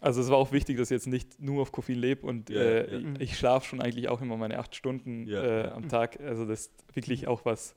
also 0.00 0.20
es 0.20 0.30
war 0.30 0.36
auch 0.36 0.52
wichtig, 0.52 0.76
dass 0.76 0.92
ich 0.92 0.94
jetzt 0.94 1.08
nicht 1.08 1.40
nur 1.40 1.62
auf 1.62 1.72
Koffein 1.72 1.96
lebe 1.96 2.24
und 2.24 2.48
Ja, 2.48 2.60
äh, 2.60 2.92
ja. 2.92 3.10
ich, 3.14 3.20
ich 3.32 3.38
schlafe 3.38 3.66
schon 3.66 3.82
eigentlich 3.82 4.08
auch 4.08 4.22
immer 4.22 4.36
meine 4.36 4.60
acht 4.60 4.76
Stunden 4.76 5.26
Ja, 5.26 5.42
äh, 5.42 5.68
am 5.70 5.88
Tag. 5.88 6.20
Also 6.20 6.44
das 6.46 6.66
ist 6.66 6.84
wirklich 6.94 7.26
auch 7.26 7.44
was, 7.44 7.74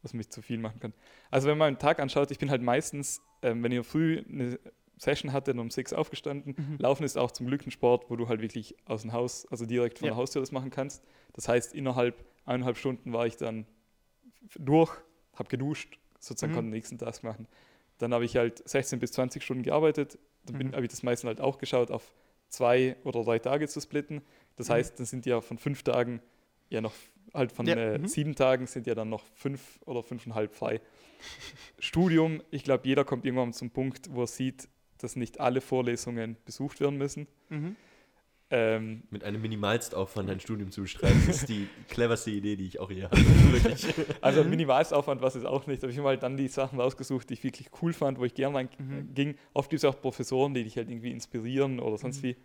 was 0.00 0.14
mich 0.14 0.30
zu 0.30 0.40
viel 0.40 0.56
machen 0.56 0.80
kann. 0.80 0.94
Also 1.30 1.48
wenn 1.48 1.58
man 1.58 1.68
einen 1.68 1.78
Tag 1.78 2.00
anschaut, 2.00 2.30
ich 2.30 2.38
bin 2.38 2.50
halt 2.50 2.62
meistens, 2.62 3.20
ähm, 3.42 3.62
wenn 3.62 3.72
ich 3.72 3.86
früh 3.86 4.24
eine 4.26 4.58
Session 4.98 5.32
hatte, 5.32 5.52
dann 5.52 5.60
um 5.60 5.70
sechs 5.70 5.92
aufgestanden. 5.92 6.54
Mhm. 6.56 6.76
Laufen 6.78 7.04
ist 7.04 7.16
auch 7.16 7.30
zum 7.30 7.46
Glück 7.46 7.66
ein 7.66 7.70
Sport, 7.70 8.10
wo 8.10 8.16
du 8.16 8.28
halt 8.28 8.40
wirklich 8.40 8.74
aus 8.84 9.02
dem 9.02 9.12
Haus, 9.12 9.46
also 9.50 9.64
direkt 9.66 9.98
von 9.98 10.06
Ja. 10.06 10.12
der 10.12 10.16
Haustür 10.16 10.40
das 10.40 10.52
machen 10.52 10.70
kannst. 10.70 11.04
Das 11.34 11.48
heißt, 11.48 11.74
innerhalb 11.74 12.24
eineinhalb 12.44 12.76
Stunden 12.76 13.12
war 13.12 13.26
ich 13.26 13.36
dann 13.36 13.66
durch, 14.56 14.92
habe 15.36 15.48
geduscht, 15.48 15.98
sozusagen 16.18 16.52
Mhm. 16.52 16.54
konnte 16.56 16.68
den 16.70 16.74
nächsten 16.74 16.98
Task 16.98 17.22
machen. 17.22 17.46
Dann 17.98 18.14
habe 18.14 18.24
ich 18.24 18.36
halt 18.36 18.66
16 18.68 18.98
bis 18.98 19.12
20 19.12 19.42
Stunden 19.42 19.62
gearbeitet. 19.62 20.18
Dann 20.46 20.68
Mhm. 20.68 20.72
habe 20.72 20.82
ich 20.84 20.90
das 20.90 21.02
meistens 21.02 21.28
halt 21.28 21.40
auch 21.40 21.58
geschaut, 21.58 21.90
auf 21.90 22.14
zwei 22.48 22.96
oder 23.04 23.22
drei 23.24 23.38
Tage 23.38 23.68
zu 23.68 23.80
splitten. 23.80 24.22
Das 24.56 24.68
Mhm. 24.68 24.72
heißt, 24.74 24.98
dann 24.98 25.06
sind 25.06 25.26
ja 25.26 25.40
von 25.40 25.58
fünf 25.58 25.82
Tagen 25.82 26.22
ja 26.70 26.80
noch, 26.80 26.94
halt 27.34 27.52
von 27.52 27.66
Ja, 27.66 27.76
äh, 27.76 27.98
mhm. 27.98 28.06
sieben 28.08 28.34
Tagen 28.34 28.66
sind 28.66 28.86
ja 28.86 28.94
dann 28.94 29.10
noch 29.10 29.24
fünf 29.34 29.78
oder 29.84 30.02
fünfeinhalb 30.02 30.54
frei. 30.54 30.80
Studium, 31.78 32.42
ich 32.50 32.64
glaube, 32.64 32.86
jeder 32.86 33.04
kommt 33.04 33.24
irgendwann 33.24 33.52
zum 33.52 33.70
Punkt, 33.70 34.08
wo 34.12 34.22
er 34.22 34.26
sieht, 34.26 34.68
dass 34.98 35.16
nicht 35.16 35.40
alle 35.40 35.60
Vorlesungen 35.60 36.36
besucht 36.44 36.80
werden 36.80 36.98
müssen. 36.98 37.26
Mhm. 37.48 37.76
Ähm, 38.50 39.02
Mit 39.10 39.24
einem 39.24 39.42
Minimalstaufwand 39.42 40.30
ein 40.30 40.40
Studium 40.40 40.70
zu 40.70 40.80
bestreiten, 40.80 41.28
ist 41.28 41.50
die 41.50 41.68
cleverste 41.90 42.30
Idee, 42.30 42.56
die 42.56 42.64
ich 42.66 42.80
auch 42.80 42.90
je 42.90 43.04
hatte. 43.04 43.18
Wirklich. 43.52 43.86
Also. 44.22 44.42
Minimalstaufwand 44.42 45.20
war 45.20 45.28
es 45.28 45.44
auch 45.44 45.66
nicht, 45.66 45.82
aber 45.84 45.92
ich 45.92 45.98
habe 45.98 46.08
halt 46.08 46.22
dann 46.22 46.38
die 46.38 46.48
Sachen 46.48 46.80
rausgesucht, 46.80 47.28
die 47.28 47.34
ich 47.34 47.44
wirklich 47.44 47.68
cool 47.82 47.92
fand, 47.92 48.18
wo 48.18 48.24
ich 48.24 48.32
gerne 48.32 48.70
Mhm. 48.78 49.12
ging. 49.14 49.34
Oft 49.52 49.68
gibt 49.68 49.82
es 49.82 49.84
auch 49.84 50.00
Professoren, 50.00 50.54
die 50.54 50.64
dich 50.64 50.78
halt 50.78 50.88
irgendwie 50.88 51.10
inspirieren 51.10 51.78
oder 51.78 51.98
sonst 51.98 52.22
Mhm. 52.22 52.28
wie. 52.28 52.36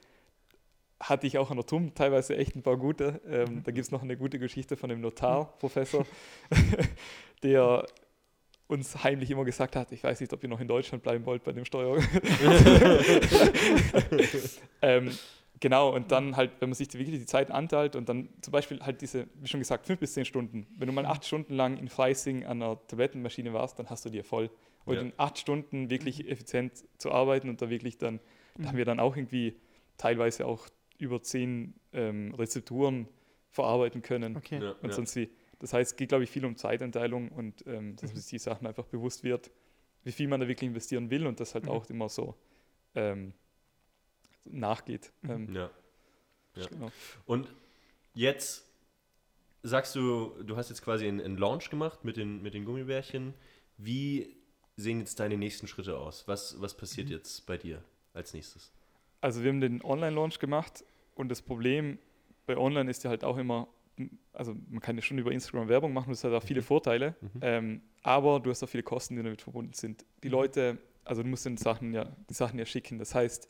Hatte 1.00 1.26
ich 1.28 1.38
auch 1.38 1.50
an 1.52 1.58
der 1.58 1.66
TUM 1.66 1.94
teilweise 1.96 2.36
echt 2.36 2.56
ein 2.58 2.64
paar 2.64 2.78
gute. 2.78 3.22
Ähm, 3.26 3.56
Mhm. 3.56 3.64
Da 3.64 3.72
gibt 3.72 3.86
es 3.86 3.92
noch 3.92 4.04
eine 4.04 4.18
gute 4.18 4.40
Geschichte 4.40 4.76
von 4.76 4.90
dem 4.90 5.00
Notarprofessor, 5.00 6.06
der 7.44 7.86
uns 8.74 9.04
heimlich 9.04 9.30
immer 9.32 9.46
gesagt 9.46 9.76
hat, 9.76 9.92
ich 9.92 10.04
weiß 10.04 10.20
nicht, 10.20 10.34
ob 10.34 10.44
ihr 10.44 10.50
noch 10.50 10.60
in 10.60 10.68
Deutschland 10.68 11.04
bleiben 11.04 11.26
wollt 11.26 11.44
bei 11.44 11.52
dem 11.54 11.64
Steuer. 11.64 11.98
ähm, 14.82 15.12
genau, 15.60 15.94
und 15.96 16.12
dann 16.12 16.36
halt, 16.36 16.52
wenn 16.60 16.70
man 16.70 16.76
sich 16.76 16.88
die, 16.88 17.00
wirklich 17.00 17.20
die 17.20 17.26
Zeit 17.26 17.52
anteilt 17.52 17.96
und 17.96 18.10
dann 18.10 18.30
zum 18.42 18.52
Beispiel 18.52 18.80
halt 18.82 19.02
diese, 19.02 19.28
wie 19.36 19.48
schon 19.48 19.60
gesagt, 19.60 19.86
fünf 19.86 20.00
bis 20.00 20.14
zehn 20.14 20.26
Stunden. 20.26 20.68
Wenn 20.78 20.88
du 20.88 20.94
mal 20.94 21.06
acht 21.06 21.26
Stunden 21.26 21.54
lang 21.54 21.78
in 21.78 21.88
Freising 21.88 22.46
an 22.46 22.62
einer 22.62 22.86
Tablettenmaschine 22.88 23.54
warst, 23.54 23.80
dann 23.80 23.90
hast 23.90 24.06
du 24.06 24.10
dir 24.10 24.24
voll. 24.24 24.50
Und 24.86 24.96
Ja. 24.96 25.02
in 25.02 25.14
acht 25.18 25.38
Stunden 25.38 25.90
wirklich 25.90 26.28
effizient 26.30 26.74
zu 26.98 27.12
arbeiten 27.12 27.50
und 27.50 27.62
da 27.62 27.70
wirklich 27.70 27.98
dann, 27.98 28.20
da 28.58 28.68
haben 28.68 28.78
wir 28.78 28.86
dann 28.86 29.00
auch 29.00 29.16
irgendwie 29.16 29.56
teilweise 29.98 30.46
auch 30.46 30.68
über 30.98 31.22
zehn 31.22 31.76
ähm, 31.94 32.34
Rezepturen 32.36 33.08
verarbeiten 33.50 34.02
können 34.02 34.36
Okay. 34.36 34.60
Ja, 34.62 34.72
und 34.82 34.90
ja. 34.90 34.96
sonst 34.96 35.16
wie. 35.16 35.30
Das 35.64 35.72
heißt, 35.72 35.92
es 35.94 35.96
geht, 35.96 36.10
glaube 36.10 36.26
ich, 36.26 36.30
viel 36.30 36.44
um 36.44 36.58
Zeiteinteilung 36.58 37.30
und 37.30 37.66
ähm, 37.68 37.96
dass 37.96 38.10
Mhm. 38.12 38.16
man 38.16 38.22
sich 38.22 38.30
die 38.32 38.38
Sachen 38.40 38.68
einfach 38.68 38.84
bewusst 38.86 39.24
wird, 39.24 39.50
wie 40.04 40.12
viel 40.12 40.28
man 40.28 40.42
da 40.42 40.48
wirklich 40.50 40.68
investieren 40.68 41.10
will 41.10 41.26
und 41.26 41.40
das 41.40 41.54
halt 41.54 41.64
Mhm. 41.68 41.72
auch 41.72 41.90
immer 41.90 42.10
so 42.10 42.36
ähm, 42.96 43.34
nachgeht. 44.46 45.14
Mhm. 45.22 45.30
Ähm, 45.30 45.56
Ja. 45.56 45.70
Ja. 46.56 46.68
genau. 46.68 46.92
Und 47.26 47.48
jetzt 48.14 48.66
sagst 49.64 49.96
du, 49.96 50.34
du 50.44 50.58
hast 50.58 50.68
jetzt 50.68 50.82
quasi 50.84 51.08
einen, 51.08 51.22
einen 51.22 51.38
Launch 51.38 51.70
gemacht 51.70 52.04
mit 52.04 52.18
den, 52.18 52.42
mit 52.44 52.54
den 52.54 52.66
Gummibärchen. 52.66 53.34
Wie 53.78 54.36
sehen 54.76 55.00
jetzt 55.00 55.18
deine 55.22 55.38
nächsten 55.38 55.68
Schritte 55.68 55.98
aus? 55.98 56.28
Was, 56.28 56.60
was 56.62 56.76
passiert 56.76 57.08
Mhm. 57.08 57.14
jetzt 57.14 57.46
bei 57.46 57.58
dir 57.58 57.82
als 58.14 58.34
nächstes? 58.34 58.74
Also 59.22 59.42
wir 59.44 59.50
haben 59.50 59.62
den 59.62 59.82
Online-Launch 59.82 60.40
gemacht 60.40 60.84
und 61.16 61.30
das 61.30 61.42
Problem 61.42 61.98
bei 62.46 62.58
Online 62.58 62.92
ist 62.92 63.06
ja 63.06 63.10
halt 63.10 63.24
auch 63.24 63.38
immer, 63.38 63.70
also 64.34 64.56
man 64.70 64.80
kann 64.80 64.96
ja 64.96 65.02
schon 65.02 65.18
über 65.20 65.32
Instagram 65.32 65.70
Werbung 65.70 65.94
machen, 65.94 66.10
das 66.10 66.24
hat 66.24 66.34
auch 66.34 66.44
viele 66.44 66.62
Mhm. 66.62 66.66
Vorteile, 66.66 67.16
Mhm. 67.22 67.30
ähm, 67.42 67.82
aber 68.02 68.40
du 68.40 68.50
hast 68.50 68.64
auch 68.64 68.70
viele 68.70 68.84
Kosten, 68.84 69.16
die 69.16 69.24
damit 69.24 69.42
verbunden 69.42 69.74
sind. 69.74 70.06
Die 70.24 70.28
Mhm. 70.30 70.34
Leute, 70.34 70.78
also 71.06 71.22
du 71.24 71.30
musst 71.30 71.46
den 71.46 71.58
Sachen 71.58 71.94
ja, 71.94 72.16
die 72.30 72.34
Sachen 72.34 72.58
ja 72.58 72.66
schicken. 72.66 72.98
Das 72.98 73.14
heißt, 73.14 73.48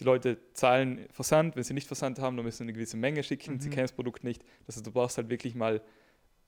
die 0.00 0.04
Leute 0.04 0.38
zahlen 0.54 1.06
Versand, 1.10 1.54
wenn 1.56 1.62
sie 1.62 1.74
nicht 1.74 1.86
Versand 1.86 2.18
haben, 2.18 2.36
dann 2.36 2.46
müssen 2.46 2.58
sie 2.58 2.62
eine 2.64 2.72
gewisse 2.72 2.96
Menge 2.96 3.22
schicken, 3.22 3.60
sie 3.60 3.68
Mhm. 3.68 3.72
kennen 3.72 3.84
das 3.84 3.92
Produkt 3.92 4.24
nicht. 4.24 4.42
Das 4.66 4.76
heißt, 4.76 4.86
du 4.86 4.90
brauchst 4.92 5.18
halt 5.18 5.28
wirklich 5.28 5.54
mal, 5.54 5.82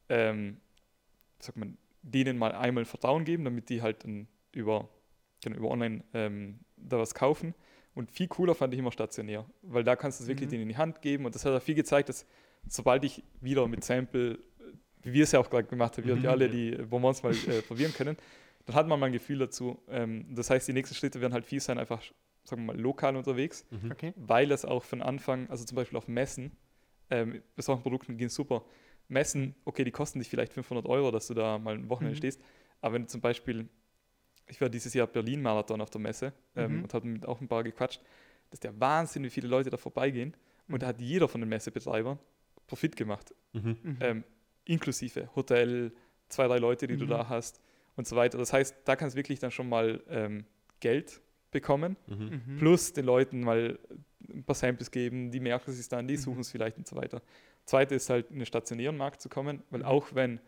ähm, 0.09 0.59
sagt 1.39 1.59
man, 1.59 1.77
denen 2.03 2.39
mal 2.39 2.53
einmal 2.53 2.85
Vertrauen 2.85 3.25
geben, 3.25 3.45
damit 3.45 3.69
die 3.69 3.83
halt 3.83 4.05
dann 4.05 4.27
über, 4.53 4.89
genau, 5.43 5.57
über 5.57 5.71
online 5.71 6.03
ähm, 6.15 6.61
da 6.77 6.99
was 6.99 7.15
kaufen. 7.15 7.55
Und 7.95 8.11
viel 8.11 8.27
cooler 8.29 8.55
fand 8.55 8.73
ich 8.75 8.81
immer 8.81 8.91
stationär, 8.93 9.47
weil 9.63 9.85
da 9.85 9.95
kannst 9.97 10.19
du 10.21 10.25
es 10.25 10.29
wirklich 10.29 10.49
Mhm. 10.49 10.51
denen 10.53 10.63
in 10.65 10.69
die 10.71 10.77
Hand 10.77 11.01
geben. 11.03 11.27
Und 11.27 11.35
das 11.35 11.45
hat 11.45 11.53
auch 11.53 11.63
viel 11.63 11.75
gezeigt, 11.77 12.09
dass 12.09 12.27
sobald 12.69 13.05
ich 13.05 13.23
wieder 13.41 13.67
mit 13.69 13.85
Sample, 13.85 14.39
wie 15.03 15.13
wir 15.13 15.25
es 15.25 15.33
ja 15.33 15.41
auch 15.41 15.51
gerade 15.51 15.69
gemacht 15.69 15.97
haben, 15.97 16.05
wir 16.07 16.15
und 16.15 16.23
die 16.23 16.27
Mhm. 16.27 16.33
alle, 16.33 16.49
die, 16.49 16.79
wo 16.91 16.99
wir 16.99 17.09
uns 17.09 17.23
mal 17.23 17.33
äh, 17.35 17.63
probieren 17.63 17.93
können, 17.93 18.17
dann 18.67 18.77
hat 18.77 18.87
man 18.89 18.99
mal 18.99 19.07
ein 19.07 19.13
Gefühl 19.13 19.39
dazu. 19.39 19.79
Ähm, 19.89 20.27
das 20.35 20.51
heißt, 20.51 20.67
die 20.69 20.73
nächsten 20.73 20.95
Schritte 20.95 21.21
werden 21.21 21.33
halt 21.35 21.45
viel 21.45 21.61
sein, 21.61 21.79
einfach, 21.79 22.03
sagen 22.45 22.63
wir 22.63 22.73
mal, 22.75 22.81
lokal 22.81 23.17
unterwegs, 23.17 23.67
Mhm. 23.71 23.91
Okay. 23.93 24.13
weil 24.17 24.49
das 24.49 24.65
auch 24.65 24.83
von 24.85 25.03
Anfang, 25.03 25.49
also 25.51 25.65
zum 25.65 25.77
Beispiel 25.77 25.99
auf 25.99 26.09
Messen, 26.09 26.53
ähm, 27.11 27.43
bei 27.55 27.63
solchen 27.63 27.83
Produkten 27.83 28.17
gehen 28.17 28.31
super. 28.31 28.65
Messen, 29.09 29.55
okay, 29.67 29.85
die 29.85 29.91
kosten 29.91 30.19
dich 30.19 30.29
vielleicht 30.31 30.55
500 30.55 30.87
Euro, 30.87 31.11
dass 31.11 31.27
du 31.27 31.35
da 31.35 31.59
mal 31.59 31.75
ein 31.75 31.91
Wochenende 31.91 32.15
Mhm. 32.15 32.19
stehst, 32.19 32.41
aber 32.81 32.95
wenn 32.95 33.03
du 33.03 33.09
zum 33.09 33.21
Beispiel 33.21 33.69
ich 34.47 34.61
war 34.61 34.69
dieses 34.69 34.93
Jahr 34.93 35.07
Berlin-Marathon 35.07 35.81
auf 35.81 35.89
der 35.89 36.03
Messe 36.03 36.35
ähm, 36.55 36.77
Mhm. 36.77 36.83
und 36.83 36.93
habe 36.93 37.07
mit 37.07 37.25
auch 37.27 37.41
ein 37.41 37.49
paar 37.49 37.65
gequatscht, 37.65 38.03
dass 38.51 38.61
der 38.61 38.79
Wahnsinn, 38.79 39.25
wie 39.25 39.31
viele 39.31 39.49
Leute 39.49 39.71
da 39.71 39.79
vorbeigehen. 39.79 40.37
Und 40.69 40.83
da 40.83 40.89
hat 40.89 41.01
jeder 41.01 41.29
von 41.29 41.41
den 41.41 41.49
Messebetreibern 41.49 42.19
Profit 42.67 42.97
gemacht, 42.97 43.35
Mhm. 43.53 43.77
Mhm. 43.83 43.97
ähm, 44.01 44.25
inklusive 44.65 45.29
Hotel, 45.37 45.93
zwei, 46.29 46.47
drei 46.49 46.59
Leute, 46.59 46.87
die 46.87 46.97
du 46.97 47.05
Mhm. 47.05 47.11
da 47.11 47.29
hast 47.29 47.61
und 47.97 48.07
so 48.07 48.17
weiter. 48.17 48.39
Das 48.39 48.53
heißt, 48.53 48.77
da 48.85 48.97
kannst 48.97 49.15
du 49.15 49.19
wirklich 49.19 49.39
dann 49.39 49.51
schon 49.51 49.69
mal 49.69 50.03
ähm, 50.09 50.45
Geld 50.81 51.21
bekommen, 51.51 51.97
Mhm. 52.07 52.43
Mhm. 52.47 52.57
plus 52.59 52.93
den 52.93 53.05
Leuten 53.05 53.41
mal 53.41 53.79
ein 54.29 54.43
paar 54.45 54.55
Samples 54.57 54.91
geben, 54.91 55.31
die 55.31 55.41
merken 55.41 55.71
es 55.71 55.89
dann, 55.89 56.09
die 56.09 56.15
Mhm. 56.15 56.19
suchen 56.19 56.41
es 56.41 56.51
vielleicht 56.51 56.77
und 56.79 56.87
so 56.89 56.97
weiter. 56.97 57.23
Zweite 57.67 57.95
ist 57.95 58.11
halt, 58.11 58.31
in 58.31 58.39
den 58.39 58.47
stationären 58.47 58.97
Markt 58.97 59.21
zu 59.21 59.29
kommen, 59.29 59.63
weil 59.71 59.85
auch 59.85 60.15
wenn 60.15 60.41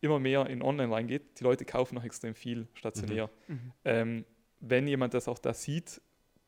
immer 0.00 0.18
mehr 0.18 0.46
in 0.46 0.62
Online 0.62 0.92
reingeht, 0.92 1.40
die 1.40 1.44
Leute 1.44 1.64
kaufen 1.64 1.94
noch 1.96 2.04
extrem 2.04 2.34
viel 2.34 2.68
stationär. 2.74 3.28
Mhm. 3.48 3.72
Ähm, 3.84 4.24
wenn 4.60 4.86
jemand 4.86 5.14
das 5.14 5.28
auch 5.28 5.38
da 5.38 5.52
sieht, 5.52 6.00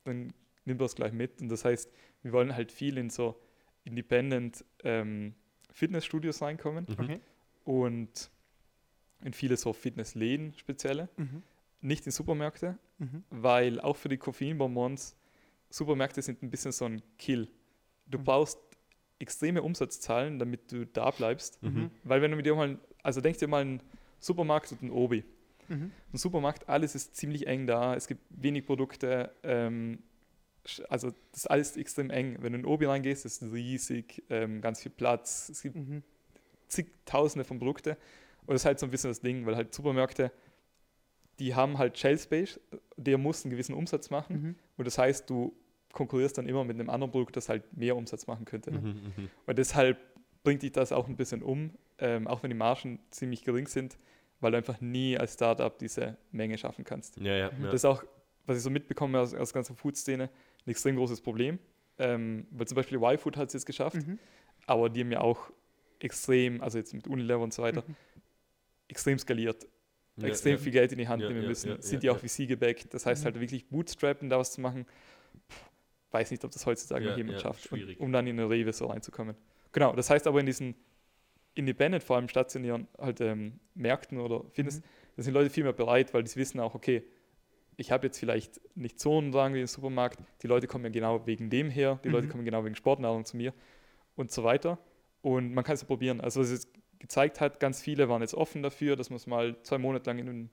dann 0.05 0.33
nimmt 0.65 0.81
er 0.81 0.87
es 0.87 0.95
gleich 0.95 1.13
mit. 1.13 1.41
Und 1.41 1.49
das 1.49 1.65
heißt, 1.65 1.91
wir 2.23 2.33
wollen 2.33 2.55
halt 2.55 2.73
viel 2.73 2.97
in 2.99 3.11
so 3.11 3.39
Independent 3.89 4.65
ähm, 4.85 5.35
Fitnessstudios 5.73 6.43
reinkommen 6.43 6.87
Mhm. 6.89 7.05
Okay. 7.05 7.21
und 7.65 8.31
in 9.25 9.33
viele 9.33 9.57
so 9.57 9.73
Fitnessläden 9.73 10.53
spezielle, 10.55 11.09
Mhm. 11.17 11.43
nicht 11.81 12.07
in 12.07 12.13
Supermärkte, 12.13 12.79
Mhm. 12.99 13.25
weil 13.31 13.81
auch 13.81 13.97
für 13.97 14.09
die 14.09 14.17
Koffeinbonbons, 14.19 15.17
Supermärkte 15.71 16.23
sind 16.23 16.43
ein 16.43 16.51
bisschen 16.51 16.73
so 16.73 16.85
ein 16.85 17.03
Kill. 17.19 17.49
Du 18.07 18.19
Mhm. 18.19 18.25
brauchst 18.25 18.59
extreme 19.19 19.63
Umsatzzahlen, 19.63 20.39
damit 20.39 20.71
du 20.73 20.87
da 20.87 21.11
bleibst. 21.11 21.63
Mhm. 21.63 21.91
Weil 22.05 22.23
wenn 22.23 22.31
du 22.31 22.37
mit 22.37 22.47
dir 22.47 22.55
mal, 22.55 22.79
also 23.03 23.21
denk 23.21 23.37
dir 23.39 23.49
mal 23.49 23.63
einen 23.63 23.83
Supermarkt 24.21 24.71
und 24.73 24.81
einen 24.83 24.91
Obi. 24.93 25.25
Mhm. 25.69 25.91
Ein 26.13 26.17
Supermarkt, 26.19 26.69
alles 26.69 26.95
ist 26.95 27.17
ziemlich 27.17 27.47
eng 27.47 27.67
da, 27.67 27.95
es 27.95 28.07
gibt 28.07 28.23
wenig 28.31 28.65
Produkte, 28.65 29.35
ähm, 29.43 29.99
also 30.89 31.11
das 31.33 31.41
ist 31.45 31.47
alles 31.51 31.77
extrem 31.77 32.11
eng. 32.11 32.37
Wenn 32.41 32.53
du 32.53 32.59
in 32.59 32.63
den 32.65 32.67
Obi 32.67 32.87
reingehst, 32.87 33.25
ist 33.27 33.43
es 33.43 33.53
riesig, 33.53 34.23
ähm, 34.31 34.61
ganz 34.61 34.83
viel 34.83 34.93
Platz, 34.93 35.49
es 35.49 35.63
gibt 35.63 35.77
Mhm. 35.77 36.03
zigtausende 36.69 37.45
von 37.45 37.59
Produkte 37.59 37.97
und 38.47 38.55
das 38.55 38.63
ist 38.63 38.67
halt 38.67 38.79
so 38.79 38.87
ein 38.87 38.91
bisschen 38.91 39.11
das 39.11 39.21
Ding, 39.21 39.47
weil 39.47 39.57
halt 39.57 39.75
Supermärkte, 39.75 40.31
die 41.39 41.55
haben 41.55 41.79
halt 41.79 41.99
Shelf 41.99 42.23
Space, 42.25 42.61
der 42.97 43.17
muss 43.19 43.45
einen 43.45 43.51
gewissen 43.51 43.75
Umsatz 43.75 44.11
machen 44.11 44.43
Mhm. 44.43 44.55
und 44.77 44.85
das 44.87 44.99
heißt, 44.99 45.29
du 45.31 45.55
konkurrierst 45.93 46.37
dann 46.37 46.47
immer 46.49 46.65
mit 46.65 46.79
einem 46.79 46.91
anderen 46.91 47.11
Produkt, 47.11 47.37
das 47.37 47.49
halt 47.49 47.75
mehr 47.77 47.97
Umsatz 47.97 48.27
machen 48.27 48.45
könnte. 48.45 48.71
Mhm. 48.71 49.13
Mhm. 49.17 49.31
Und 49.47 49.59
deshalb 49.59 49.99
bringt 50.45 50.63
dich 50.63 50.73
das 50.73 50.93
auch 50.93 51.09
ein 51.09 51.17
bisschen 51.17 51.43
um, 51.43 51.71
ähm, 51.99 52.27
auch 52.27 52.43
wenn 52.43 52.51
die 52.51 52.57
Margen 52.57 53.01
ziemlich 53.11 53.43
gering 53.43 53.67
sind, 53.67 53.99
weil 54.41 54.53
du 54.53 54.59
einfach 54.59 54.81
nie 54.81 55.17
als 55.19 55.35
Startup 55.35 55.77
diese 55.79 56.17
Menge 56.31 56.59
schaffen 56.59 56.85
kannst. 56.85 57.17
Ja, 57.19 57.35
ja. 57.35 57.51
Mhm. 57.51 57.65
ja. 57.65 57.71
Das 57.71 57.81
ist 57.81 57.85
auch, 57.87 58.05
was 58.47 58.59
ich 58.59 58.63
so 58.63 58.71
mitbekomme 58.71 59.19
aus, 59.19 59.35
aus 59.35 59.49
der 59.51 59.55
ganzen 59.55 59.77
Food-Szene, 59.77 60.29
ein 60.69 60.71
extrem 60.71 60.97
großes 60.97 61.21
Problem. 61.23 61.59
Ähm, 61.99 62.47
weil 62.51 62.69
zum 62.69 62.77
Beispiel 62.77 62.99
Y-Food 62.99 63.37
hat 63.37 63.49
es 63.49 63.55
jetzt 63.55 63.67
geschafft, 63.67 63.97
Mhm. 64.07 64.19
aber 64.67 64.89
die 64.89 65.01
haben 65.01 65.11
ja 65.11 65.21
auch 65.21 65.51
extrem, 65.99 66.61
also 66.63 66.79
jetzt 66.79 66.95
mit 66.95 67.09
Unilever 67.09 67.43
und 67.43 67.53
so 67.53 67.63
weiter, 67.63 67.83
Mhm. 67.89 67.97
extrem 68.87 69.19
skaliert, 69.19 69.67
ja, 70.17 70.29
extrem 70.29 70.53
ja. 70.53 70.59
viel 70.59 70.73
Geld 70.73 70.93
in 70.93 70.99
die 70.99 71.09
Hand 71.09 71.23
Ja, 71.23 71.29
nehmen 71.29 71.43
ja, 71.43 71.49
müssen, 71.49 71.71
ja, 71.71 71.83
sind 71.83 72.05
ja, 72.05 72.13
auch 72.13 72.23
ja. 72.23 72.29
VC 72.29 72.47
gebackt. 72.47 72.95
Das 72.95 73.05
heißt 73.05 73.23
Mhm. 73.23 73.25
halt 73.27 73.41
wirklich 73.41 73.67
Bootstrappen, 73.69 74.29
da 74.29 74.39
was 74.39 74.53
zu 74.53 74.61
machen. 74.61 74.87
Puh, 75.49 75.55
weiß 76.13 76.31
nicht, 76.31 76.45
ob 76.45 76.53
das 76.53 76.65
heutzutage 76.67 77.05
Ja, 77.05 77.11
noch 77.11 77.17
jemand 77.17 77.39
ja, 77.39 77.43
schafft, 77.43 77.73
und, 77.73 77.99
um 77.99 78.13
dann 78.13 78.27
in 78.29 78.39
eine 78.39 78.49
Rewe 78.49 78.73
so 78.73 78.87
reinzukommen. 78.87 79.35
Genau, 79.73 79.93
das 79.95 80.11
heißt 80.11 80.27
aber 80.29 80.39
in 80.41 80.47
diesen 80.47 80.77
Independent, 81.55 82.05
vor 82.05 82.15
allem 82.17 82.29
stationären 82.29 82.87
halt, 82.97 83.21
ähm, 83.21 83.59
Märkten 83.75 84.19
oder 84.19 84.45
Fitness, 84.51 84.79
Mhm. 84.79 84.85
da 85.17 85.23
sind 85.25 85.35
Leute 85.35 85.51
viel 85.51 85.65
mehr 85.65 85.73
bereit, 85.73 86.15
weil 86.15 86.23
die 86.23 86.37
wissen 86.37 86.61
auch, 86.61 86.75
okay, 86.77 87.03
ich 87.81 87.91
habe 87.93 88.07
jetzt 88.09 88.19
vielleicht 88.19 88.61
nicht 88.77 89.01
so 89.01 89.17
einen 89.19 89.33
Rang 89.33 89.55
wie 89.55 89.61
im 89.63 89.67
Supermarkt, 89.67 90.19
die 90.43 90.47
Leute 90.49 90.67
kommen 90.67 90.85
ja 90.85 90.91
genau 90.91 91.27
wegen 91.27 91.49
dem 91.49 91.71
her, 91.71 91.99
die 92.05 92.09
Leute 92.11 92.27
Mhm. 92.27 92.31
kommen 92.31 92.45
genau 92.45 92.63
wegen 92.65 92.75
Sportnahrung 92.75 93.25
zu 93.25 93.37
mir 93.39 93.55
und 94.17 94.31
so 94.31 94.45
weiter. 94.45 94.79
Und 95.23 95.55
man 95.55 95.65
kann 95.65 95.75
es 95.75 95.81
ja 95.83 95.87
probieren. 95.87 96.21
Also 96.21 96.41
was 96.41 96.49
es 96.51 96.65
jetzt 96.65 96.75
gezeigt 96.99 97.41
hat, 97.41 97.61
ganz 97.61 97.81
viele 97.81 98.09
waren 98.09 98.21
jetzt 98.21 98.35
offen 98.35 98.63
dafür, 98.63 98.97
dass 98.97 99.09
man 99.11 99.17
es 99.17 99.27
mal 99.27 99.57
zwei 99.63 99.79
Monate 99.79 100.11
lang 100.11 100.19
in 100.19 100.27
den 100.27 100.51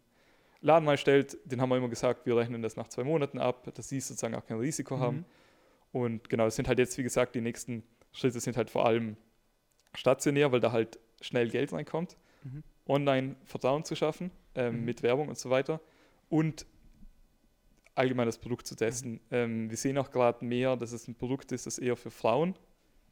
Laden 0.61 0.85
mal 0.85 0.97
stellt. 0.97 1.37
Den 1.45 1.59
haben 1.61 1.69
wir 1.69 1.77
immer 1.77 1.89
gesagt, 1.89 2.25
wir 2.27 2.37
rechnen 2.37 2.61
das 2.61 2.75
nach 2.75 2.87
zwei 2.87 3.03
Monaten 3.03 3.39
ab, 3.39 3.69
dass 3.73 3.89
sie 3.89 3.99
sozusagen 3.99 4.35
auch 4.35 4.45
kein 4.45 4.57
Risiko 4.59 4.99
haben. 4.99 5.17
Mhm. 5.17 5.25
Und 5.99 6.29
genau, 6.29 6.45
es 6.45 6.55
sind 6.55 6.67
halt 6.67 6.77
jetzt, 6.79 6.97
wie 6.97 7.03
gesagt, 7.03 7.33
die 7.35 7.41
nächsten 7.41 7.83
Schritte 8.11 8.39
sind 8.39 8.55
halt 8.55 8.69
vor 8.69 8.85
allem 8.85 9.17
stationär, 9.95 10.51
weil 10.51 10.59
da 10.59 10.71
halt 10.71 10.99
schnell 11.21 11.49
Geld 11.49 11.73
reinkommt. 11.73 12.17
Mhm. 12.43 12.63
Online 12.87 13.35
Vertrauen 13.45 13.83
zu 13.83 13.95
schaffen 13.95 14.29
ähm, 14.53 14.79
Mhm. 14.79 14.85
mit 14.85 15.01
Werbung 15.03 15.27
und 15.29 15.37
so 15.39 15.49
weiter. 15.49 15.79
Und 16.29 16.65
allgemein 17.95 18.25
das 18.27 18.37
Produkt 18.37 18.67
zu 18.67 18.75
testen. 18.75 19.13
Mhm. 19.13 19.19
Ähm, 19.31 19.69
wir 19.69 19.77
sehen 19.77 19.97
auch 19.97 20.11
gerade 20.11 20.43
mehr, 20.45 20.75
dass 20.75 20.91
es 20.91 21.07
ein 21.07 21.15
Produkt 21.15 21.51
ist, 21.51 21.65
das 21.65 21.77
eher 21.79 21.95
für 21.95 22.11
Frauen 22.11 22.55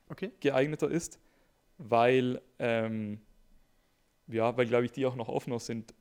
Okay. 0.10 0.32
geeigneter 0.42 0.90
ist, 0.92 1.20
weil, 1.78 2.42
ähm, 2.60 3.20
ja, 4.28 4.56
weil 4.56 4.68
glaube 4.68 4.86
ich, 4.86 4.92
die 4.92 5.06
auch 5.06 5.16
noch 5.16 5.30
offener 5.30 5.60
sind, 5.60 5.94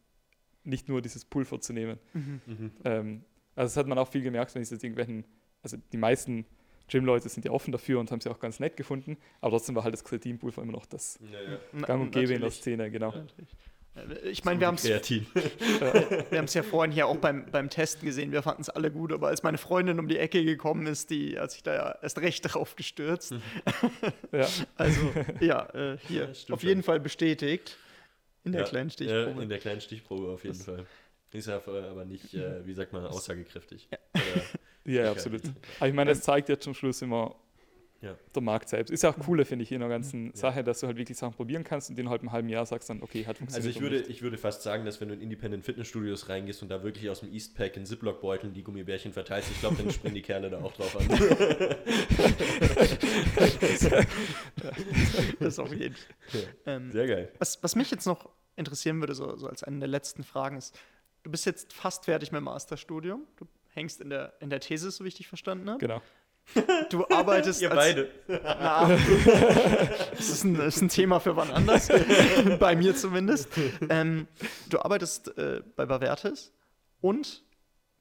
nicht 0.64 0.89
nur 0.89 1.01
dieses 1.03 1.24
Pulver 1.24 1.61
zu 1.61 1.72
nehmen. 1.72 1.99
Mhm. 2.12 2.41
Mhm. 2.47 2.72
Ähm, 2.85 3.24
also 3.55 3.68
das 3.70 3.76
hat 3.76 3.87
man 3.87 3.99
auch 3.99 4.09
viel 4.09 4.22
gemerkt, 4.22 4.55
wenn 4.55 4.62
ich 4.62 4.70
jetzt 4.70 4.83
irgendwelchen, 4.83 5.24
also 5.62 5.76
die 5.93 5.97
meisten 5.97 6.45
Gym-Leute 6.89 7.28
sind 7.28 7.45
ja 7.45 7.53
offen 7.53 7.72
dafür 7.72 8.01
und 8.01 8.11
haben 8.11 8.20
sie 8.20 8.28
auch 8.28 8.39
ganz 8.39 8.61
nett 8.61 8.76
gefunden, 8.76 9.16
aber 9.41 9.53
trotzdem 9.53 9.74
war 9.74 9.85
halt 9.85 9.95
das 9.95 10.05
Kreatinpulver 10.05 10.62
immer 10.62 10.72
noch 10.72 10.87
das 10.87 11.18
Ja, 11.33 11.53
ja. 11.53 11.87
Gang 11.87 12.03
und 12.03 12.11
Gäbe 12.12 12.35
in 12.35 12.41
der. 12.41 12.51
Szene, 12.51 12.91
genau. 12.91 13.12
Natürlich. 13.12 13.57
Äh, 13.95 14.28
Ich 14.30 14.45
meine, 14.45 14.61
wir 14.61 14.66
haben 14.66 14.76
es 14.76 14.82
Kreatin. 14.82 15.26
wir 15.34 16.38
haben's 16.38 16.55
ja 16.55 16.62
vorhin 16.62 16.93
hier 16.93 17.07
auch 17.07 17.16
beim, 17.16 17.47
beim 17.51 17.68
Testen 17.70 18.05
gesehen, 18.07 18.32
wir 18.32 18.43
fanden 18.43 18.62
es 18.62 18.68
alle 18.70 18.90
gut, 18.90 19.12
aber 19.12 19.28
als 19.28 19.43
meine 19.43 19.59
Freundin 19.59 19.99
um 19.99 20.09
die 20.09 20.18
Ecke 20.18 20.45
gekommen 20.45 20.86
ist, 20.86 21.11
die 21.11 21.38
hat 21.38 21.51
sich 21.53 21.62
da 21.62 21.74
ja 21.74 21.99
erst 22.03 22.18
recht 22.20 22.43
drauf 22.53 22.76
gestürzt. 22.76 23.34
Ja. 24.32 24.49
Also, 24.76 25.01
ja, 25.40 25.66
äh, 25.74 25.99
hier, 26.09 26.22
Ja, 26.47 26.55
auf 26.55 26.62
jeden 26.62 26.80
schon. 26.80 26.82
Fall 26.84 27.01
bestätigt 27.01 27.76
in 28.45 28.53
der 28.53 28.62
Ja, 28.62 28.68
kleinen 28.68 28.88
Ja, 28.88 28.93
Stichprobe. 28.95 29.43
in 29.43 29.49
der 29.49 29.59
kleinen 29.59 29.80
Stichprobe 29.80 30.28
auf 30.32 30.45
jeden 30.45 30.57
Das- 30.57 30.64
Fall. 30.66 30.86
Ist 31.32 31.47
ja 31.49 31.57
äh, 31.66 31.88
aber 31.88 32.05
nicht, 32.05 32.34
äh, 32.34 32.66
wie 32.66 32.74
sagt 32.74 32.93
man, 32.93 33.07
aussagekräftig. 33.07 33.88
Ja. 33.90 35.03
Ja, 35.05 35.11
absolut. 35.12 35.40
Aber 35.78 35.88
ich 35.88 35.95
meine, 35.95 36.11
das 36.11 36.20
zeigt 36.20 36.49
ja 36.51 36.59
zum 36.59 36.74
Schluss 36.74 37.01
immer 37.03 37.36
Ja. 38.03 38.16
der 38.34 38.42
Markt 38.42 38.68
selbst. 38.68 38.90
Ist 38.90 39.03
ja 39.05 39.11
auch 39.11 39.18
cooler, 39.18 39.46
finde 39.46 39.62
ich, 39.62 39.70
in 39.72 39.80
der 39.80 39.88
ganzen 39.88 40.26
Ja. 40.26 40.36
Sache, 40.36 40.64
dass 40.64 40.80
du 40.80 40.88
halt 40.88 40.96
wirklich 40.98 41.16
Sachen 41.16 41.34
probieren 41.34 41.62
kannst 41.64 41.88
und 41.88 41.98
in 41.98 42.11
halt 42.11 42.20
einem 42.22 42.32
halben 42.32 42.48
Jahr 42.48 42.66
sagst 42.66 42.90
dann, 42.90 43.00
okay, 43.03 43.24
hat 43.26 43.36
Also 43.40 43.62
funktioniert. 43.62 43.70
ich 43.70 43.76
oder 43.76 43.82
würde, 43.90 43.96
nicht. 43.98 44.11
ich 44.11 44.22
würde 44.22 44.38
fast 44.38 44.62
sagen, 44.62 44.84
dass 44.84 45.00
wenn 45.00 45.09
du 45.09 45.14
in 45.14 45.20
Independent 45.20 45.64
Fitnessstudios 45.64 46.28
reingehst 46.28 46.62
und 46.62 46.68
da 46.68 46.82
wirklich 46.82 47.09
aus 47.11 47.20
dem 47.20 47.32
Eastpack 47.32 47.76
in 47.76 47.86
Ziploc-Beuteln 47.86 48.53
die 48.53 48.64
Gummibärchen 48.64 49.12
verteilst, 49.12 49.50
ich 49.53 49.61
glaube, 49.61 49.76
dann 49.76 49.90
springen 49.92 50.16
die 50.16 50.22
Kerle 50.22 50.50
da 50.50 50.61
auch 50.61 50.72
drauf 50.72 50.96
an. 50.98 51.09
Das 55.40 55.59
auf 55.59 55.72
jeden 55.72 55.94
Fall. 55.94 56.42
Ähm, 56.66 56.92
Sehr 56.92 57.07
geil. 57.07 57.32
was, 57.38 57.62
was 57.62 57.76
mich 57.76 57.90
jetzt 57.90 58.07
noch 58.07 58.28
interessieren 58.57 59.00
würde, 59.00 59.14
so, 59.14 59.36
so 59.36 59.46
als 59.48 59.62
eine 59.62 59.78
der 59.78 59.88
letzten 59.88 60.24
Fragen 60.24 60.57
ist, 60.57 60.78
du 61.22 61.30
bist 61.30 61.46
jetzt 61.46 61.72
fast 61.72 62.05
fertig 62.05 62.32
mit 62.32 62.40
dem 62.40 62.44
Masterstudium, 62.44 63.26
du 63.36 63.46
hängst 63.70 64.00
in 64.00 64.11
der, 64.11 64.34
in 64.40 64.50
der 64.50 64.61
These, 64.61 64.90
so 64.90 65.05
wie 65.05 65.09
ich 65.09 65.14
dich 65.14 65.28
verstanden 65.28 65.68
habe. 65.70 65.78
Genau. 65.78 66.03
Du 66.90 67.07
arbeitest 67.09 67.62
Ihr 67.62 67.70
als, 67.70 67.78
beide. 67.80 68.11
Na, 68.28 68.88
das, 70.11 70.28
ist 70.28 70.45
ein, 70.45 70.55
das 70.55 70.76
ist 70.76 70.82
ein 70.82 70.88
Thema 70.88 71.18
für 71.20 71.34
wann 71.36 71.51
anders, 71.51 71.88
bei 72.61 72.76
mir 72.76 72.95
zumindest. 72.95 73.49
Ähm, 73.88 74.26
du 74.68 74.78
arbeitest 74.80 75.36
äh, 75.38 75.62
bei 75.76 75.86
Bavertis 75.86 76.53
und 77.01 77.43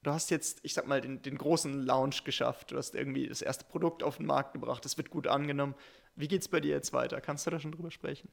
du 0.02 0.10
hast 0.10 0.30
jetzt, 0.30 0.60
ich 0.64 0.74
sag 0.74 0.86
mal, 0.86 1.00
den, 1.00 1.22
den 1.22 1.38
großen 1.38 1.82
Launch 1.86 2.24
geschafft. 2.24 2.72
Du 2.72 2.76
hast 2.76 2.94
irgendwie 2.94 3.26
das 3.26 3.40
erste 3.40 3.64
Produkt 3.64 4.02
auf 4.02 4.18
den 4.18 4.26
Markt 4.26 4.52
gebracht, 4.52 4.84
es 4.84 4.96
wird 4.98 5.08
gut 5.10 5.26
angenommen. 5.28 5.74
Wie 6.14 6.28
geht's 6.28 6.48
bei 6.48 6.60
dir 6.60 6.72
jetzt 6.72 6.92
weiter? 6.92 7.20
Kannst 7.22 7.46
du 7.46 7.50
da 7.50 7.58
schon 7.58 7.72
drüber 7.72 7.90
sprechen? 7.90 8.28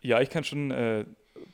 Ja, 0.00 0.20
ich 0.20 0.30
kann 0.30 0.42
schon 0.42 0.72
äh, 0.72 1.04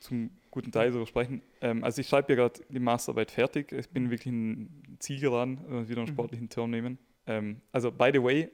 zum 0.00 0.30
guten 0.50 0.72
Teil 0.72 0.88
darüber 0.90 1.06
sprechen. 1.06 1.42
Ähm, 1.60 1.84
also 1.84 2.00
ich 2.00 2.08
schreibe 2.08 2.32
ja 2.32 2.36
gerade 2.36 2.60
die 2.70 2.78
Masterarbeit 2.78 3.30
fertig. 3.30 3.72
Ich 3.72 3.90
bin 3.90 4.08
wirklich 4.10 4.32
ein 4.32 4.96
Zielgeraden, 4.98 5.60
wenn 5.66 5.80
wir 5.80 5.88
wieder 5.90 6.00
einen 6.00 6.08
Mhm. 6.08 6.14
sportlichen 6.14 6.48
Term 6.48 6.70
nehmen. 6.70 6.98
Ähm, 7.28 7.60
also 7.70 7.92
by 7.92 8.10
the 8.12 8.22
way, 8.22 8.50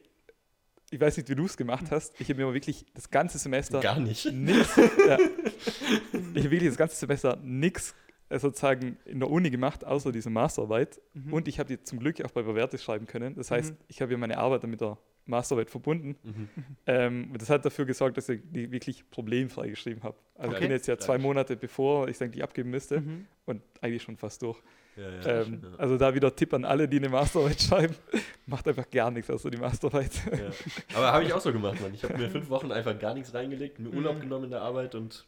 ich 0.90 1.00
weiß 1.00 1.16
nicht, 1.16 1.28
wie 1.30 1.34
du 1.34 1.46
es 1.46 1.56
gemacht 1.56 1.86
hast. 1.90 2.20
Ich 2.20 2.28
habe 2.28 2.38
mir 2.38 2.44
aber 2.44 2.54
wirklich 2.54 2.84
das 2.94 3.10
ganze 3.10 3.38
Semester 3.38 3.80
Gar 3.80 3.98
nicht. 4.00 4.30
nix, 4.32 4.76
ja, 5.08 5.18
ich 5.18 6.44
habe 6.44 6.50
wirklich 6.50 6.68
das 6.68 6.76
ganze 6.76 6.96
Semester 6.96 7.36
nichts 7.42 7.94
sozusagen 8.30 8.96
in 9.04 9.20
der 9.20 9.30
Uni 9.30 9.50
gemacht, 9.50 9.84
außer 9.84 10.10
diese 10.12 10.30
Masterarbeit. 10.30 11.00
Mhm. 11.14 11.32
Und 11.32 11.46
ich 11.48 11.58
habe 11.58 11.68
die 11.68 11.82
zum 11.82 11.98
Glück 12.00 12.20
auch 12.24 12.30
bei 12.32 12.42
Bewertes 12.42 12.82
schreiben 12.82 13.06
können. 13.06 13.34
Das 13.36 13.50
heißt, 13.50 13.72
Mhm. 13.72 13.76
ich 13.88 14.02
habe 14.02 14.12
ja 14.12 14.18
meine 14.18 14.38
Arbeit 14.38 14.64
mit 14.64 14.80
der 14.80 14.98
Masterarbeit 15.26 15.70
verbunden. 15.70 16.16
Mhm. 16.22 16.48
Ähm, 16.86 17.30
und 17.32 17.40
das 17.40 17.48
hat 17.50 17.64
dafür 17.64 17.84
gesorgt, 17.86 18.16
dass 18.16 18.28
ich 18.28 18.40
die 18.44 18.70
wirklich 18.72 19.08
problemfrei 19.10 19.68
geschrieben 19.68 20.02
habe. 20.02 20.16
Also 20.34 20.48
Okay. 20.48 20.56
ich 20.56 20.60
bin 20.62 20.70
jetzt 20.70 20.86
ja 20.88 20.98
zwei. 20.98 21.18
Monate 21.18 21.56
bevor 21.56 22.08
ich 22.08 22.20
eigentlich 22.20 22.42
abgeben 22.42 22.70
müsste 22.70 23.00
Mhm. 23.00 23.26
und 23.46 23.62
eigentlich 23.80 24.02
schon 24.02 24.16
fast 24.16 24.42
durch. 24.42 24.60
Ja, 24.96 25.10
ja, 25.10 25.42
Ähm, 25.42 25.60
ja. 25.62 25.68
Also 25.78 25.96
da 25.98 26.14
wieder 26.14 26.34
Tipp 26.34 26.52
an 26.54 26.64
alle, 26.64 26.88
die 26.88 26.98
eine 26.98 27.08
Masterarbeit 27.08 27.60
schreiben, 27.60 27.94
macht 28.46 28.66
einfach 28.68 28.88
gar 28.90 29.10
nichts 29.10 29.30
außer 29.30 29.50
die 29.50 29.58
Masterarbeit. 29.58 30.12
Ja. 30.30 30.50
Aber 30.96 31.12
habe 31.12 31.24
ich 31.24 31.32
auch 31.32 31.40
so 31.40 31.52
gemacht, 31.52 31.80
Mann. 31.80 31.92
Ich 31.94 32.04
habe 32.04 32.16
mir 32.16 32.30
fünf 32.30 32.48
Wochen 32.48 32.70
einfach 32.70 32.98
gar 32.98 33.14
nichts 33.14 33.34
reingelegt, 33.34 33.78
mir 33.80 33.90
Urlaub 33.90 34.16
Mhm. 34.16 34.20
genommen 34.20 34.44
in 34.44 34.50
der 34.50 34.62
Arbeit 34.62 34.94
und 34.94 35.26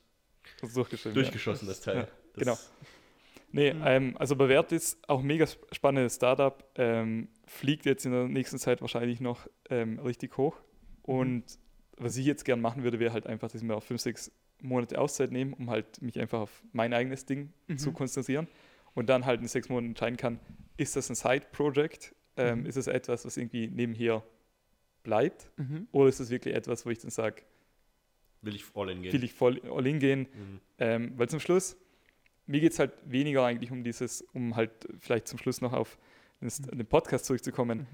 ist 0.62 1.04
durchgeschossen, 1.16 1.66
das 1.66 1.80
Teil. 1.80 1.96
Ja, 1.96 2.02
Das 2.02 2.40
genau. 2.40 2.52
ist- 2.52 2.70
Nee, 3.52 3.74
ähm, 3.84 4.14
also 4.18 4.36
bei 4.36 4.48
Vertis 4.48 4.98
auch 5.06 5.22
mega 5.22 5.44
sp- 5.48 5.64
spannendes 5.72 6.16
Startup. 6.16 6.62
Ähm, 6.74 7.28
fliegt 7.46 7.86
jetzt 7.86 8.04
in 8.04 8.12
der 8.12 8.28
nächsten 8.28 8.58
Zeit 8.58 8.80
wahrscheinlich 8.82 9.20
noch 9.20 9.48
ähm, 9.70 9.98
richtig 10.00 10.36
hoch. 10.36 10.56
Und 11.02 11.44
was 11.96 12.16
ich 12.16 12.26
jetzt 12.26 12.44
gern 12.44 12.60
machen 12.60 12.82
würde, 12.82 12.98
wäre 12.98 13.12
halt 13.14 13.26
einfach, 13.26 13.48
dass 13.48 13.60
ich 13.62 13.66
mir 13.66 13.74
auch 13.74 13.82
fünf, 13.82 14.00
sechs 14.02 14.30
Monate 14.60 14.98
Auszeit 15.00 15.30
nehme, 15.30 15.54
um 15.56 15.70
halt 15.70 16.02
mich 16.02 16.18
einfach 16.20 16.40
auf 16.40 16.62
mein 16.72 16.92
eigenes 16.92 17.24
Ding 17.24 17.52
zu 17.76 17.92
konzentrieren. 17.92 18.46
Und 18.96 19.10
dann 19.10 19.26
halt 19.26 19.42
in 19.42 19.46
sechs 19.46 19.68
Monaten 19.68 19.88
entscheiden 19.88 20.16
kann, 20.16 20.40
ist 20.78 20.96
das 20.96 21.10
ein 21.10 21.14
Side-Project? 21.14 22.14
Ähm, 22.38 22.64
Ist 22.64 22.76
es 22.76 22.86
etwas, 22.86 23.24
was 23.26 23.36
irgendwie 23.36 23.68
nebenher 23.68 24.22
bleibt? 25.02 25.50
Mhm. 25.56 25.86
Oder 25.92 26.08
ist 26.08 26.18
es 26.18 26.30
wirklich 26.30 26.54
etwas, 26.54 26.84
wo 26.86 26.90
ich 26.90 26.98
dann 26.98 27.10
sage, 27.10 27.42
Will 28.40 28.54
ich 28.54 28.64
all 28.74 28.90
in 28.90 29.02
gehen. 29.02 29.12
will 29.12 29.24
ich 29.24 29.32
voll 29.32 29.60
all 29.70 29.86
in 29.86 29.98
gehen? 29.98 30.20
Mhm. 30.20 30.60
Ähm, 30.78 31.12
weil 31.16 31.28
zum 31.28 31.40
Schluss, 31.40 31.76
mir 32.46 32.60
geht 32.60 32.72
es 32.72 32.78
halt 32.78 32.92
weniger 33.04 33.44
eigentlich 33.44 33.70
um 33.70 33.84
dieses, 33.84 34.22
um 34.32 34.56
halt 34.56 34.70
vielleicht 34.98 35.28
zum 35.28 35.38
Schluss 35.38 35.60
noch 35.60 35.74
auf 35.74 35.98
den, 36.40 36.50
den 36.78 36.86
Podcast 36.86 37.26
zurückzukommen, 37.26 37.86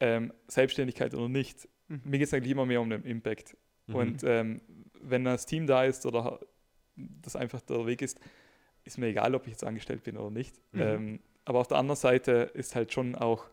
ähm, 0.00 0.32
Selbstständigkeit 0.48 1.14
oder 1.14 1.28
nicht. 1.30 1.66
Mhm. 1.88 2.00
Mir 2.04 2.18
geht 2.18 2.28
es 2.28 2.34
eigentlich 2.34 2.52
immer 2.52 2.66
mehr 2.66 2.80
um 2.80 2.90
den 2.90 3.04
Impact. 3.04 3.56
Mhm. 3.86 3.94
Und 3.94 4.24
ähm, 4.24 4.60
wenn 5.00 5.24
das 5.24 5.46
Team 5.46 5.66
da 5.66 5.84
ist 5.84 6.04
oder 6.04 6.40
das 6.96 7.36
einfach 7.36 7.62
der 7.62 7.86
Weg 7.86 8.02
ist, 8.02 8.20
ist 8.84 8.98
mir 8.98 9.06
egal, 9.06 9.34
ob 9.34 9.46
ich 9.46 9.52
jetzt 9.52 9.64
angestellt 9.64 10.02
bin 10.02 10.16
oder 10.16 10.30
nicht. 10.30 10.54
Mhm. 10.72 10.80
Ähm, 10.80 11.20
aber 11.44 11.60
auf 11.60 11.68
der 11.68 11.78
anderen 11.78 11.96
Seite 11.96 12.50
ist 12.54 12.74
halt 12.74 12.92
schon 12.92 13.14
auch 13.14 13.46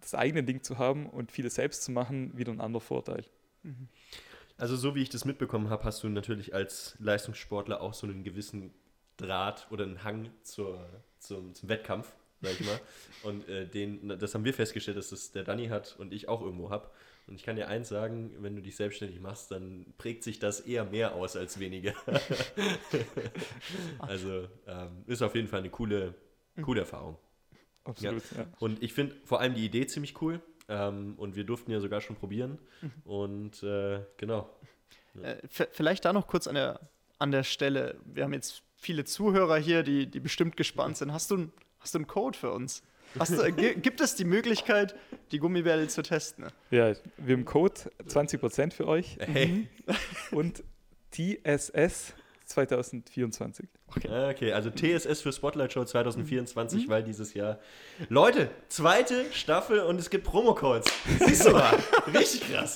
das 0.00 0.14
eigene 0.14 0.44
Ding 0.44 0.62
zu 0.62 0.78
haben 0.78 1.08
und 1.08 1.32
vieles 1.32 1.54
selbst 1.54 1.82
zu 1.82 1.90
machen, 1.90 2.36
wieder 2.36 2.52
ein 2.52 2.60
anderer 2.60 2.80
Vorteil. 2.80 3.24
Also 4.58 4.76
so 4.76 4.94
wie 4.94 5.02
ich 5.02 5.10
das 5.10 5.24
mitbekommen 5.24 5.70
habe, 5.70 5.84
hast 5.84 6.02
du 6.02 6.08
natürlich 6.08 6.54
als 6.54 6.96
Leistungssportler 6.98 7.80
auch 7.80 7.94
so 7.94 8.06
einen 8.06 8.22
gewissen 8.22 8.72
Draht 9.16 9.66
oder 9.70 9.84
einen 9.84 10.04
Hang 10.04 10.30
zur, 10.42 10.86
zum, 11.18 11.54
zum 11.54 11.68
Wettkampf, 11.68 12.14
sag 12.40 12.52
ich 12.52 12.66
mal. 12.66 12.80
Und 13.24 13.48
äh, 13.48 13.66
den, 13.66 14.18
das 14.18 14.34
haben 14.34 14.44
wir 14.44 14.54
festgestellt, 14.54 14.96
dass 14.96 15.10
das 15.10 15.32
der 15.32 15.44
Danny 15.44 15.68
hat 15.68 15.96
und 15.98 16.12
ich 16.12 16.28
auch 16.28 16.42
irgendwo 16.42 16.70
habe. 16.70 16.90
Und 17.26 17.34
ich 17.34 17.42
kann 17.42 17.56
dir 17.56 17.66
eins 17.68 17.88
sagen, 17.88 18.32
wenn 18.38 18.54
du 18.54 18.62
dich 18.62 18.76
selbstständig 18.76 19.20
machst, 19.20 19.50
dann 19.50 19.86
prägt 19.98 20.22
sich 20.22 20.38
das 20.38 20.60
eher 20.60 20.84
mehr 20.84 21.14
aus 21.14 21.34
als 21.36 21.58
weniger. 21.58 21.92
also 23.98 24.48
ähm, 24.66 25.02
ist 25.06 25.22
auf 25.22 25.34
jeden 25.34 25.48
Fall 25.48 25.60
eine 25.60 25.70
coole, 25.70 26.14
coole 26.62 26.80
Erfahrung. 26.80 27.18
Absolut, 27.84 28.22
ja. 28.36 28.46
Und 28.58 28.82
ich 28.82 28.92
finde 28.92 29.16
vor 29.24 29.40
allem 29.40 29.54
die 29.54 29.64
Idee 29.64 29.86
ziemlich 29.86 30.20
cool. 30.20 30.40
Ähm, 30.68 31.14
und 31.16 31.36
wir 31.36 31.44
durften 31.44 31.70
ja 31.70 31.78
sogar 31.80 32.00
schon 32.00 32.16
probieren. 32.16 32.58
Und 33.04 33.62
äh, 33.62 34.00
genau. 34.16 34.50
Äh, 35.22 35.36
v- 35.48 35.68
vielleicht 35.70 36.04
da 36.04 36.12
noch 36.12 36.26
kurz 36.26 36.48
an 36.48 36.56
der, 36.56 36.80
an 37.18 37.30
der 37.30 37.44
Stelle. 37.44 38.00
Wir 38.04 38.24
haben 38.24 38.32
jetzt 38.32 38.62
viele 38.76 39.04
Zuhörer 39.04 39.56
hier, 39.58 39.82
die, 39.84 40.06
die 40.08 40.18
bestimmt 40.20 40.56
gespannt 40.56 40.96
sind. 40.96 41.12
Hast 41.12 41.30
du, 41.30 41.52
hast 41.78 41.94
du 41.94 41.98
einen 41.98 42.08
Code 42.08 42.36
für 42.36 42.50
uns? 42.52 42.82
Hast 43.18 43.32
du, 43.38 43.52
gi- 43.52 43.74
gibt 43.74 44.00
es 44.00 44.14
die 44.14 44.24
Möglichkeit, 44.24 44.94
die 45.32 45.38
Gummibärle 45.38 45.88
zu 45.88 46.02
testen? 46.02 46.46
Ja, 46.70 46.92
wir 47.16 47.36
haben 47.36 47.44
Code 47.44 47.74
20% 48.08 48.72
für 48.72 48.86
euch 48.86 49.16
Hey. 49.20 49.68
und 50.30 50.62
TSS 51.12 52.14
2024. 52.46 53.68
Ah, 54.08 54.28
Okay, 54.30 54.52
also 54.52 54.70
TSS 54.70 55.20
für 55.22 55.32
Spotlight 55.32 55.72
Show 55.72 55.84
2024, 55.84 56.88
weil 56.88 57.02
dieses 57.02 57.34
Jahr. 57.34 57.58
Leute, 58.08 58.50
zweite 58.68 59.24
Staffel 59.32 59.80
und 59.80 59.98
es 59.98 60.10
gibt 60.10 60.24
Promocodes. 60.24 60.86
Siehst 61.26 61.46
du 61.46 61.50
mal, 61.52 61.76
richtig 62.14 62.42
krass. 62.52 62.74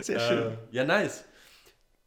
Sehr 0.00 0.20
schön. 0.20 0.38
Äh, 0.52 0.56
ja, 0.70 0.84
nice. 0.84 1.24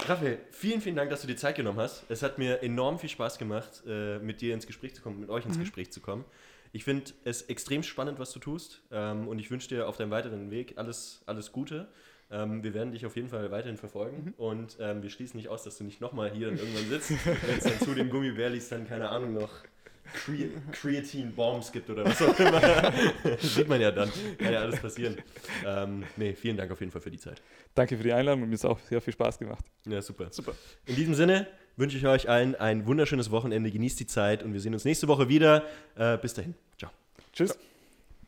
Raphael, 0.05 0.39
vielen, 0.51 0.81
vielen 0.81 0.95
Dank, 0.95 1.09
dass 1.11 1.21
du 1.21 1.27
dir 1.27 1.37
Zeit 1.37 1.55
genommen 1.55 1.79
hast. 1.79 2.03
Es 2.09 2.23
hat 2.23 2.37
mir 2.37 2.61
enorm 2.63 2.99
viel 2.99 3.09
Spaß 3.09 3.37
gemacht, 3.37 3.83
äh, 3.87 4.17
mit 4.19 4.41
dir 4.41 4.53
ins 4.53 4.65
Gespräch 4.67 4.95
zu 4.95 5.01
kommen, 5.01 5.19
mit 5.19 5.29
euch 5.29 5.45
ins 5.45 5.59
Gespräch 5.59 5.91
zu 5.91 6.01
kommen. 6.01 6.25
Ich 6.75 6.83
finde 6.83 7.11
es 7.23 7.43
extrem 7.43 7.83
spannend, 7.83 8.17
was 8.17 8.31
du 8.31 8.39
tust 8.39 8.81
ähm, 8.91 9.27
und 9.27 9.37
ich 9.37 9.51
wünsche 9.51 9.69
dir 9.69 9.87
auf 9.87 9.95
deinem 9.95 10.09
weiteren 10.09 10.49
Weg 10.49 10.73
alles, 10.75 11.21
alles 11.27 11.51
Gute. 11.51 11.87
Ähm, 12.31 12.63
wir 12.63 12.73
werden 12.73 12.91
dich 12.91 13.05
auf 13.05 13.15
jeden 13.15 13.29
Fall 13.29 13.51
weiterhin 13.51 13.77
verfolgen 13.77 14.33
und 14.37 14.77
ähm, 14.79 15.03
wir 15.03 15.11
schließen 15.11 15.37
nicht 15.37 15.49
aus, 15.49 15.63
dass 15.63 15.77
du 15.77 15.83
nicht 15.83 16.01
nochmal 16.01 16.31
hier 16.31 16.47
dann 16.47 16.57
irgendwann 16.57 16.89
sitzt, 16.89 17.11
wenn 17.25 17.57
es 17.59 17.63
dann 17.63 17.79
zu 17.79 17.93
dem 17.93 18.09
Gummibärlis 18.09 18.69
dann, 18.69 18.87
keine 18.87 19.09
Ahnung, 19.09 19.33
noch 19.33 19.51
Cre 20.13 20.49
Creatine 20.71 21.31
Bombs 21.31 21.71
gibt 21.71 21.89
oder 21.89 22.05
was 22.05 22.21
auch 22.21 22.39
immer. 22.39 22.91
Sieht 23.39 23.67
man 23.67 23.81
ja 23.81 23.91
dann. 23.91 24.11
Kann 24.37 24.53
ja 24.53 24.59
alles 24.59 24.79
passieren. 24.79 25.17
Ähm, 25.65 26.03
nee, 26.15 26.33
vielen 26.33 26.57
Dank 26.57 26.71
auf 26.71 26.79
jeden 26.79 26.91
Fall 26.91 27.01
für 27.01 27.11
die 27.11 27.17
Zeit. 27.17 27.41
Danke 27.75 27.97
für 27.97 28.03
die 28.03 28.13
Einladung 28.13 28.43
und 28.43 28.49
mir 28.49 28.55
ist 28.55 28.65
auch 28.65 28.79
sehr 28.79 29.01
viel 29.01 29.13
Spaß 29.13 29.39
gemacht. 29.39 29.65
Ja, 29.85 30.01
super. 30.01 30.27
Super. 30.31 30.53
In 30.85 30.95
diesem 30.95 31.15
Sinne 31.15 31.47
wünsche 31.75 31.97
ich 31.97 32.05
euch 32.05 32.29
allen 32.29 32.55
ein 32.55 32.85
wunderschönes 32.85 33.31
Wochenende. 33.31 33.71
Genießt 33.71 33.99
die 33.99 34.07
Zeit 34.07 34.43
und 34.43 34.53
wir 34.53 34.59
sehen 34.59 34.73
uns 34.73 34.85
nächste 34.85 35.07
Woche 35.07 35.27
wieder. 35.29 35.63
Äh, 35.95 36.17
bis 36.17 36.33
dahin. 36.33 36.53
Ciao. 36.77 36.91
Tschüss. 37.33 37.57